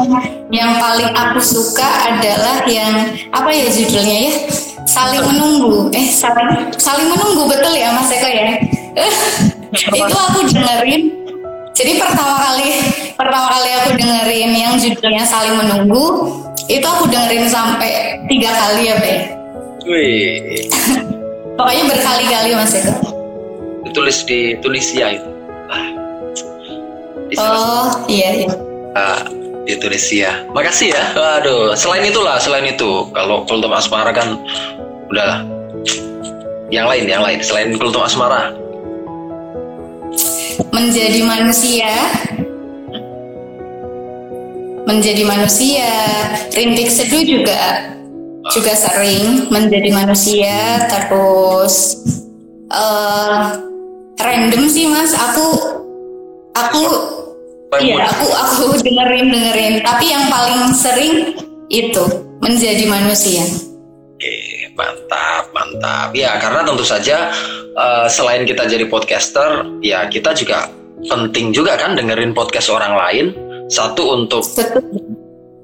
yang 0.52 0.70
paling 0.76 1.08
aku 1.16 1.40
suka 1.40 1.88
adalah 2.04 2.68
yang 2.68 3.16
apa 3.32 3.48
ya 3.48 3.66
judulnya 3.72 4.18
ya? 4.28 4.34
Saling 4.84 5.24
menunggu. 5.24 5.88
Eh 5.96 6.12
saling? 6.12 6.68
saling 6.76 7.08
menunggu 7.08 7.48
betul 7.48 7.72
ya 7.72 7.96
mas 7.96 8.12
Eko 8.12 8.28
ya? 8.28 8.48
Itu 9.96 10.16
aku 10.16 10.44
dengerin. 10.52 11.16
Jadi 11.72 11.92
pertama 11.96 12.36
kali 12.36 12.68
pertama 13.16 13.46
kali 13.56 13.68
aku 13.80 13.90
dengerin 13.96 14.50
yang 14.52 14.74
judulnya 14.76 15.24
saling 15.24 15.54
menunggu 15.56 16.36
itu 16.66 16.84
aku 16.84 17.06
dengerin 17.08 17.46
sampai 17.48 18.18
tiga 18.28 18.50
kali 18.50 18.92
ya 18.92 18.96
Be? 18.98 19.14
Wih. 19.88 20.68
pokoknya 21.56 21.84
berkali-kali 21.86 22.50
mas 22.52 22.74
Eko. 22.74 22.92
Ditulis 23.86 24.26
di 24.26 24.58
Tunisia 24.60 25.14
itu 25.14 25.37
oh 27.36 28.08
iya 28.08 28.46
iya. 28.46 28.52
Uh, 28.96 29.20
di 29.68 29.76
Tunisia. 29.76 30.48
Makasih 30.56 30.96
ya. 30.96 31.04
Waduh 31.12 31.76
selain 31.76 32.08
itulah 32.08 32.40
selain 32.40 32.64
itu 32.72 33.12
kalau 33.12 33.44
kultum 33.44 33.68
asmara 33.76 34.16
kan 34.16 34.40
udahlah 35.12 35.44
yang 36.72 36.88
lain 36.88 37.04
yang 37.04 37.20
lain 37.20 37.44
selain 37.44 37.76
kultum 37.76 38.00
asmara. 38.00 38.56
Menjadi 40.72 41.20
manusia. 41.28 41.92
Menjadi 44.88 45.22
manusia. 45.28 45.90
Rintik 46.56 46.88
seduh 46.88 47.20
juga. 47.20 47.92
Juga 48.48 48.72
sering 48.72 49.52
menjadi 49.52 49.92
manusia 49.92 50.88
terus 50.88 52.00
uh, 52.72 53.60
random 54.16 54.64
sih 54.72 54.88
mas. 54.88 55.12
Aku 55.12 55.46
aku 56.66 56.82
iya 57.78 58.08
aku 58.08 58.26
aku 58.26 58.62
dengerin 58.82 59.30
dengerin 59.30 59.74
tapi 59.84 60.10
yang 60.10 60.24
paling 60.26 60.72
sering 60.74 61.14
itu 61.70 62.04
menjadi 62.42 62.84
manusia 62.88 63.44
oke 64.16 64.34
mantap 64.74 65.44
mantap 65.54 66.10
ya 66.16 66.40
karena 66.42 66.66
tentu 66.66 66.82
saja 66.82 67.30
uh, 67.76 68.06
selain 68.10 68.48
kita 68.48 68.66
jadi 68.66 68.88
podcaster 68.88 69.68
ya 69.84 70.08
kita 70.10 70.34
juga 70.34 70.72
penting 71.06 71.54
juga 71.54 71.78
kan 71.78 71.94
dengerin 71.94 72.34
podcast 72.34 72.72
orang 72.72 72.94
lain 72.98 73.26
satu 73.68 74.16
untuk 74.16 74.42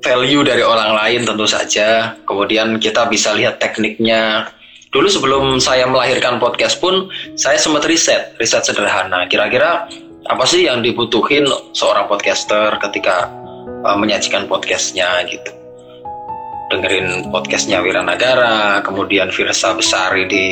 value 0.05 0.45
dari 0.45 0.61
orang 0.61 0.93
lain 0.93 1.25
tentu 1.25 1.49
saja. 1.49 2.13
Kemudian 2.29 2.77
kita 2.77 3.09
bisa 3.09 3.33
lihat 3.33 3.57
tekniknya. 3.59 4.53
Dulu 4.93 5.11
sebelum 5.11 5.59
saya 5.59 5.91
melahirkan 5.91 6.39
podcast 6.39 6.79
pun 6.79 7.11
saya 7.35 7.59
sempat 7.59 7.89
riset, 7.89 8.37
riset 8.39 8.63
sederhana. 8.63 9.27
Kira-kira 9.27 9.89
apa 10.25 10.45
sih 10.49 10.65
yang 10.65 10.81
dibutuhin 10.81 11.45
seorang 11.77 12.09
podcaster 12.09 12.81
ketika 12.81 13.29
uh, 13.85 13.97
menyajikan 13.97 14.49
podcastnya 14.49 15.25
gitu. 15.29 15.51
Dengerin 16.73 17.29
podcastnya 17.29 17.85
Wiranagara, 17.85 18.81
kemudian 18.81 19.29
Virsa 19.29 19.77
Besari 19.77 20.25
di 20.25 20.47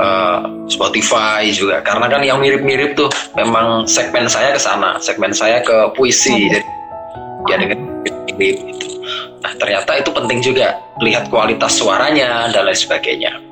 uh, 0.00 0.48
Spotify 0.66 1.44
juga. 1.52 1.84
Karena 1.84 2.08
kan 2.08 2.24
yang 2.24 2.40
mirip-mirip 2.40 2.96
tuh 2.96 3.12
memang 3.36 3.84
segmen 3.84 4.32
saya 4.32 4.56
ke 4.56 4.60
sana 4.60 4.96
segmen 4.98 5.36
saya 5.36 5.60
ke 5.60 5.92
puisi. 5.92 6.48
Jadi 6.48 6.64
ya 7.46 7.56
dengan 7.60 7.78
mirip 8.02 8.16
gitu. 8.32 8.88
Nah 9.44 9.52
ternyata 9.60 10.00
itu 10.00 10.10
penting 10.10 10.40
juga. 10.40 10.72
Lihat 11.04 11.28
kualitas 11.28 11.76
suaranya 11.76 12.48
dan 12.48 12.64
lain 12.64 12.72
sebagainya 12.72 13.45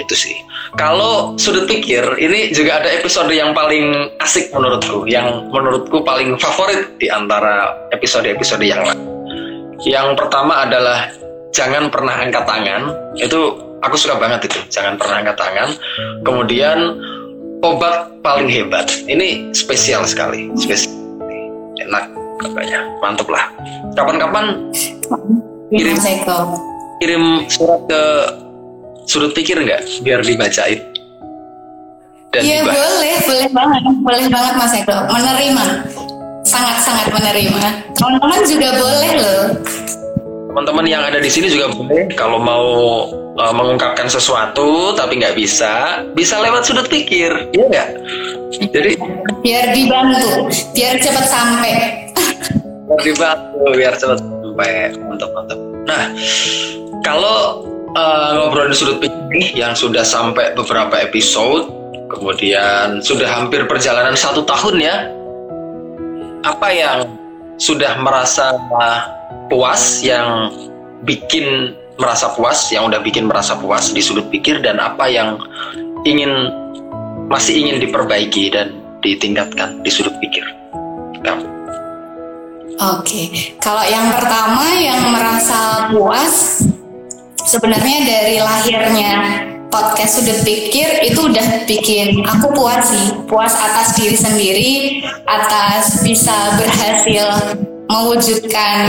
itu 0.00 0.14
sih. 0.16 0.36
Kalau 0.80 1.36
sudut 1.36 1.68
pikir 1.68 2.00
ini 2.16 2.48
juga 2.52 2.80
ada 2.80 2.88
episode 2.88 3.28
yang 3.32 3.52
paling 3.52 4.08
asik 4.24 4.48
menurutku 4.52 5.04
yang 5.04 5.52
menurutku 5.52 6.00
paling 6.00 6.36
favorit 6.40 6.96
di 6.96 7.12
antara 7.12 7.76
episode-episode 7.92 8.64
yang 8.64 8.80
lain. 8.80 9.04
Yang 9.84 10.16
pertama 10.16 10.64
adalah 10.64 11.10
jangan 11.52 11.92
pernah 11.92 12.16
angkat 12.16 12.44
tangan. 12.48 12.82
Itu 13.20 13.60
aku 13.84 13.96
suka 13.98 14.16
banget 14.16 14.48
itu 14.48 14.58
jangan 14.72 14.96
pernah 14.96 15.20
angkat 15.20 15.36
tangan. 15.36 15.68
Kemudian 16.24 16.78
obat 17.60 18.08
paling 18.24 18.48
hebat. 18.48 18.88
Ini 19.04 19.52
spesial 19.52 20.08
sekali 20.08 20.48
spesial. 20.56 20.96
Enak 21.76 22.08
katanya. 22.40 22.80
Mantep 23.04 23.28
lah. 23.28 23.44
Kapan-kapan 23.92 24.72
kirim 25.68 25.96
kirim 27.02 27.24
surat 27.50 27.82
ke 27.90 28.02
sudut 29.06 29.32
pikir 29.34 29.58
nggak 29.58 29.82
biar 30.02 30.20
dibacain 30.22 30.92
Iya 32.32 32.64
boleh, 32.64 33.16
boleh 33.28 33.48
banget, 33.52 33.82
boleh 34.00 34.26
banget 34.32 34.54
Mas 34.56 34.72
Eko. 34.72 35.04
Menerima, 35.04 35.64
sangat-sangat 36.48 37.12
menerima. 37.12 37.92
Teman-teman 37.92 38.40
juga 38.48 38.68
boleh 38.72 39.10
loh. 39.20 39.44
Teman-teman 40.48 40.84
yang 40.88 41.04
ada 41.04 41.20
di 41.20 41.28
sini 41.28 41.52
juga 41.52 41.68
boleh 41.76 42.08
kalau 42.16 42.40
mau 42.40 42.64
uh, 43.36 43.52
mengungkapkan 43.52 44.08
sesuatu 44.08 44.96
tapi 44.96 45.20
nggak 45.20 45.36
bisa, 45.36 46.04
bisa 46.16 46.40
lewat 46.40 46.64
sudut 46.64 46.88
pikir, 46.88 47.52
iya 47.52 47.64
nggak? 47.68 47.88
Jadi 48.72 48.96
biar 49.44 49.76
dibantu, 49.76 50.48
biar 50.72 50.96
cepat 51.04 51.26
sampai. 51.28 51.72
biar 52.88 53.00
dibantu, 53.04 53.64
biar 53.76 53.92
cepat 53.92 54.18
sampai, 54.24 54.96
mantap 55.04 55.30
mantap. 55.36 55.58
Nah, 55.84 56.04
kalau 57.04 57.64
uh, 57.96 58.30
ngobrol 58.38 58.68
di 58.72 58.76
sudut 58.76 58.98
pikir 59.00 59.56
yang 59.56 59.76
sudah 59.76 60.04
sampai 60.04 60.52
beberapa 60.56 61.00
episode, 61.00 61.68
kemudian 62.12 63.00
sudah 63.04 63.28
hampir 63.28 63.64
perjalanan 63.68 64.16
satu 64.16 64.44
tahun 64.44 64.76
ya, 64.80 64.96
apa 66.44 66.68
yang 66.72 66.98
sudah 67.60 67.96
merasa 68.00 68.56
puas 69.46 70.00
yang 70.02 70.50
bikin 71.04 71.76
merasa 72.00 72.32
puas, 72.32 72.72
yang 72.72 72.88
udah 72.88 73.00
bikin 73.04 73.28
merasa 73.28 73.54
puas 73.54 73.92
di 73.92 74.00
sudut 74.00 74.26
pikir 74.32 74.64
dan 74.64 74.80
apa 74.80 75.06
yang 75.06 75.38
ingin 76.08 76.50
masih 77.28 77.54
ingin 77.62 77.78
diperbaiki 77.78 78.50
dan 78.50 78.74
ditingkatkan 79.04 79.80
di 79.84 79.90
sudut 79.92 80.14
pikir. 80.18 80.42
Kamu. 81.22 81.46
Oke, 82.98 83.54
kalau 83.62 83.84
yang 83.86 84.10
pertama 84.10 84.66
yang 84.74 85.14
merasa 85.14 85.86
puas 85.94 86.66
sebenarnya 87.52 87.98
dari 88.08 88.36
lahirnya 88.40 89.12
podcast 89.68 90.20
sudut 90.24 90.40
pikir 90.40 91.04
itu 91.04 91.20
udah 91.28 91.68
bikin 91.68 92.24
aku 92.24 92.48
puas 92.56 92.88
sih, 92.88 93.12
puas 93.28 93.52
atas 93.52 93.92
diri 94.00 94.16
sendiri, 94.16 94.72
atas 95.28 96.00
bisa 96.00 96.32
berhasil 96.56 97.28
mewujudkan 97.92 98.88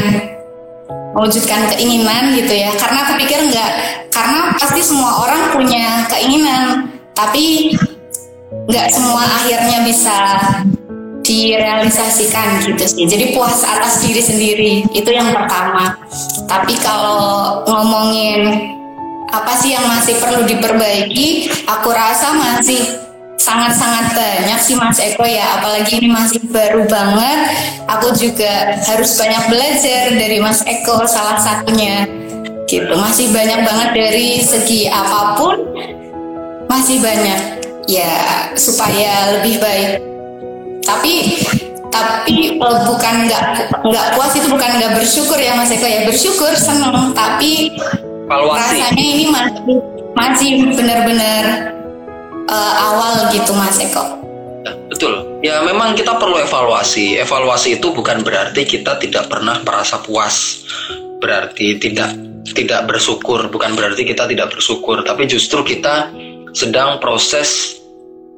mewujudkan 1.12 1.76
keinginan 1.76 2.40
gitu 2.40 2.56
ya. 2.56 2.72
Karena 2.80 3.04
aku 3.04 3.20
pikir 3.20 3.52
enggak 3.52 3.72
karena 4.16 4.56
pasti 4.56 4.80
semua 4.80 5.28
orang 5.28 5.52
punya 5.52 6.08
keinginan 6.08 6.88
tapi 7.12 7.76
nggak 8.64 8.88
semua 8.96 9.28
akhirnya 9.44 9.84
bisa 9.84 10.18
direalisasikan 11.24 12.68
gitu 12.68 12.84
sih. 12.84 13.04
Jadi 13.08 13.34
puas 13.34 13.64
atas 13.64 14.04
diri 14.04 14.22
sendiri 14.22 14.74
itu 14.92 15.10
yang 15.10 15.32
pertama. 15.32 15.96
Tapi 16.46 16.76
kalau 16.84 17.64
ngomongin 17.66 18.70
apa 19.34 19.58
sih 19.58 19.74
yang 19.74 19.88
masih 19.90 20.20
perlu 20.22 20.46
diperbaiki 20.46 21.50
aku 21.66 21.90
rasa 21.90 22.38
masih 22.38 22.86
sangat-sangat 23.42 24.14
banyak 24.14 24.60
sih 24.62 24.76
Mas 24.78 25.00
Eko 25.00 25.26
ya. 25.26 25.58
Apalagi 25.60 26.04
ini 26.04 26.12
masih 26.12 26.44
baru 26.52 26.86
banget 26.86 27.40
aku 27.88 28.14
juga 28.14 28.78
harus 28.84 29.16
banyak 29.18 29.44
belajar 29.50 30.14
dari 30.14 30.38
Mas 30.44 30.62
Eko 30.68 31.08
salah 31.08 31.40
satunya. 31.40 32.06
Gitu. 32.68 32.94
Masih 32.94 33.32
banyak 33.32 33.64
banget 33.64 33.90
dari 33.96 34.28
segi 34.44 34.92
apa 34.92 35.40
pun 35.40 35.56
masih 36.68 37.00
banyak. 37.00 37.64
Ya 37.84 38.48
supaya 38.56 39.36
lebih 39.36 39.60
baik 39.60 40.13
tapi 40.84 41.40
tapi 41.94 42.58
bukan 42.60 43.16
nggak 43.30 43.44
nggak 43.86 44.08
puas 44.18 44.34
itu 44.34 44.48
bukan 44.50 44.70
nggak 44.82 44.94
bersyukur 44.98 45.38
ya 45.38 45.54
Mas 45.54 45.70
Eko 45.70 45.86
ya 45.86 46.02
bersyukur 46.10 46.52
seneng 46.58 47.14
tapi 47.14 47.70
Evaluasi. 48.26 48.58
rasanya 48.58 49.04
ini 49.04 49.26
masih 49.30 49.62
masih 50.14 50.50
benar-benar 50.74 51.74
uh, 52.50 52.74
awal 52.92 53.30
gitu 53.30 53.54
Mas 53.54 53.78
Eko. 53.78 54.24
Betul. 54.90 55.42
Ya 55.44 55.60
memang 55.66 55.98
kita 55.98 56.16
perlu 56.22 56.40
evaluasi. 56.40 57.20
Evaluasi 57.20 57.82
itu 57.82 57.92
bukan 57.92 58.24
berarti 58.24 58.64
kita 58.64 58.96
tidak 59.02 59.28
pernah 59.28 59.60
merasa 59.66 60.00
puas. 60.00 60.64
Berarti 61.20 61.82
tidak 61.82 62.16
tidak 62.54 62.88
bersyukur, 62.88 63.48
bukan 63.50 63.74
berarti 63.74 64.04
kita 64.04 64.28
tidak 64.28 64.52
bersyukur, 64.52 65.00
tapi 65.08 65.26
justru 65.26 65.64
kita 65.64 66.12
sedang 66.52 67.00
proses 67.00 67.80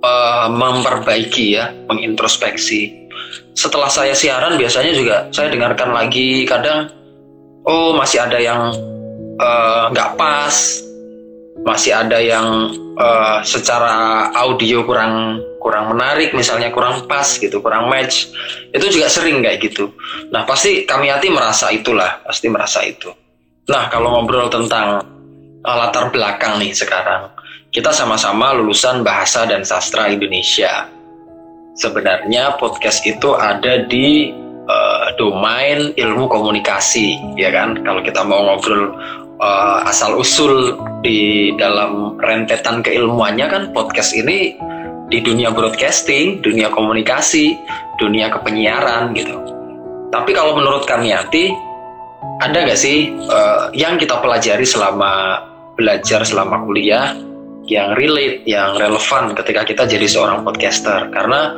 uh, 0.06 0.48
memperbaiki 0.54 1.58
ya, 1.58 1.74
mengintrospeksi. 1.90 3.10
Setelah 3.58 3.90
saya 3.90 4.14
siaran 4.14 4.60
biasanya 4.60 4.94
juga 4.94 5.16
saya 5.34 5.50
dengarkan 5.50 5.96
lagi. 5.96 6.46
Kadang 6.46 6.92
oh 7.66 7.96
masih 7.96 8.22
ada 8.22 8.36
yang 8.38 8.76
eh, 9.40 9.84
nggak 9.96 10.10
uh, 10.12 10.16
pas, 10.20 10.56
masih 11.64 11.96
ada 11.96 12.20
yang 12.20 12.76
uh, 13.00 13.40
secara 13.48 14.28
audio 14.36 14.84
kurang 14.84 15.40
kurang 15.64 15.96
menarik. 15.96 16.36
Misalnya 16.36 16.68
kurang 16.76 17.08
pas 17.08 17.26
gitu 17.40 17.64
kurang 17.64 17.88
match. 17.88 18.28
Itu 18.76 18.92
juga 18.92 19.08
sering 19.08 19.40
kayak 19.40 19.64
gitu. 19.64 19.88
Nah 20.36 20.44
pasti 20.44 20.84
kami 20.84 21.08
hati 21.08 21.32
merasa 21.32 21.72
itulah 21.72 22.28
pasti 22.28 22.52
merasa 22.52 22.84
itu. 22.84 23.08
Nah 23.72 23.88
kalau 23.88 24.20
ngobrol 24.20 24.52
tentang 24.52 25.00
latar 25.64 26.12
belakang 26.12 26.60
nih 26.62 26.76
sekarang 26.76 27.32
kita 27.76 27.92
sama-sama 27.92 28.56
lulusan 28.56 29.04
bahasa 29.04 29.44
dan 29.44 29.68
sastra 29.68 30.08
Indonesia. 30.08 30.88
Sebenarnya 31.76 32.56
podcast 32.56 33.04
itu 33.04 33.36
ada 33.36 33.84
di 33.84 34.32
uh, 34.64 35.12
domain 35.20 35.92
ilmu 35.92 36.32
komunikasi 36.32 37.36
ya 37.36 37.52
kan? 37.52 37.84
Kalau 37.84 38.00
kita 38.00 38.24
mau 38.24 38.48
ngobrol 38.48 38.96
uh, 39.44 39.84
asal 39.92 40.16
usul 40.16 40.80
di 41.04 41.52
dalam 41.60 42.16
rentetan 42.24 42.80
keilmuannya 42.80 43.48
kan 43.52 43.64
podcast 43.76 44.16
ini 44.16 44.56
di 45.12 45.20
dunia 45.20 45.52
broadcasting, 45.52 46.40
dunia 46.40 46.72
komunikasi, 46.72 47.60
dunia 48.00 48.32
kepenyiaran 48.32 49.12
gitu. 49.20 49.36
Tapi 50.16 50.32
kalau 50.32 50.56
menurut 50.56 50.88
Kamiati, 50.88 51.52
ada 52.40 52.56
nggak 52.56 52.80
sih 52.80 53.12
uh, 53.28 53.68
yang 53.76 54.00
kita 54.00 54.24
pelajari 54.24 54.64
selama 54.64 55.44
belajar 55.76 56.24
selama 56.24 56.64
kuliah 56.64 57.35
yang 57.66 57.98
relate, 57.98 58.46
yang 58.46 58.78
relevan 58.78 59.34
ketika 59.34 59.62
kita 59.66 59.84
jadi 59.90 60.06
seorang 60.06 60.46
podcaster? 60.46 61.10
Karena 61.10 61.54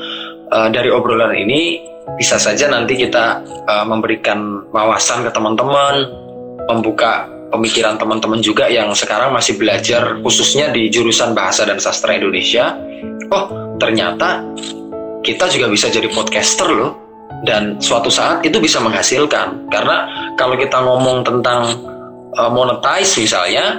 uh, 0.52 0.68
dari 0.72 0.92
obrolan 0.92 1.36
ini 1.36 1.84
bisa 2.16 2.40
saja 2.40 2.72
nanti 2.72 2.96
kita 2.96 3.44
uh, 3.68 3.86
memberikan 3.86 4.64
wawasan 4.72 5.28
ke 5.28 5.32
teman-teman, 5.36 6.08
membuka 6.72 7.28
pemikiran 7.52 8.00
teman-teman 8.00 8.40
juga 8.40 8.68
yang 8.68 8.92
sekarang 8.96 9.32
masih 9.32 9.60
belajar 9.60 10.20
khususnya 10.24 10.72
di 10.72 10.88
jurusan 10.88 11.36
bahasa 11.36 11.68
dan 11.68 11.80
sastra 11.80 12.16
Indonesia. 12.16 12.76
Oh, 13.28 13.76
ternyata 13.76 14.44
kita 15.24 15.52
juga 15.52 15.68
bisa 15.68 15.92
jadi 15.92 16.08
podcaster 16.12 16.72
loh. 16.72 17.04
Dan 17.38 17.78
suatu 17.78 18.10
saat 18.10 18.42
itu 18.42 18.58
bisa 18.58 18.82
menghasilkan. 18.82 19.70
Karena 19.70 20.10
kalau 20.40 20.58
kita 20.58 20.82
ngomong 20.82 21.22
tentang 21.22 21.70
uh, 22.34 22.50
monetize 22.50 23.14
misalnya, 23.22 23.78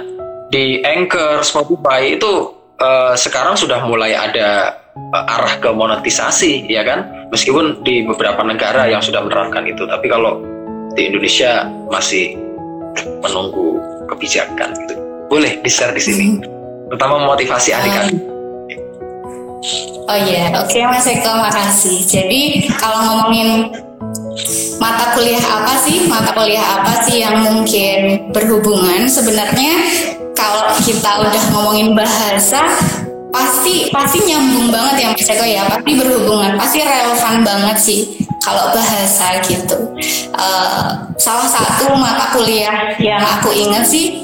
di 0.49 0.81
Anchor, 0.81 1.45
Spotify 1.45 2.17
itu 2.17 2.53
uh, 2.81 3.13
sekarang 3.13 3.53
sudah 3.53 3.85
mulai 3.85 4.17
ada 4.17 4.81
uh, 5.13 5.33
arah 5.37 5.61
ke 5.61 5.69
monetisasi, 5.69 6.65
ya 6.65 6.81
kan? 6.81 7.29
Meskipun 7.29 7.85
di 7.85 8.01
beberapa 8.05 8.41
negara 8.41 8.89
yang 8.89 9.01
sudah 9.01 9.21
menerapkan 9.21 9.65
itu, 9.69 9.85
tapi 9.85 10.09
kalau 10.09 10.41
di 10.97 11.05
Indonesia 11.05 11.69
masih 11.93 12.33
menunggu 13.21 13.77
kebijakan 14.09 14.73
gitu. 14.85 14.93
Boleh 15.29 15.61
di-share 15.61 15.93
di 15.93 16.01
sini. 16.01 16.41
Terutama 16.89 17.21
memotivasi 17.21 17.69
adik-adik. 17.69 18.17
Oh 20.09 20.17
iya, 20.17 20.49
oke 20.57 20.73
okay, 20.73 20.81
Mas 20.89 21.05
Eko, 21.05 21.29
makasih. 21.37 22.01
Jadi 22.01 22.65
kalau 22.73 22.97
ngomongin 22.97 23.69
mata 24.81 25.13
kuliah 25.13 25.43
apa 25.45 25.85
sih, 25.85 26.09
mata 26.09 26.33
kuliah 26.33 26.81
apa 26.81 27.05
sih 27.05 27.21
yang 27.21 27.45
mungkin 27.45 28.33
berhubungan? 28.33 29.05
Sebenarnya 29.05 29.73
kalau 30.39 30.71
kita 30.79 31.11
udah 31.19 31.43
ngomongin 31.51 31.91
bahasa, 31.91 32.63
pasti 33.29 33.91
pasti 33.91 34.23
nyambung 34.23 34.71
banget 34.71 34.95
ya 35.03 35.07
Mas 35.11 35.27
Eko 35.27 35.45
ya, 35.45 35.67
pasti 35.67 35.91
berhubungan, 35.99 36.55
pasti 36.55 36.79
relevan 36.79 37.35
banget 37.43 37.77
sih 37.77 38.01
kalau 38.39 38.71
bahasa 38.71 39.43
gitu. 39.43 39.77
Uh, 40.39 41.11
salah 41.19 41.49
satu 41.51 41.91
mata 41.99 42.31
kuliah 42.31 42.95
yang 43.03 43.19
aku 43.19 43.51
ingat 43.51 43.83
sih 43.83 44.23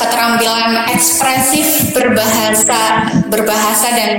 keterampilan 0.00 0.88
ekspresif 0.96 1.92
berbahasa 1.92 3.12
berbahasa 3.28 3.88
dan 3.92 4.10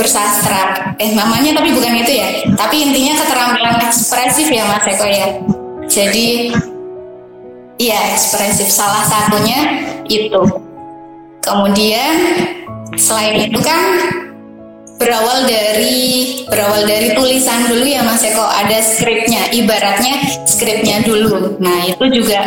bersastra. 0.00 0.96
Eh 0.96 1.12
namanya 1.12 1.60
tapi 1.60 1.76
bukan 1.76 1.92
itu 2.00 2.12
ya 2.16 2.28
tapi 2.56 2.88
intinya 2.88 3.20
keterampilan 3.20 3.76
ekspresif 3.84 4.48
ya 4.48 4.64
mas 4.64 4.88
Eko 4.88 5.04
ya. 5.04 5.28
Jadi 5.86 6.56
iya 7.76 8.16
ekspresif 8.16 8.72
salah 8.72 9.04
satunya 9.04 9.84
itu 10.08 10.65
kemudian 11.46 12.14
selain 12.98 13.46
itu 13.46 13.60
kan 13.62 13.80
berawal 14.98 15.46
dari 15.46 15.96
berawal 16.50 16.82
dari 16.88 17.14
tulisan 17.14 17.70
dulu 17.70 17.86
ya 17.86 18.02
Mas 18.02 18.26
Eko. 18.26 18.42
Ada 18.42 18.82
skripnya 18.82 19.46
ibaratnya 19.54 20.42
skripnya 20.48 21.06
dulu. 21.06 21.54
Nah 21.62 21.86
itu 21.86 22.04
juga 22.10 22.42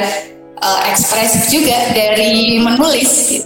uh, 0.60 0.82
ekspresif 0.92 1.48
juga 1.48 1.96
dari 1.96 2.60
menulis. 2.60 3.42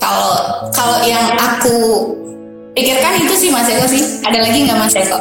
Kalau 0.00 0.32
kalau 0.72 0.98
yang 1.04 1.34
aku 1.36 1.76
pikirkan 2.72 3.20
itu 3.20 3.34
sih 3.36 3.50
Mas 3.52 3.68
Eko 3.68 3.84
sih. 3.90 4.02
Ada 4.24 4.38
lagi 4.40 4.58
nggak 4.64 4.78
Mas 4.80 4.94
Eko? 4.96 5.18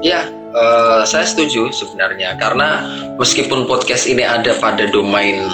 Ya 0.00 0.24
uh, 0.54 1.02
saya 1.04 1.26
setuju 1.26 1.74
sebenarnya. 1.74 2.38
Karena 2.38 2.86
meskipun 3.18 3.66
podcast 3.66 4.06
ini 4.06 4.22
ada 4.22 4.54
pada 4.62 4.86
domain 4.88 5.50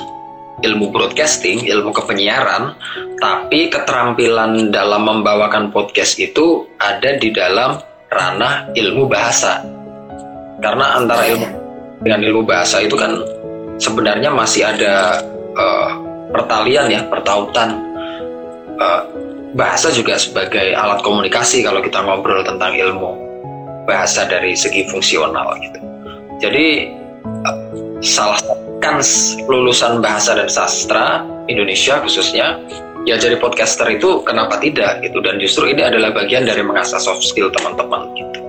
ilmu 0.60 0.92
broadcasting, 0.92 1.64
ilmu 1.64 1.90
kepenyiaran, 1.92 2.76
tapi 3.20 3.72
keterampilan 3.72 4.72
dalam 4.72 5.08
membawakan 5.08 5.72
podcast 5.72 6.20
itu 6.20 6.68
ada 6.80 7.16
di 7.16 7.32
dalam 7.32 7.80
ranah 8.12 8.68
ilmu 8.76 9.08
bahasa. 9.08 9.64
Karena 10.60 11.00
antara 11.00 11.24
ilmu 11.32 11.48
dengan 12.04 12.20
ilmu 12.24 12.42
bahasa 12.44 12.84
itu 12.84 12.96
kan 12.96 13.24
sebenarnya 13.80 14.28
masih 14.32 14.68
ada 14.68 15.24
uh, 15.56 15.90
pertalian 16.32 16.92
ya, 16.92 17.00
pertautan. 17.08 17.80
Uh, 18.80 19.04
bahasa 19.50 19.90
juga 19.90 20.14
sebagai 20.14 20.72
alat 20.78 21.02
komunikasi 21.02 21.66
kalau 21.66 21.82
kita 21.82 22.00
ngobrol 22.00 22.40
tentang 22.46 22.70
ilmu 22.70 23.18
bahasa 23.82 24.22
dari 24.28 24.54
segi 24.54 24.86
fungsional 24.86 25.58
gitu. 25.58 25.80
Jadi 26.38 26.88
uh, 27.44 27.58
salah 28.00 28.38
satu 28.38 28.69
kans 28.80 29.36
lulusan 29.46 30.00
bahasa 30.00 30.34
dan 30.34 30.48
sastra 30.48 31.22
Indonesia 31.46 32.00
khususnya 32.00 32.56
ya 33.04 33.16
jadi 33.16 33.36
podcaster 33.36 33.86
itu 33.92 34.24
kenapa 34.24 34.58
tidak 34.58 35.04
gitu. 35.04 35.20
Dan 35.20 35.38
justru 35.38 35.70
ini 35.70 35.84
adalah 35.84 36.10
bagian 36.12 36.48
dari 36.48 36.64
mengasah 36.64 36.98
soft 36.98 37.22
skill 37.22 37.52
teman-teman 37.52 38.10
gitu. 38.16 38.40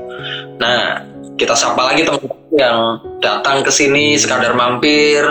Nah 0.57 1.03
kita 1.35 1.53
sapa 1.53 1.93
lagi 1.93 2.07
teman-teman 2.07 2.51
yang 2.55 2.77
datang 3.21 3.63
ke 3.63 3.71
sini 3.71 4.15
sekadar 4.15 4.55
mampir, 4.55 5.21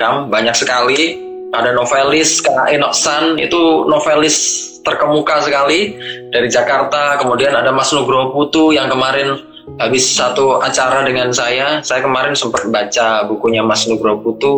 kam 0.00 0.32
banyak 0.32 0.56
sekali. 0.56 1.22
Ada 1.54 1.72
novelis 1.72 2.42
Kak 2.42 2.74
Enok 2.74 2.92
San 2.92 3.38
itu 3.38 3.86
novelis 3.86 4.36
terkemuka 4.82 5.46
sekali 5.46 5.94
dari 6.34 6.50
Jakarta. 6.50 7.16
Kemudian 7.22 7.54
ada 7.54 7.70
Mas 7.70 7.94
Nugroho 7.94 8.34
Putu 8.34 8.74
yang 8.74 8.90
kemarin 8.90 9.45
habis 9.78 10.06
satu 10.06 10.62
acara 10.62 11.02
dengan 11.02 11.34
saya, 11.34 11.82
saya 11.82 12.00
kemarin 12.06 12.38
sempat 12.38 12.66
baca 12.70 13.26
bukunya 13.26 13.60
Mas 13.66 13.84
Nugroho 13.90 14.22
Putu, 14.22 14.52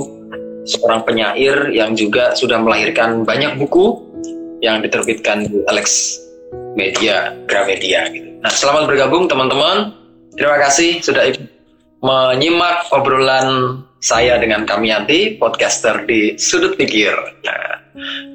seorang 0.68 1.03
penyair 1.09 1.73
yang 1.73 1.97
juga 1.97 2.37
sudah 2.37 2.61
melahirkan 2.61 3.25
banyak 3.25 3.57
buku 3.57 4.05
yang 4.61 4.85
diterbitkan 4.85 5.49
di 5.49 5.64
Alex 5.66 6.21
Media, 6.77 7.33
Gramedia. 7.49 8.07
Gitu. 8.12 8.29
Nah, 8.44 8.53
selamat 8.53 8.85
bergabung 8.87 9.27
teman-teman. 9.27 9.97
Terima 10.37 10.61
kasih 10.61 11.03
sudah 11.03 11.35
menyimak 12.05 12.87
obrolan 12.94 13.83
saya 13.99 14.38
dengan 14.38 14.62
Kamianti, 14.62 15.35
podcaster 15.40 16.07
di 16.07 16.38
Sudut 16.38 16.79
Pikir. 16.79 17.11
Nah, 17.42 17.83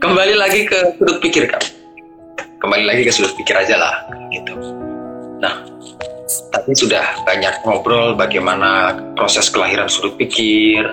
kembali 0.04 0.36
lagi 0.36 0.68
ke 0.68 1.00
Sudut 1.00 1.24
Pikir, 1.24 1.48
Kak. 1.48 1.64
Kembali 2.60 2.84
lagi 2.84 3.08
ke 3.08 3.12
Sudut 3.16 3.32
Pikir 3.40 3.56
aja 3.56 3.80
lah, 3.80 3.96
gitu. 4.36 4.84
Tadi 6.54 6.70
sudah 6.78 7.26
banyak 7.26 7.66
ngobrol 7.66 8.14
bagaimana 8.14 8.94
proses 9.18 9.50
kelahiran 9.50 9.90
sudut 9.90 10.14
pikir, 10.22 10.86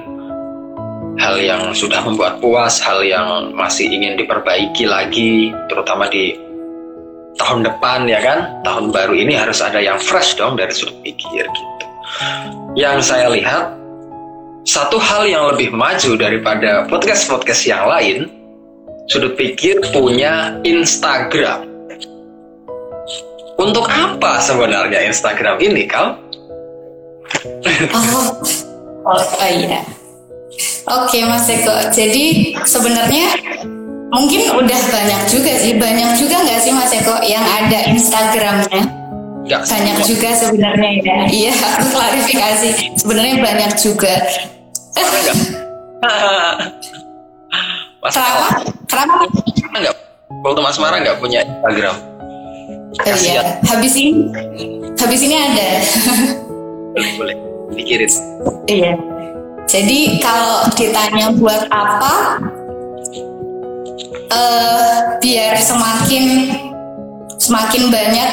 hal 1.20 1.36
yang 1.36 1.76
sudah 1.76 2.00
membuat 2.00 2.40
puas, 2.40 2.80
hal 2.80 3.04
yang 3.04 3.52
masih 3.52 3.92
ingin 3.92 4.16
diperbaiki 4.16 4.88
lagi, 4.88 5.52
terutama 5.68 6.08
di 6.08 6.32
tahun 7.36 7.68
depan 7.68 8.08
ya 8.08 8.24
kan, 8.24 8.38
tahun 8.64 8.88
baru 8.88 9.12
ini 9.12 9.36
harus 9.36 9.60
ada 9.60 9.76
yang 9.84 10.00
fresh 10.00 10.32
dong 10.40 10.56
dari 10.56 10.72
sudut 10.72 10.96
pikir 11.04 11.44
gitu. 11.44 11.86
Yang 12.72 13.12
saya 13.12 13.28
lihat 13.28 13.76
satu 14.64 14.96
hal 14.96 15.28
yang 15.28 15.44
lebih 15.52 15.76
maju 15.76 16.16
daripada 16.16 16.88
podcast-podcast 16.88 17.62
yang 17.68 17.84
lain, 17.84 18.18
sudut 19.12 19.36
pikir 19.36 19.76
punya 19.92 20.56
Instagram. 20.64 21.69
Untuk 23.60 23.84
apa 23.92 24.40
sebenarnya 24.40 25.04
Instagram 25.04 25.60
ini, 25.60 25.84
Kal? 25.84 26.16
Oh, 27.92 28.40
oh, 29.04 29.20
oh 29.20 29.50
iya. 29.52 29.84
Oke, 30.88 31.20
Mas 31.28 31.44
Eko. 31.44 31.92
Jadi 31.92 32.56
sebenarnya 32.64 33.36
mungkin 34.08 34.48
udah 34.56 34.80
banyak 34.88 35.22
juga 35.28 35.52
sih, 35.60 35.76
banyak 35.76 36.16
juga 36.16 36.40
nggak 36.40 36.60
sih 36.64 36.72
Mas 36.72 36.92
Eko 36.96 37.20
yang 37.20 37.44
ada 37.44 37.84
Instagramnya? 37.92 38.82
Gak 39.44 39.66
banyak 39.66 39.96
semua. 39.98 40.08
juga 40.08 40.28
sebenarnya 40.36 40.90
ya. 41.04 41.18
Iya, 41.28 41.52
aku 41.52 41.86
klarifikasi. 41.92 42.68
Sebenarnya 42.96 43.34
banyak 43.44 43.72
juga. 43.76 44.14
Mas 48.00 48.12
Kenapa? 48.16 48.46
Kenapa? 48.88 49.14
Enggak. 49.76 49.96
Waktu 50.40 50.60
Mas 50.64 50.78
Mara 50.80 50.96
nggak 51.04 51.20
punya 51.20 51.44
Instagram. 51.44 52.09
Oh 52.90 53.16
iya, 53.22 53.62
habis 53.70 53.94
ini 53.94 54.26
habis 54.98 55.20
ini 55.22 55.36
ada. 55.38 55.68
boleh, 56.94 57.12
boleh. 57.16 57.36
Pikirin. 57.70 58.10
Iya. 58.66 58.92
Jadi 59.70 60.18
kalau 60.18 60.66
ditanya 60.74 61.30
buat 61.38 61.70
apa, 61.70 62.42
uh, 64.34 64.98
biar 65.22 65.54
semakin 65.54 66.50
semakin 67.38 67.82
banyak 67.94 68.30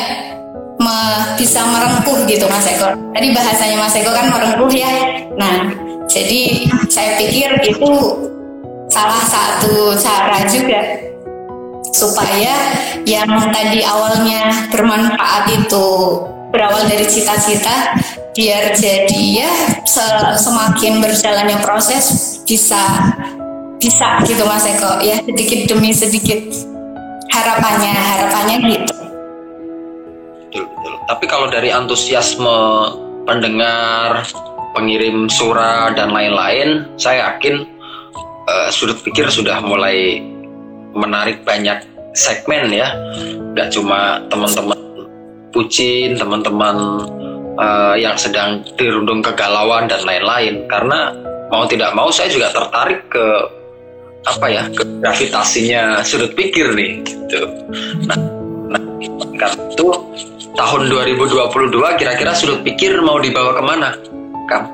me, 0.82 0.98
bisa 1.38 1.62
merengkuh 1.62 2.26
gitu 2.26 2.50
Mas 2.50 2.66
Eko. 2.66 2.98
Tadi 3.14 3.28
bahasanya 3.30 3.78
Mas 3.78 3.94
Eko 3.94 4.10
kan 4.10 4.34
merengkuh 4.34 4.74
ya. 4.74 5.22
Nah, 5.38 5.70
jadi 6.10 6.66
saya 6.90 7.22
pikir 7.22 7.62
itu 7.62 7.94
salah 8.90 9.22
satu 9.22 9.94
cara 10.02 10.42
juga 10.50 11.07
supaya 11.94 12.56
yang 13.08 13.30
tadi 13.52 13.84
awalnya 13.84 14.70
bermanfaat 14.72 15.46
itu 15.52 15.88
berawal 16.52 16.88
dari 16.88 17.06
cita-cita 17.06 17.96
biar 18.38 18.72
jadi 18.78 19.22
ya 19.44 19.52
semakin 20.38 21.02
berjalannya 21.02 21.58
proses 21.66 22.38
bisa 22.46 22.80
bisa 23.78 24.22
gitu 24.26 24.42
Mas 24.46 24.66
Eko 24.66 25.02
ya 25.02 25.22
sedikit 25.22 25.70
demi 25.70 25.94
sedikit. 25.94 26.42
Harapannya 27.30 27.94
harapannya 27.94 28.58
gitu. 28.66 28.94
Betul 30.48 30.64
betul. 30.66 30.94
Tapi 31.06 31.26
kalau 31.30 31.48
dari 31.54 31.70
antusiasme 31.70 32.58
pendengar, 33.30 34.26
pengirim 34.74 35.30
surat 35.30 35.94
dan 35.94 36.10
lain-lain, 36.10 36.90
saya 36.98 37.30
yakin 37.36 37.68
uh, 38.50 38.70
sudut 38.74 38.98
pikir 39.06 39.30
sudah 39.30 39.62
mulai 39.62 40.24
menarik 40.98 41.46
banyak 41.46 41.86
segmen 42.18 42.74
ya. 42.74 42.92
Gak 43.54 43.74
cuma 43.74 44.22
teman-teman 44.30 44.78
pucin, 45.54 46.18
teman-teman 46.18 47.08
uh, 47.58 47.96
yang 47.98 48.18
sedang 48.18 48.66
dirundung 48.78 49.22
kegalauan 49.22 49.86
dan 49.86 50.02
lain-lain. 50.06 50.66
Karena 50.70 51.14
mau 51.54 51.64
tidak 51.70 51.94
mau 51.96 52.10
saya 52.10 52.30
juga 52.34 52.52
tertarik 52.52 53.06
ke 53.08 53.26
apa 54.28 54.48
ya 54.52 54.64
ke 54.76 54.84
gravitasinya 55.00 56.04
sudut 56.04 56.36
pikir 56.36 56.76
nih 56.76 57.00
gitu. 57.06 57.48
Nah, 58.12 58.20
nah 58.68 58.82
itu 59.72 59.88
tahun 60.58 60.82
2022 60.92 61.72
kira-kira 62.02 62.32
sudut 62.36 62.60
pikir 62.66 63.00
mau 63.00 63.22
dibawa 63.24 63.56
ke 63.56 63.64
mana, 63.64 63.90
Kam? 64.52 64.68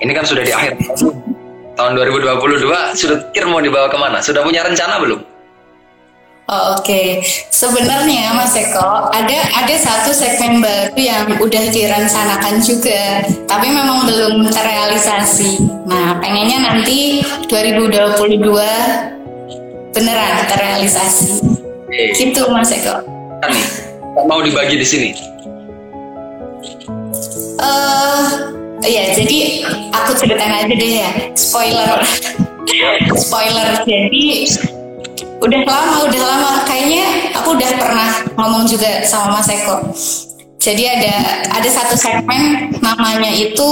Ini 0.00 0.12
kan 0.16 0.24
sudah 0.24 0.44
di 0.46 0.52
akhir 0.54 0.78
tahun 1.74 1.92
2022 1.96 2.94
sudut 2.94 3.20
pikir 3.30 3.44
mau 3.50 3.58
dibawa 3.58 3.90
ke 3.90 3.98
mana? 3.98 4.22
Sudah 4.22 4.46
punya 4.46 4.62
rencana 4.62 5.02
belum? 5.02 5.20
Oh, 6.50 6.74
Oke, 6.74 6.82
okay. 6.82 7.08
sebenarnya 7.46 8.34
Mas 8.34 8.58
Eko 8.58 9.06
ada 9.14 9.38
ada 9.54 9.70
satu 9.70 10.10
segmen 10.10 10.58
baru 10.58 10.98
yang 10.98 11.38
udah 11.38 11.70
direncanakan 11.70 12.58
juga, 12.58 13.22
tapi 13.46 13.70
memang 13.70 14.02
belum 14.10 14.50
terrealisasi. 14.50 15.62
Nah, 15.86 16.18
pengennya 16.18 16.58
nanti 16.66 17.22
2022 17.46 18.50
beneran 19.94 20.42
terrealisasi. 20.50 21.38
Okay. 21.86 22.18
Gitu 22.18 22.42
Mas 22.50 22.74
Eko. 22.74 22.98
Kan 23.46 23.54
nih, 23.54 23.66
mau 24.26 24.42
dibagi 24.42 24.74
di 24.74 24.86
sini? 24.90 25.14
Eh, 27.62 27.62
uh, 27.62 28.26
iya. 28.82 29.14
Jadi 29.14 29.62
aku 29.94 30.18
ceritain 30.18 30.66
aja 30.66 30.74
deh 30.74 30.92
ya. 30.98 31.10
Spoiler. 31.38 32.02
Spoiler. 33.14 33.86
Jadi 33.86 34.50
udah 35.40 35.60
lama 35.64 35.96
udah 36.06 36.22
lama. 36.22 36.52
Kayaknya 36.68 37.04
aku 37.34 37.56
udah 37.56 37.70
pernah 37.80 38.10
ngomong 38.36 38.64
juga 38.68 39.02
sama 39.08 39.40
Mas 39.40 39.48
Eko. 39.48 39.76
Jadi 40.60 40.84
ada 40.84 41.14
ada 41.56 41.68
satu 41.72 41.96
segmen 41.96 42.76
namanya 42.84 43.32
itu 43.32 43.68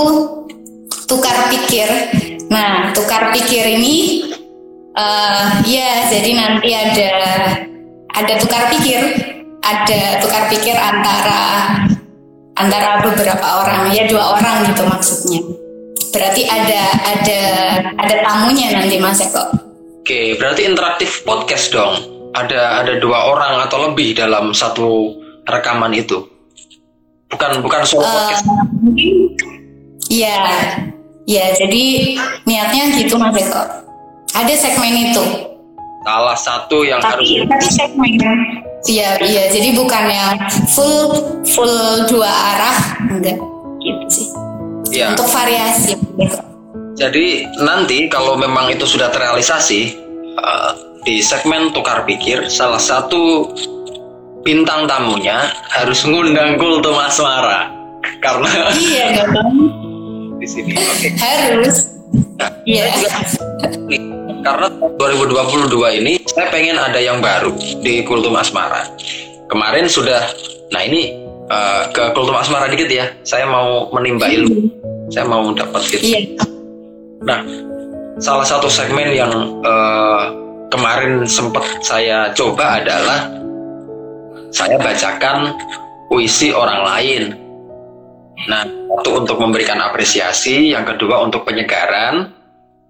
tukar 1.05 1.53
pikir. 1.53 1.89
Nah 2.49 2.97
tukar 2.97 3.29
pikir 3.37 3.77
ini 3.77 4.25
uh, 4.97 5.61
ya 5.69 6.09
jadi 6.09 6.31
nanti 6.33 6.71
ada 6.73 7.11
ada 8.16 8.35
tukar 8.41 8.73
pikir. 8.73 9.01
Ada 9.59 10.25
tukar 10.25 10.49
pikir 10.49 10.73
antara 10.73 11.77
antara 12.57 13.05
beberapa 13.05 13.47
orang. 13.61 13.93
Ya 13.93 14.09
dua 14.09 14.41
orang 14.41 14.64
gitu 14.64 14.89
maksudnya. 14.89 15.45
Berarti 16.09 16.49
ada 16.49 16.83
ada 17.05 17.41
ada 18.01 18.14
tamunya 18.25 18.81
nanti 18.81 18.97
Mas 18.97 19.21
Eko 19.21 19.68
Oke, 20.09 20.41
berarti 20.41 20.65
interaktif 20.65 21.21
podcast 21.21 21.69
dong. 21.69 22.01
Ada 22.33 22.81
ada 22.81 22.97
dua 22.97 23.29
orang 23.29 23.61
atau 23.69 23.93
lebih 23.93 24.17
dalam 24.17 24.57
satu 24.57 25.21
rekaman 25.45 25.93
itu. 25.93 26.25
Bukan 27.29 27.61
bukan 27.61 27.85
solo 27.85 28.09
uh, 28.09 28.17
podcast. 28.17 28.49
Iya, 30.09 30.41
iya. 31.29 31.53
Jadi 31.61 32.17
niatnya 32.49 32.97
gitu 32.97 33.21
Mas 33.21 33.37
Eko. 33.37 33.61
Ada 34.33 34.49
segmen 34.57 35.13
itu. 35.13 35.25
Salah 36.01 36.39
satu 36.41 36.89
yang 36.89 37.05
tapi, 37.05 37.45
harus. 37.45 37.45
Tapi 37.45 37.69
segmen. 37.69 38.17
Iya, 38.89 39.21
iya. 39.21 39.53
Jadi 39.53 39.77
bukan 39.77 40.09
yang 40.09 40.41
full 40.73 41.21
full 41.53 42.09
dua 42.09 42.33
arah, 42.57 42.77
enggak 43.13 43.37
gitu 43.85 44.05
sih. 44.09 44.29
Iya. 44.89 45.13
Untuk 45.13 45.29
variasi. 45.29 46.01
Gitu. 46.01 46.47
Jadi 46.99 47.46
nanti 47.62 48.11
kalau 48.11 48.34
memang 48.34 48.74
itu 48.74 48.82
sudah 48.82 49.07
terrealisasi 49.14 49.94
uh, 50.34 50.70
di 51.07 51.22
segmen 51.22 51.70
tukar 51.70 52.03
pikir 52.03 52.51
salah 52.51 52.82
satu 52.82 53.55
bintang 54.42 54.90
tamunya 54.90 55.55
harus 55.70 56.03
ngundang 56.03 56.59
Kultum 56.59 56.99
Asmara. 56.99 57.70
Karena 58.18 58.51
iya 58.74 59.22
di 60.42 60.46
sini 60.51 60.74
okay. 60.74 61.14
harus. 61.22 61.86
Nah, 62.34 62.51
iya. 62.66 62.90
Karena 64.42 64.66
2022 64.99 66.03
ini 66.03 66.18
saya 66.26 66.51
pengen 66.51 66.82
ada 66.82 66.99
yang 66.99 67.22
baru 67.22 67.55
di 67.78 68.03
Kultum 68.03 68.34
Asmara. 68.34 68.90
Kemarin 69.46 69.86
sudah 69.86 70.34
nah 70.74 70.82
ini 70.82 71.14
uh, 71.46 71.94
ke 71.94 72.11
Kultum 72.11 72.34
Asmara 72.34 72.66
dikit 72.66 72.90
ya. 72.90 73.07
Saya 73.22 73.46
mau 73.46 73.86
menimba 73.94 74.26
ilmu. 74.26 74.66
Saya 75.14 75.30
mau 75.30 75.55
dapat 75.55 75.88
gitu 75.94 76.05
iya 76.05 76.58
Nah, 77.19 77.43
salah 78.23 78.47
satu 78.47 78.71
segmen 78.71 79.11
yang 79.11 79.59
uh, 79.66 80.31
kemarin 80.71 81.27
sempat 81.27 81.66
saya 81.83 82.31
coba 82.31 82.79
adalah 82.79 83.27
saya 84.55 84.79
bacakan 84.79 85.51
puisi 86.07 86.55
orang 86.55 86.81
lain. 86.87 87.23
Nah, 88.47 88.62
satu 88.99 89.19
untuk 89.19 89.43
memberikan 89.43 89.83
apresiasi, 89.83 90.71
yang 90.71 90.87
kedua 90.87 91.27
untuk 91.27 91.43
penyegaran 91.43 92.31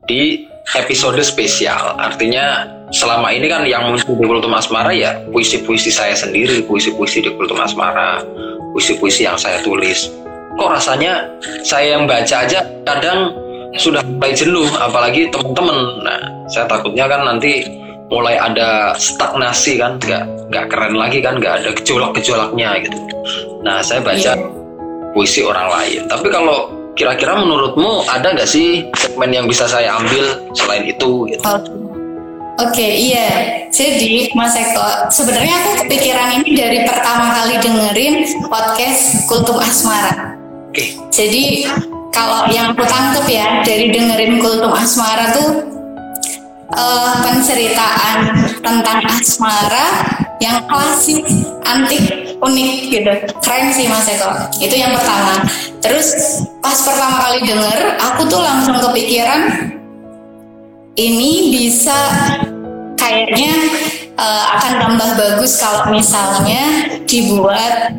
di 0.04 0.44
episode 0.76 1.16
spesial. 1.24 1.96
Artinya 1.96 2.68
selama 2.92 3.32
ini 3.32 3.48
kan 3.48 3.64
yang 3.64 3.88
muncul 3.88 4.12
di 4.12 4.28
Kultum 4.28 4.52
Asmara 4.52 4.92
ya 4.92 5.16
puisi-puisi 5.32 5.88
saya 5.88 6.12
sendiri, 6.12 6.68
puisi-puisi 6.68 7.24
di 7.24 7.32
Kultum 7.32 7.64
Asmara, 7.64 8.20
puisi-puisi 8.76 9.24
yang 9.24 9.40
saya 9.40 9.64
tulis. 9.64 10.12
Kok 10.60 10.68
rasanya 10.68 11.24
saya 11.64 11.96
yang 11.96 12.04
baca 12.04 12.44
aja 12.44 12.60
kadang 12.84 13.47
sudah 13.76 14.00
mulai 14.00 14.32
jenuh 14.32 14.68
apalagi 14.80 15.28
teman-teman 15.28 16.00
nah 16.00 16.20
saya 16.48 16.64
takutnya 16.64 17.04
kan 17.04 17.28
nanti 17.28 17.66
mulai 18.08 18.40
ada 18.40 18.96
stagnasi 18.96 19.76
kan 19.76 20.00
nggak 20.00 20.24
nggak 20.48 20.64
keren 20.72 20.96
lagi 20.96 21.20
kan 21.20 21.36
nggak 21.36 21.60
ada 21.60 21.70
gejolak-gejolaknya 21.76 22.88
gitu 22.88 22.98
nah 23.60 23.84
saya 23.84 24.00
baca 24.00 24.32
yeah. 24.32 24.48
puisi 25.12 25.44
orang 25.44 25.68
lain 25.68 26.08
tapi 26.08 26.32
kalau 26.32 26.72
kira-kira 26.96 27.36
menurutmu 27.36 28.08
ada 28.08 28.32
nggak 28.32 28.48
sih 28.48 28.88
segmen 28.96 29.30
yang 29.30 29.44
bisa 29.44 29.68
saya 29.68 30.00
ambil 30.00 30.24
selain 30.56 30.88
itu 30.88 31.28
gitu 31.28 31.44
oh. 31.44 31.88
Oke, 32.58 32.74
okay, 32.74 33.14
iya. 33.14 33.30
Jadi, 33.70 34.34
Mas 34.34 34.50
Eko, 34.58 35.06
sebenarnya 35.14 35.62
aku 35.62 35.86
kepikiran 35.86 36.42
ini 36.42 36.58
dari 36.58 36.82
pertama 36.82 37.30
kali 37.30 37.54
dengerin 37.62 38.26
podcast 38.50 39.30
Kultum 39.30 39.62
Asmara. 39.62 40.34
Oke. 40.66 40.74
Okay. 40.74 40.88
Jadi, 41.14 41.70
kalau 42.12 42.48
yang 42.50 42.72
aku 42.72 42.84
tangkep 42.84 43.26
ya 43.28 43.46
dari 43.62 43.92
dengerin 43.92 44.40
kultum 44.42 44.72
asmara 44.72 45.32
tuh 45.36 45.50
uh, 46.74 47.12
penceritaan 47.24 48.18
tentang 48.60 48.98
asmara 49.08 49.86
yang 50.38 50.62
klasik, 50.70 51.26
antik, 51.66 52.38
unik 52.38 52.74
gitu. 52.94 53.12
Keren 53.42 53.74
sih 53.74 53.90
Mas 53.90 54.06
Eko. 54.06 54.30
Itu 54.62 54.74
yang 54.78 54.94
pertama. 54.94 55.42
Terus 55.82 56.14
pas 56.62 56.78
pertama 56.78 57.16
kali 57.26 57.38
denger, 57.42 57.98
aku 57.98 58.22
tuh 58.30 58.40
langsung 58.42 58.78
kepikiran 58.78 59.74
ini 60.98 61.54
bisa 61.54 61.98
kayaknya 62.98 63.54
uh, 64.18 64.44
akan 64.58 64.72
tambah 64.82 65.10
bagus 65.14 65.58
kalau 65.62 65.94
misalnya 65.94 66.90
dibuat 67.06 67.94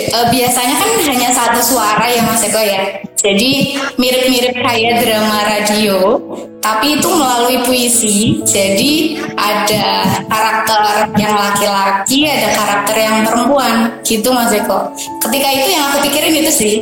uh, 0.00 0.26
biasanya 0.32 0.74
kan 0.80 0.90
hanya 1.04 1.28
satu 1.32 1.60
suara 1.60 2.06
ya 2.08 2.22
Mas 2.24 2.42
Eko 2.44 2.60
ya. 2.60 3.02
Jadi 3.22 3.78
mirip-mirip 4.02 4.58
kayak 4.58 5.06
drama 5.06 5.38
radio, 5.46 6.18
tapi 6.58 6.98
itu 6.98 7.06
melalui 7.06 7.62
puisi. 7.62 8.42
Jadi 8.42 9.22
ada 9.38 10.18
karakter 10.26 11.06
yang 11.14 11.34
laki-laki, 11.38 12.26
ada 12.26 12.50
karakter 12.50 12.96
yang 12.98 13.22
perempuan, 13.22 14.02
gitu 14.02 14.34
Mas 14.34 14.50
Eko. 14.50 14.90
Ketika 15.22 15.48
itu 15.54 15.68
yang 15.70 15.84
aku 15.92 16.10
pikirin 16.10 16.34
itu 16.42 16.52
sih. 16.52 16.74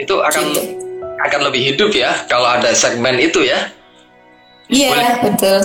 Itu 0.00 0.24
akan 0.24 0.56
gitu. 0.56 0.62
akan 1.24 1.40
lebih 1.48 1.72
hidup 1.72 1.90
ya 1.92 2.12
kalau 2.28 2.48
ada 2.48 2.72
segmen 2.72 3.20
itu 3.20 3.44
ya. 3.44 3.68
Iya 4.72 5.20
betul. 5.20 5.60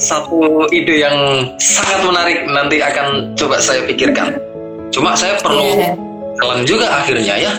Satu 0.00 0.66
ide 0.74 1.06
yang 1.06 1.16
sangat 1.60 2.02
menarik 2.02 2.38
nanti 2.50 2.82
akan 2.82 3.36
coba 3.38 3.62
saya 3.62 3.84
pikirkan. 3.86 4.47
Cuma 4.88 5.12
saya 5.14 5.36
perlu 5.40 5.62
yeah. 5.62 5.92
jalan 6.40 6.64
juga 6.64 6.86
akhirnya 6.88 7.34
ya 7.36 7.54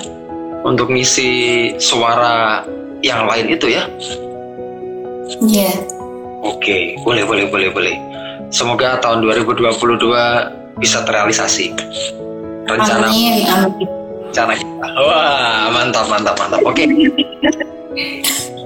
untuk 0.65 0.89
ngisi 0.91 1.29
suara 1.77 2.65
yang 3.05 3.29
lain 3.29 3.53
itu 3.53 3.71
ya. 3.71 3.83
Iya. 5.45 5.71
Yeah. 5.71 5.75
Oke, 6.39 6.95
boleh 7.03 7.27
boleh 7.27 7.45
boleh 7.51 7.69
boleh. 7.71 7.95
Semoga 8.49 8.97
tahun 9.03 9.21
2022 9.21 10.79
bisa 10.79 11.03
terrealisasi. 11.05 11.75
Rencana 12.65 13.11
amin. 13.11 13.45
Rencana 14.29 14.53
kita. 14.55 14.87
Wah, 15.03 15.67
mantap 15.69 16.05
mantap 16.07 16.35
mantap. 16.39 16.59
Oke. 16.63 16.87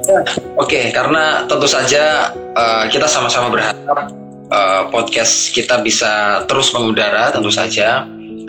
Oke, 0.03 0.35
okay, 0.59 0.85
karena 0.91 1.47
tentu 1.47 1.65
saja 1.65 2.35
uh, 2.53 2.83
kita 2.91 3.07
sama-sama 3.07 3.47
berharap 3.49 4.11
uh, 4.51 4.81
podcast 4.91 5.49
kita 5.55 5.79
bisa 5.81 6.43
terus 6.45 6.75
mengudara 6.75 7.31
tentu 7.31 7.49
saja 7.49 8.03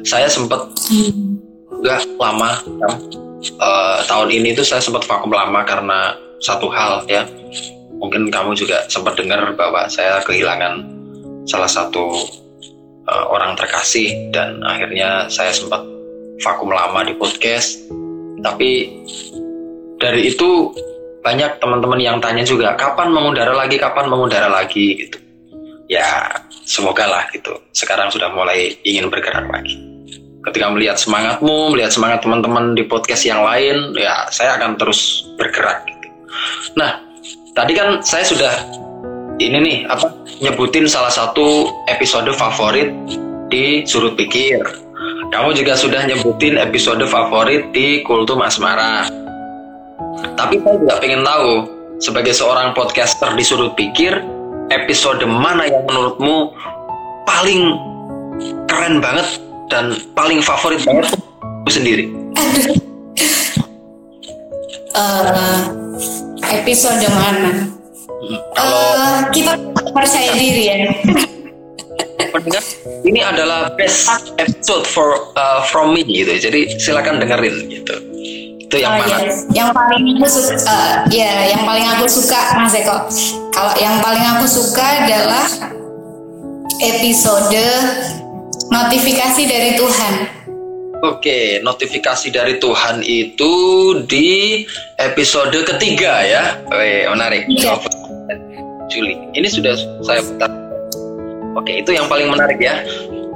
saya 0.05 0.29
sempat 0.29 0.69
juga 1.81 2.05
lama. 2.21 2.61
Kan 2.61 2.93
uh, 3.59 3.99
tahun 4.05 4.29
ini 4.31 4.53
tuh 4.53 4.65
saya 4.65 4.85
sempat 4.85 5.09
vakum 5.09 5.33
lama 5.33 5.65
karena 5.65 6.15
satu 6.45 6.69
hal 6.69 7.09
ya. 7.09 7.25
Mungkin 7.99 8.29
kamu 8.29 8.53
juga 8.53 8.85
sempat 8.93 9.17
dengar 9.17 9.41
bahwa 9.57 9.89
saya 9.89 10.21
kehilangan 10.29 10.85
salah 11.49 11.69
satu 11.69 12.13
uh, 13.09 13.25
orang 13.33 13.57
terkasih 13.57 14.13
dan 14.29 14.61
akhirnya 14.61 15.25
saya 15.33 15.57
sempat 15.57 15.81
vakum 16.45 16.69
lama 16.69 17.01
di 17.09 17.17
podcast. 17.17 17.81
Tapi 18.45 18.93
dari 19.97 20.29
itu 20.29 20.69
banyak 21.25 21.65
teman-teman 21.65 21.97
yang 21.97 22.21
tanya 22.21 22.45
juga 22.45 22.77
kapan 22.77 23.09
mengudara 23.09 23.57
lagi? 23.57 23.81
Kapan 23.81 24.13
mengudara 24.13 24.53
lagi? 24.53 25.09
Gitu. 25.09 25.17
Ya 25.89 26.29
semoga 26.69 27.09
lah 27.09 27.25
gitu. 27.33 27.57
Sekarang 27.73 28.13
sudah 28.13 28.29
mulai 28.37 28.77
ingin 28.85 29.09
bergerak 29.09 29.49
lagi 29.49 29.94
ketika 30.51 30.67
melihat 30.69 30.97
semangatmu, 31.01 31.73
melihat 31.73 31.93
semangat 31.93 32.21
teman-teman 32.21 32.77
di 32.77 32.85
podcast 32.85 33.25
yang 33.25 33.41
lain, 33.41 33.97
ya 33.97 34.29
saya 34.29 34.61
akan 34.61 34.77
terus 34.77 35.25
bergerak. 35.41 35.89
Gitu. 35.89 36.09
Nah, 36.77 37.01
tadi 37.57 37.73
kan 37.73 38.05
saya 38.05 38.25
sudah 38.27 38.53
ini 39.41 39.59
nih 39.59 39.79
apa 39.89 40.13
nyebutin 40.45 40.87
salah 40.87 41.11
satu 41.11 41.73
episode 41.89 42.29
favorit 42.37 42.93
di 43.49 43.83
sudut 43.89 44.15
pikir. 44.15 44.61
Kamu 45.33 45.51
juga 45.57 45.75
sudah 45.75 46.07
nyebutin 46.07 46.61
episode 46.61 47.03
favorit 47.11 47.73
di 47.75 48.05
Kultum 48.07 48.45
Asmara. 48.45 49.09
Tapi 50.39 50.63
saya 50.63 50.77
juga 50.79 50.95
pengen 51.03 51.27
tahu 51.27 51.51
sebagai 51.99 52.35
seorang 52.37 52.71
podcaster 52.77 53.35
di 53.35 53.43
sudut 53.43 53.75
pikir, 53.75 54.23
episode 54.71 55.25
mana 55.27 55.67
yang 55.67 55.83
menurutmu 55.89 56.55
paling 57.27 57.63
keren 58.71 59.03
banget 59.03 59.44
dan 59.69 59.97
paling 60.13 60.41
favorit 60.45 60.81
banget 60.85 61.09
aku 61.65 61.71
sendiri? 61.71 62.05
Uh, 64.95 65.65
episode 66.61 67.03
mana? 67.11 67.69
Hmm, 68.25 68.39
kalau 68.57 68.85
uh, 68.97 69.21
kita 69.33 69.53
percaya 69.93 70.33
diri 70.37 70.63
ya. 70.69 70.77
Pendengar, 72.33 72.65
ini 73.07 73.21
adalah 73.23 73.71
best 73.79 74.11
episode 74.43 74.89
for 74.89 75.31
uh, 75.39 75.63
from 75.71 75.95
me 75.95 76.03
gitu. 76.03 76.35
Jadi 76.35 76.75
silakan 76.83 77.23
dengerin 77.23 77.71
gitu. 77.71 77.95
Itu 78.65 78.77
yang 78.81 78.99
oh, 78.99 79.07
mana? 79.07 79.29
Yes. 79.29 79.47
Yang 79.55 79.71
paling 79.71 80.05
aku 80.19 80.27
suka, 80.27 80.57
uh, 80.67 80.95
ya, 81.13 81.33
yang 81.55 81.63
paling 81.63 81.87
aku 81.95 82.05
suka 82.11 82.41
Mas 82.59 82.75
Eko. 82.75 82.97
Kalau 83.55 83.73
yang 83.79 84.03
paling 84.03 84.25
aku 84.35 84.47
suka 84.51 84.87
adalah 85.05 85.47
episode 86.83 87.55
Notifikasi 88.75 89.43
dari 89.47 89.79
Tuhan. 89.79 90.15
Oke, 91.07 91.63
notifikasi 91.63 92.27
dari 92.35 92.59
Tuhan 92.59 93.07
itu 93.07 93.55
di 94.03 94.67
episode 94.99 95.55
ketiga 95.63 96.27
ya. 96.27 96.59
Oke, 96.67 97.07
menarik. 97.07 97.47
Iya. 97.47 97.79
Juli. 98.91 99.15
Ini 99.39 99.47
sudah 99.47 99.79
saya 100.03 100.27
putar. 100.27 100.51
Oke, 101.55 101.87
itu 101.87 101.95
yang 101.95 102.11
paling 102.11 102.27
menarik 102.35 102.59
ya. 102.59 102.83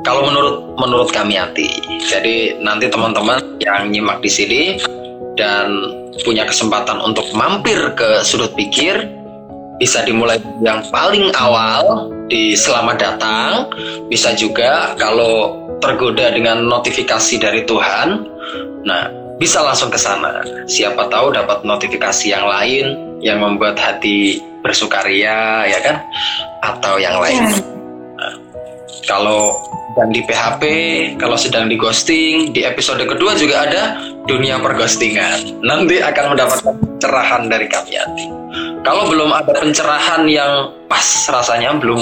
Kalau 0.02 0.26
menurut 0.26 0.74
menurut 0.74 1.14
kami 1.14 1.38
hati. 1.38 1.70
Jadi 2.10 2.58
nanti 2.58 2.90
teman-teman 2.90 3.38
yang 3.62 3.94
nyimak 3.94 4.18
di 4.18 4.30
sini 4.34 4.62
dan 5.38 5.70
punya 6.26 6.50
kesempatan 6.50 6.98
untuk 6.98 7.30
mampir 7.30 7.78
ke 7.94 8.26
sudut 8.26 8.50
pikir 8.58 9.06
bisa 9.78 10.02
dimulai 10.02 10.42
yang 10.66 10.82
paling 10.90 11.30
awal 11.38 12.10
di 12.28 12.54
selamat 12.54 12.96
datang. 13.00 13.50
Bisa 14.12 14.36
juga 14.36 14.94
kalau 15.00 15.56
tergoda 15.80 16.30
dengan 16.32 16.68
notifikasi 16.68 17.34
dari 17.40 17.64
Tuhan. 17.64 18.28
Nah 18.84 19.02
bisa 19.40 19.64
langsung 19.64 19.88
ke 19.88 19.98
sana. 19.98 20.44
Siapa 20.68 21.08
tahu 21.08 21.34
dapat 21.34 21.64
notifikasi 21.64 22.26
yang 22.28 22.46
lain 22.46 22.86
yang 23.24 23.42
membuat 23.42 23.80
hati 23.80 24.38
bersukaria 24.62 25.66
ya 25.66 25.78
kan? 25.82 25.96
Atau 26.62 27.00
yang 27.00 27.18
lain. 27.18 27.42
Ya. 27.48 27.77
Kalau 29.06 29.56
sedang 29.92 30.10
di 30.14 30.20
PHP 30.24 30.62
kalau 31.18 31.36
sedang 31.36 31.66
di 31.66 31.76
ghosting 31.76 32.54
di 32.54 32.62
episode 32.62 33.02
kedua 33.02 33.34
juga 33.34 33.66
ada 33.66 33.82
dunia 34.28 34.60
perghostingan. 34.60 35.64
Nanti 35.64 35.98
akan 35.98 36.36
mendapatkan 36.36 36.74
cerahan 37.00 37.48
dari 37.48 37.66
kami 37.66 37.98
kalau 38.86 39.10
belum 39.10 39.34
ada 39.34 39.52
pencerahan 39.58 40.24
yang 40.30 40.72
pas 40.86 41.04
rasanya 41.28 41.76
belum 41.76 41.98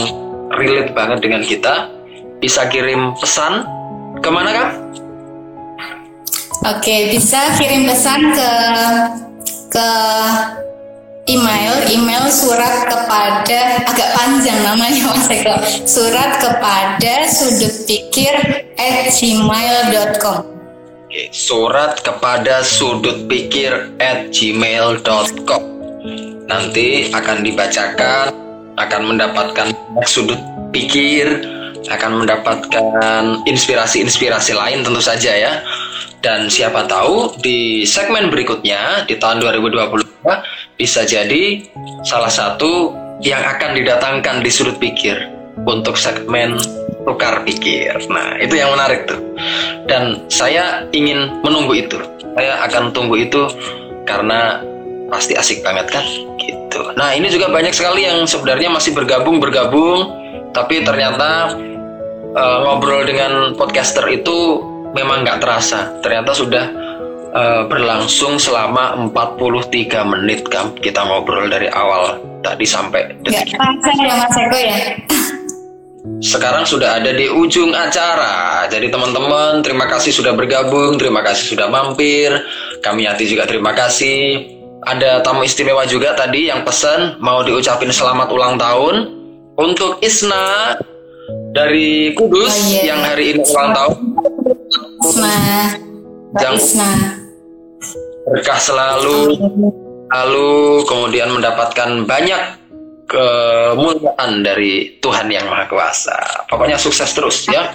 relate 0.54 0.92
banget 0.94 1.18
dengan 1.24 1.42
kita 1.42 1.90
bisa 2.38 2.68
kirim 2.68 3.16
pesan. 3.18 3.64
Ke 4.22 4.30
mana 4.32 4.48
kak? 4.54 4.70
Oke 6.66 7.12
bisa 7.12 7.58
kirim 7.60 7.84
pesan 7.90 8.32
ke 8.32 8.50
ke 9.72 9.88
email 11.26 11.74
email 11.90 12.24
surat 12.30 12.86
kepada 12.86 13.82
agak 13.82 14.10
panjang 14.14 14.58
namanya 14.62 15.02
mas 15.10 15.26
Eko. 15.26 15.56
Surat 15.86 16.38
kepada 16.38 17.26
sudut 17.26 17.74
pikir 17.86 18.34
at 18.78 19.10
gmail.com 19.10 20.56
surat 21.32 21.96
kepada 22.04 22.60
sudut 22.60 23.24
pikir 23.24 23.94
at 24.02 24.28
gmail.com 24.34 25.62
nanti 26.46 27.10
akan 27.10 27.42
dibacakan, 27.42 28.30
akan 28.78 29.02
mendapatkan 29.02 29.72
sudut 30.06 30.38
pikir, 30.70 31.42
akan 31.88 32.22
mendapatkan 32.22 33.42
inspirasi-inspirasi 33.48 34.52
lain 34.54 34.84
tentu 34.86 35.02
saja 35.02 35.32
ya. 35.34 35.52
Dan 36.20 36.50
siapa 36.50 36.90
tahu 36.90 37.38
di 37.38 37.86
segmen 37.86 38.32
berikutnya 38.32 39.06
di 39.06 39.14
tahun 39.16 39.40
2022 39.40 40.04
bisa 40.76 41.04
jadi 41.08 41.64
salah 42.04 42.30
satu 42.30 42.92
yang 43.24 43.40
akan 43.40 43.76
didatangkan 43.76 44.44
di 44.44 44.50
sudut 44.52 44.76
pikir 44.76 45.16
untuk 45.64 45.96
segmen 45.96 46.60
tukar 47.08 47.42
pikir. 47.48 47.96
Nah, 48.12 48.36
itu 48.38 48.60
yang 48.60 48.76
menarik 48.76 49.08
tuh. 49.08 49.20
Dan 49.88 50.28
saya 50.28 50.84
ingin 50.92 51.40
menunggu 51.40 51.72
itu. 51.80 51.96
Saya 52.36 52.60
akan 52.68 52.92
tunggu 52.92 53.16
itu 53.16 53.48
karena 54.04 54.60
pasti 55.10 55.38
asik 55.38 55.62
banget 55.62 55.86
kan 55.90 56.04
gitu 56.40 56.80
nah 56.98 57.14
ini 57.14 57.30
juga 57.30 57.50
banyak 57.50 57.72
sekali 57.74 58.06
yang 58.06 58.26
sebenarnya 58.26 58.68
masih 58.70 58.92
bergabung 58.94 59.38
bergabung 59.38 60.10
tapi 60.50 60.82
ternyata 60.82 61.54
uh, 62.34 62.58
ngobrol 62.66 63.06
dengan 63.06 63.54
podcaster 63.54 64.02
itu 64.10 64.62
memang 64.94 65.22
nggak 65.22 65.38
terasa 65.42 65.94
ternyata 66.02 66.34
sudah 66.34 66.64
uh, 67.36 67.62
berlangsung 67.68 68.40
selama 68.40 68.96
43 69.12 69.92
menit 70.16 70.48
kan 70.48 70.72
kita 70.80 71.04
ngobrol 71.04 71.46
dari 71.52 71.68
awal 71.68 72.16
tadi 72.40 72.64
sampai 72.64 73.12
detik 73.20 73.52
terasa 73.52 73.90
ya 74.00 74.14
Mas 74.16 74.36
Eko 74.40 74.58
ya 74.58 74.78
sekarang 76.22 76.62
sudah 76.62 77.02
ada 77.02 77.10
di 77.10 77.26
ujung 77.26 77.74
acara. 77.74 78.62
Jadi 78.70 78.94
teman-teman, 78.94 79.58
terima 79.58 79.90
kasih 79.90 80.14
sudah 80.14 80.38
bergabung, 80.38 80.94
terima 81.02 81.18
kasih 81.26 81.58
sudah 81.58 81.66
mampir. 81.66 82.30
Kami 82.78 83.10
hati 83.10 83.26
juga 83.26 83.42
terima 83.42 83.74
kasih 83.74 84.46
ada 84.86 85.18
tamu 85.26 85.42
istimewa 85.42 85.82
juga 85.82 86.14
tadi 86.14 86.46
yang 86.46 86.62
pesan 86.62 87.18
mau 87.18 87.42
diucapin 87.42 87.90
selamat 87.90 88.30
ulang 88.30 88.54
tahun 88.54 88.94
untuk 89.58 89.98
Isna 89.98 90.78
dari 91.50 92.14
Kudus 92.14 92.54
oh, 92.54 92.70
yeah. 92.70 92.94
yang 92.94 93.00
hari 93.02 93.34
ini 93.34 93.42
ulang 93.42 93.70
tahun. 93.74 93.94
Isna. 95.02 95.36
Isna. 96.54 97.25
Berkah 98.26 98.58
selalu, 98.58 99.38
lalu 100.10 100.82
kemudian 100.82 101.30
mendapatkan 101.30 102.02
banyak 102.02 102.42
kemuliaan 103.06 104.42
dari 104.42 104.98
Tuhan 104.98 105.30
yang 105.30 105.46
Maha 105.46 105.70
Kuasa. 105.70 106.46
Pokoknya 106.50 106.74
sukses 106.74 107.06
terus 107.14 107.46
ya. 107.46 107.70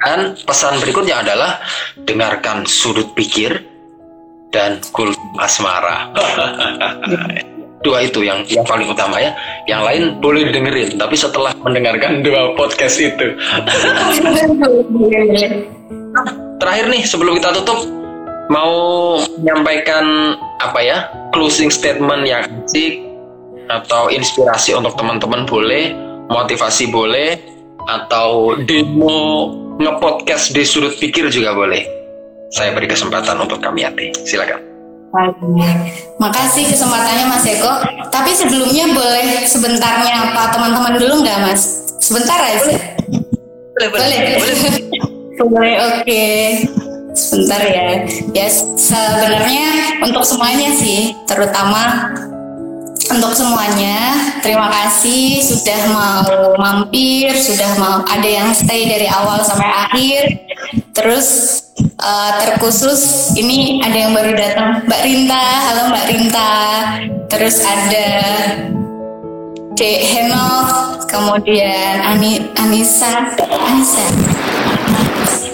Dan 0.00 0.38
pesan 0.46 0.80
berikutnya 0.80 1.20
adalah 1.20 1.60
dengarkan 2.06 2.64
sudut 2.64 3.12
pikir 3.18 3.66
dan 4.54 4.78
kul 4.94 5.12
asmara. 5.42 6.08
dua 7.84 8.04
itu 8.04 8.20
yang 8.22 8.46
yang 8.46 8.64
paling 8.64 8.88
utama 8.88 9.18
ya. 9.18 9.34
Yang 9.66 9.82
lain 9.84 10.02
boleh 10.22 10.48
didengerin, 10.48 10.96
tapi 10.96 11.18
setelah 11.18 11.50
mendengarkan 11.66 12.22
dua 12.22 12.54
podcast 12.54 12.96
itu. 13.02 13.26
Terakhir 16.60 16.86
nih 16.92 17.02
sebelum 17.02 17.40
kita 17.40 17.56
tutup 17.58 17.99
mau 18.50 18.74
menyampaikan 19.38 20.36
apa 20.58 20.78
ya 20.82 20.98
closing 21.30 21.70
statement 21.70 22.26
yang 22.26 22.42
asik 22.66 22.98
atau 23.70 24.10
inspirasi 24.10 24.74
untuk 24.74 24.98
teman-teman 24.98 25.46
boleh, 25.46 25.94
motivasi 26.26 26.90
boleh, 26.90 27.38
atau 27.86 28.58
demo 28.66 29.54
ngepodcast 29.78 30.52
di 30.52 30.66
sudut 30.66 30.92
pikir 30.98 31.30
juga 31.30 31.54
boleh 31.54 32.00
saya 32.50 32.74
beri 32.74 32.90
kesempatan 32.90 33.38
untuk 33.38 33.62
kami 33.62 33.86
hati. 33.86 34.10
Silakan. 34.26 34.58
Makasih 36.18 36.70
kesempatannya 36.70 37.26
Mas 37.30 37.46
Eko. 37.46 37.72
Tapi 38.10 38.30
sebelumnya 38.34 38.90
boleh 38.90 39.46
sebentarnya 39.46 40.30
apa 40.30 40.50
teman-teman 40.54 40.98
dulu 40.98 41.22
nggak 41.22 41.38
Mas? 41.46 41.62
Sebentar 42.02 42.38
aja. 42.38 42.74
Boleh, 43.78 43.88
boleh. 43.90 44.06
boleh. 44.18 44.36
boleh. 44.38 44.56
Boleh, 45.40 45.74
oke. 45.94 46.26
Sebentar 47.10 47.62
ya. 47.66 48.06
Ya 48.30 48.46
sebenarnya 48.78 49.98
untuk 50.06 50.22
semuanya 50.22 50.70
sih, 50.78 51.14
terutama 51.26 52.14
untuk 53.10 53.34
semuanya. 53.34 54.14
Terima 54.40 54.70
kasih 54.70 55.42
sudah 55.42 55.80
mau 55.90 56.54
mampir, 56.56 57.34
sudah 57.34 57.70
mau 57.76 58.06
ada 58.06 58.28
yang 58.28 58.54
stay 58.54 58.86
dari 58.86 59.10
awal 59.10 59.42
sampai 59.42 59.68
akhir. 59.90 60.22
Terus 60.94 61.28
uh, 61.98 62.30
terkhusus 62.46 63.34
ini 63.34 63.82
ada 63.82 63.96
yang 64.06 64.12
baru 64.14 64.32
datang, 64.38 64.86
Mbak 64.86 65.00
Rinta. 65.02 65.44
Halo 65.66 65.82
Mbak 65.90 66.06
Rinta. 66.14 66.52
Terus 67.26 67.56
ada 67.66 68.08
Dek 69.74 70.00
Henok, 70.12 71.08
kemudian 71.08 72.04
Ani, 72.04 72.52
Anissa, 72.54 73.32
Anissa. 73.48 74.06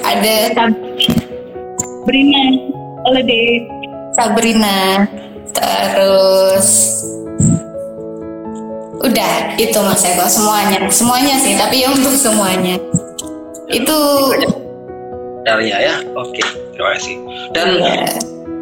Ada 0.07 0.55
Sabrina, 2.07 2.43
halo 3.03 3.19
Dek. 3.27 3.67
Sabrina. 4.15 4.79
Terus 5.51 6.69
udah 9.03 9.35
itu 9.59 9.75
Mas 9.83 10.07
Eko 10.07 10.23
semuanya, 10.31 10.87
semuanya 10.87 11.35
sih, 11.43 11.59
tapi 11.59 11.83
ya 11.83 11.91
untuk 11.91 12.15
semuanya. 12.15 12.79
Itu 13.75 13.99
dari 15.43 15.75
ya, 15.75 15.99
oke, 16.15 16.47
terima 16.79 16.95
kasih. 16.95 17.19
Dan 17.51 17.83
ya. 17.83 18.07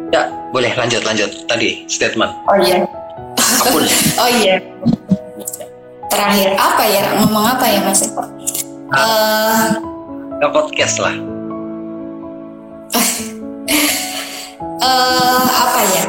ya 0.09 0.21
boleh 0.49 0.73
lanjut 0.73 1.05
lanjut 1.05 1.29
tadi 1.45 1.85
statement. 1.85 2.33
Oh 2.49 2.57
iya. 2.65 2.81
Apa 3.61 3.77
pun. 3.77 3.85
oh 4.25 4.29
iya 4.41 4.57
terakhir 6.09 6.49
apa 6.57 6.83
ya 6.89 7.03
ngomong 7.21 7.45
apa 7.45 7.65
ya 7.69 7.85
Mas 7.85 8.01
Eko? 8.09 8.25
Uh, 8.89 9.77
Ke 10.41 10.47
podcast 10.49 10.97
lah. 10.97 11.13
uh, 14.81 15.43
apa 15.45 15.81
ya? 15.85 16.05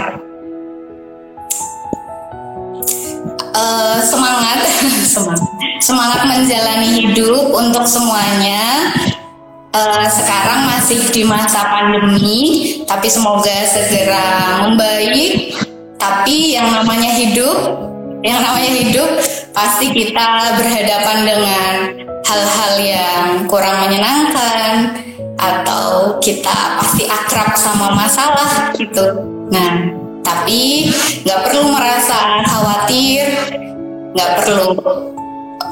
Uh, 3.57 3.99
semangat, 4.11 4.59
semangat, 5.81 6.21
menjalani 6.29 6.89
hidup 7.01 7.53
untuk 7.53 7.85
semuanya. 7.89 8.93
Uh, 9.77 10.09
sekarang 10.09 10.73
masih 10.73 11.05
di 11.13 11.23
masa 11.29 11.69
pandemi, 11.69 12.41
tapi 12.89 13.13
semoga 13.13 13.69
segera 13.69 14.65
membaik. 14.65 15.53
Tapi 16.01 16.57
yang 16.57 16.71
namanya 16.71 17.13
hidup 17.13 17.87
yang 18.27 18.43
namanya 18.43 18.73
hidup 18.83 19.11
pasti 19.55 19.87
kita 19.95 20.59
berhadapan 20.59 21.19
dengan 21.23 21.73
hal-hal 22.27 22.73
yang 22.83 23.25
kurang 23.47 23.87
menyenangkan 23.87 24.99
atau 25.37 26.17
kita 26.21 26.81
pasti 26.81 27.05
akrab 27.05 27.53
sama 27.57 27.93
masalah 27.93 28.73
gitu. 28.77 29.21
Nah, 29.53 29.93
tapi 30.25 30.91
nggak 31.23 31.41
perlu 31.49 31.71
merasa 31.71 32.43
khawatir, 32.49 33.25
nggak 34.17 34.31
perlu 34.43 34.75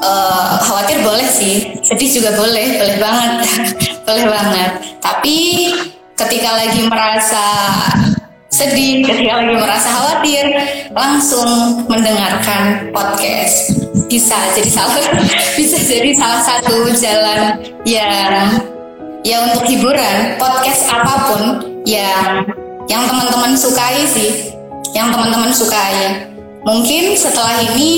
uh, 0.05 0.55
khawatir 0.61 1.01
boleh 1.01 1.27
sih, 1.27 1.75
sedih 1.81 2.09
juga 2.21 2.37
boleh, 2.37 2.77
boleh 2.77 2.97
banget, 3.01 3.31
boleh 4.07 4.25
banget. 4.29 4.71
Tapi 5.01 5.37
ketika 6.15 6.49
lagi 6.55 6.81
merasa 6.87 7.45
sedih, 8.53 9.03
ketika 9.03 9.43
lagi 9.43 9.55
merasa 9.57 9.87
khawatir, 9.91 10.45
langsung 10.95 11.83
mendengarkan 11.89 12.93
podcast. 12.95 13.75
Bisa 14.05 14.37
jadi 14.53 14.69
salah 14.69 15.01
bisa 15.59 15.77
jadi 15.81 16.13
salah 16.13 16.41
satu 16.45 16.87
jalan 16.93 17.59
yang 17.83 18.74
ya 19.25 19.41
untuk 19.49 19.65
hiburan, 19.65 20.37
podcast 20.37 20.85
apa 20.85 21.13
pun 21.33 21.41
yang 21.89 22.45
yang 22.85 23.09
teman-teman 23.09 23.57
sukai 23.57 24.05
sih, 24.05 24.53
yang 24.93 25.09
teman-teman 25.09 25.49
sukai. 25.49 26.29
Mungkin 26.61 27.17
setelah 27.17 27.57
ini 27.73 27.91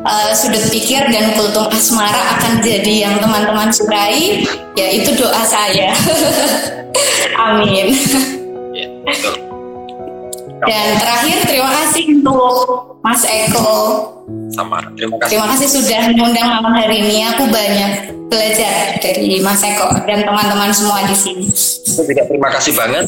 uh, 0.00 0.32
sudut 0.32 0.64
pikir 0.72 1.12
dan 1.12 1.36
kultum 1.36 1.68
asmara 1.68 2.40
akan 2.40 2.64
jadi 2.64 3.04
yang 3.08 3.20
teman-teman 3.20 3.68
sukai, 3.68 4.48
ya 4.72 4.86
itu 4.88 5.12
doa 5.12 5.44
saya. 5.44 5.92
Amin. 7.44 7.92
Ya, 8.72 8.88
dan 10.66 10.86
terakhir 10.98 11.36
terima 11.46 11.70
kasih 11.70 12.04
untuk 12.18 12.98
Mas 13.02 13.22
Eko. 13.26 13.70
Sama, 14.54 14.78
terima 14.94 15.16
kasih. 15.18 15.30
Terima 15.34 15.46
kasih 15.54 15.68
sudah 15.68 16.00
mengundang 16.12 16.46
malam 16.48 16.72
hari 16.76 17.02
ini. 17.02 17.26
Aku 17.34 17.50
banyak 17.50 17.92
belajar 18.30 18.96
dari 19.02 19.42
Mas 19.42 19.62
Eko 19.64 19.90
dan 20.06 20.22
teman-teman 20.22 20.70
semua 20.70 21.02
di 21.08 21.16
sini. 21.16 21.46
Aku 21.98 22.06
juga 22.06 22.22
terima 22.30 22.48
kasih 22.54 22.72
banget 22.78 23.06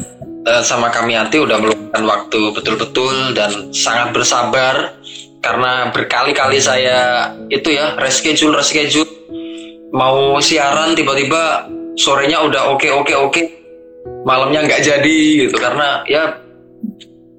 uh, 0.49 0.63
sama 0.65 0.91
kami 0.91 1.15
Anti 1.15 1.41
udah 1.41 1.59
meluangkan 1.61 2.03
waktu 2.05 2.41
betul-betul 2.53 3.33
dan 3.39 3.71
sangat 3.71 4.13
bersabar 4.13 4.97
karena 5.45 5.93
berkali-kali 5.93 6.57
saya 6.57 7.29
itu 7.53 7.77
ya 7.77 8.01
reschedule 8.01 8.57
reschedule 8.57 9.09
mau 9.93 10.41
siaran 10.41 10.97
tiba-tiba 10.97 11.69
sorenya 12.01 12.41
udah 12.43 12.73
oke 12.73 12.89
oke 12.89 13.13
oke 13.13 13.43
malamnya 14.25 14.65
nggak 14.65 14.83
jadi 14.83 15.17
gitu 15.47 15.57
karena 15.61 16.01
ya 16.09 16.44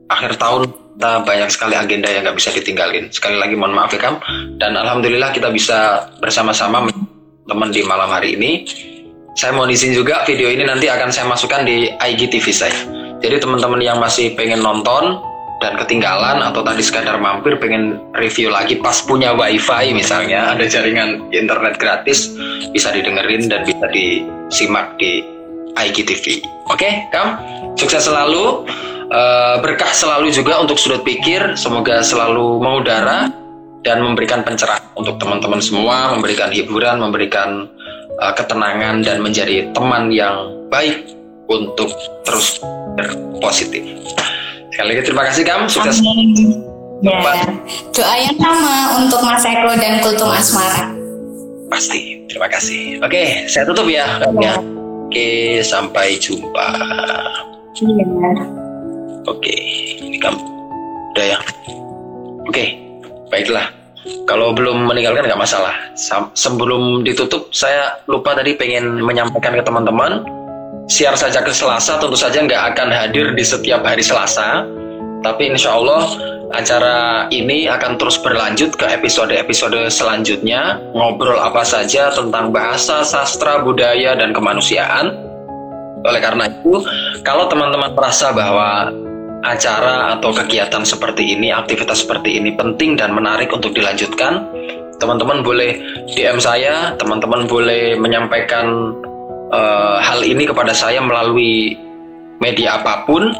akhir 0.09 0.37
tahun 0.37 0.69
kita 0.95 1.27
banyak 1.27 1.49
sekali 1.51 1.75
agenda 1.75 2.07
yang 2.07 2.23
nggak 2.23 2.39
bisa 2.39 2.55
ditinggalin. 2.55 3.11
Sekali 3.11 3.35
lagi 3.35 3.59
mohon 3.59 3.75
maaf 3.75 3.91
ya 3.91 3.99
Kam. 3.99 4.15
Dan 4.55 4.79
alhamdulillah 4.79 5.35
kita 5.35 5.51
bisa 5.51 6.07
bersama-sama 6.23 6.87
teman 7.45 7.69
di 7.75 7.83
malam 7.83 8.07
hari 8.07 8.39
ini. 8.39 8.63
Saya 9.35 9.51
mau 9.51 9.67
izin 9.67 9.91
juga 9.91 10.23
video 10.23 10.47
ini 10.47 10.63
nanti 10.63 10.87
akan 10.87 11.11
saya 11.11 11.27
masukkan 11.27 11.67
di 11.67 11.91
IGTV 11.91 12.47
saya. 12.55 12.79
Jadi 13.19 13.43
teman-teman 13.43 13.83
yang 13.83 13.99
masih 13.99 14.31
pengen 14.39 14.63
nonton 14.63 15.19
dan 15.59 15.75
ketinggalan 15.75 16.39
atau 16.39 16.63
tadi 16.63 16.79
sekadar 16.79 17.19
mampir 17.19 17.59
pengen 17.59 17.99
review 18.15 18.47
lagi 18.47 18.79
pas 18.79 18.95
punya 19.03 19.35
wifi 19.35 19.91
misalnya 19.91 20.51
ada 20.51 20.67
jaringan 20.67 21.27
internet 21.31 21.79
gratis 21.79 22.31
bisa 22.71 22.91
didengerin 22.91 23.51
dan 23.51 23.67
bisa 23.67 23.87
disimak 23.91 24.95
di 24.95 25.23
IGTV. 25.75 26.39
Oke, 26.71 26.87
okay, 26.87 26.93
Kam? 27.11 27.35
Sukses 27.75 28.07
selalu. 28.07 28.67
Uh, 29.05 29.61
berkah 29.61 29.93
selalu 29.93 30.33
juga 30.33 30.57
untuk 30.57 30.81
sudut 30.81 31.05
pikir. 31.05 31.53
Semoga 31.53 32.01
selalu 32.01 32.57
mengudara 32.57 33.29
dan 33.85 34.01
memberikan 34.01 34.41
pencerahan 34.41 34.81
untuk 34.97 35.21
teman-teman 35.21 35.61
semua, 35.61 36.09
memberikan 36.17 36.49
hiburan, 36.49 36.97
memberikan 36.97 37.69
uh, 38.17 38.33
ketenangan 38.33 39.05
dan 39.05 39.21
menjadi 39.21 39.69
teman 39.77 40.09
yang 40.09 40.49
baik 40.73 41.05
untuk 41.45 41.93
terus 42.25 42.57
berpositif. 42.97 43.85
Sekali 44.73 44.87
lagi 44.91 45.01
terima 45.05 45.23
kasih 45.29 45.43
Kam, 45.45 45.69
sukses. 45.69 46.01
Amin. 46.01 46.65
Ya. 47.05 47.45
Doa 47.93 48.15
yang 48.17 48.37
sama 48.39 48.97
untuk 49.03 49.21
Mas 49.21 49.45
Eko 49.45 49.71
dan 49.77 50.01
Kultum 50.01 50.31
Asmara. 50.31 50.89
Pasti, 51.69 52.25
terima 52.31 52.49
kasih. 52.49 53.03
Oke, 53.03 53.45
saya 53.45 53.67
tutup 53.67 53.85
ya. 53.85 54.19
ya. 54.41 54.57
Oke, 55.05 55.61
sampai 55.61 56.17
jumpa. 56.17 56.65
Iya. 57.75 58.31
Oke, 59.27 59.51
ini 59.99 60.15
kamu 60.15 60.39
udah 61.11 61.25
ya. 61.27 61.39
Oke, 62.47 62.65
baiklah. 63.27 63.67
Kalau 64.29 64.55
belum 64.55 64.87
meninggalkan 64.87 65.27
nggak 65.27 65.41
masalah. 65.41 65.75
Sebelum 66.37 67.03
ditutup, 67.03 67.51
saya 67.51 67.99
lupa 68.07 68.37
tadi 68.37 68.55
pengen 68.55 69.03
menyampaikan 69.03 69.57
ke 69.57 69.63
teman-teman. 69.65 70.23
Siar 70.85 71.17
saja 71.17 71.41
ke 71.41 71.49
Selasa, 71.49 71.97
tentu 71.97 72.15
saja 72.15 72.45
nggak 72.45 72.77
akan 72.77 72.93
hadir 72.93 73.33
di 73.33 73.43
setiap 73.43 73.81
hari 73.83 74.05
Selasa. 74.05 74.63
Tapi 75.25 75.49
insya 75.49 75.73
Allah 75.75 76.05
acara 76.53 77.25
ini 77.33 77.65
akan 77.65 77.97
terus 77.97 78.21
berlanjut 78.21 78.77
ke 78.77 78.85
episode-episode 78.85 79.89
selanjutnya 79.89 80.77
ngobrol 80.93 81.41
apa 81.41 81.65
saja 81.65 82.13
tentang 82.13 82.53
bahasa, 82.53 83.01
sastra, 83.01 83.65
budaya, 83.65 84.13
dan 84.13 84.31
kemanusiaan. 84.31 85.34
Oleh 86.05 86.21
karena 86.21 86.45
itu, 86.47 86.85
kalau 87.25 87.49
teman-teman 87.49 87.91
merasa 87.97 88.29
bahwa 88.29 88.93
acara 89.45 90.17
atau 90.17 90.33
kegiatan 90.33 90.81
seperti 90.85 91.37
ini, 91.37 91.53
aktivitas 91.53 92.05
seperti 92.05 92.37
ini 92.37 92.53
penting 92.53 92.97
dan 92.97 93.13
menarik 93.13 93.49
untuk 93.53 93.73
dilanjutkan, 93.73 94.41
teman-teman 94.97 95.41
boleh 95.45 95.77
DM 96.13 96.37
saya, 96.41 96.93
teman-teman 96.97 97.45
boleh 97.45 97.97
menyampaikan 97.97 98.93
uh, 99.53 99.97
hal 100.01 100.21
ini 100.25 100.49
kepada 100.49 100.73
saya 100.73 101.01
melalui 101.01 101.77
media 102.41 102.81
apa 102.81 103.05
pun, 103.05 103.33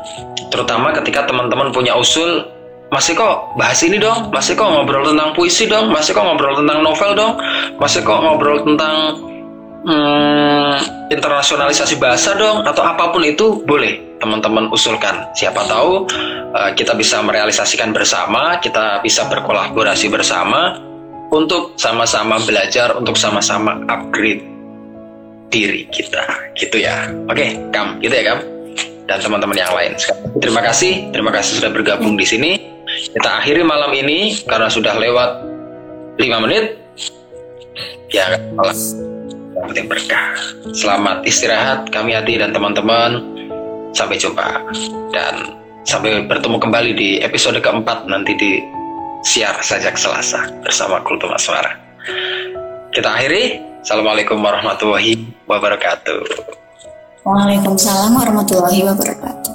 terutama 0.54 0.94
ketika 1.02 1.26
teman-teman 1.28 1.74
punya 1.74 1.98
usul 1.98 2.48
Mas 2.94 3.10
Eko 3.10 3.58
bahas 3.58 3.82
ini 3.82 3.98
dong, 3.98 4.30
Mas 4.30 4.48
Eko 4.48 4.62
ngobrol 4.62 5.10
tentang 5.10 5.34
puisi 5.34 5.66
dong, 5.66 5.90
Mas 5.90 6.08
Eko 6.08 6.22
ngobrol 6.22 6.54
tentang 6.64 6.80
novel 6.86 7.12
dong, 7.18 7.34
Mas 7.82 7.98
Eko 7.98 8.14
ngobrol 8.14 8.62
tentang 8.62 9.20
hmm, 9.86 10.74
internasionalisasi 11.14 11.96
bahasa 12.02 12.34
dong, 12.36 12.66
atau 12.66 12.84
apa 12.84 13.14
pun 13.14 13.22
itu 13.22 13.62
boleh 13.64 14.18
teman-teman 14.20 14.68
usulkan. 14.74 15.30
Siapa 15.38 15.66
tahu 15.70 16.10
uh, 16.56 16.72
kita 16.74 16.98
bisa 16.98 17.22
merealisasikan 17.22 17.94
bersama, 17.94 18.58
kita 18.60 19.00
bisa 19.06 19.30
berkolaborasi 19.30 20.10
bersama 20.10 20.82
untuk 21.30 21.78
sama-sama 21.78 22.42
belajar, 22.44 22.98
untuk 22.98 23.16
sama-sama 23.16 23.78
upgrade 23.88 24.44
diri 25.54 25.88
kita. 25.94 26.26
Gitu 26.58 26.82
ya. 26.82 27.12
Oke 27.30 27.56
kam 27.70 28.02
gitu 28.02 28.14
ya 28.14 28.36
kam 28.36 28.40
dan 29.06 29.22
teman-teman 29.22 29.58
yang 29.58 29.74
lain. 29.74 29.94
Terima 30.42 30.62
kasih 30.66 31.14
terima 31.14 31.32
kasih 31.32 31.62
sudah 31.62 31.72
bergabung 31.72 32.18
di 32.18 32.26
sini. 32.26 32.52
Kita 32.86 33.42
akhiri 33.42 33.66
malam 33.66 33.92
ini 33.94 34.40
karena 34.46 34.70
sudah 34.70 34.98
lewat 34.98 35.30
lima 36.18 36.38
menit. 36.42 36.80
Ya 38.14 38.40
malam 38.56 39.15
penting 39.70 39.88
berkah. 39.90 40.36
Selamat 40.74 41.26
istirahat 41.26 41.90
kami 41.90 42.14
hati 42.14 42.38
dan 42.38 42.54
teman-teman. 42.54 43.22
Sampai 43.96 44.20
jumpa. 44.20 44.60
Dan 45.16 45.56
sampai 45.88 46.26
bertemu 46.28 46.58
kembali 46.60 46.92
di 46.98 47.10
episode 47.24 47.62
keempat 47.64 48.10
nanti 48.12 48.36
di 48.36 48.60
siar 49.26 49.56
sajak 49.62 49.96
selasa 49.98 50.46
bersama 50.62 51.02
Kultum 51.02 51.32
Asmara. 51.32 51.74
Kita 52.92 53.16
akhiri. 53.16 53.62
Assalamualaikum 53.86 54.42
warahmatullahi 54.42 55.30
wabarakatuh. 55.46 56.22
Waalaikumsalam 57.26 58.18
warahmatullahi 58.18 58.82
wabarakatuh. 58.86 59.55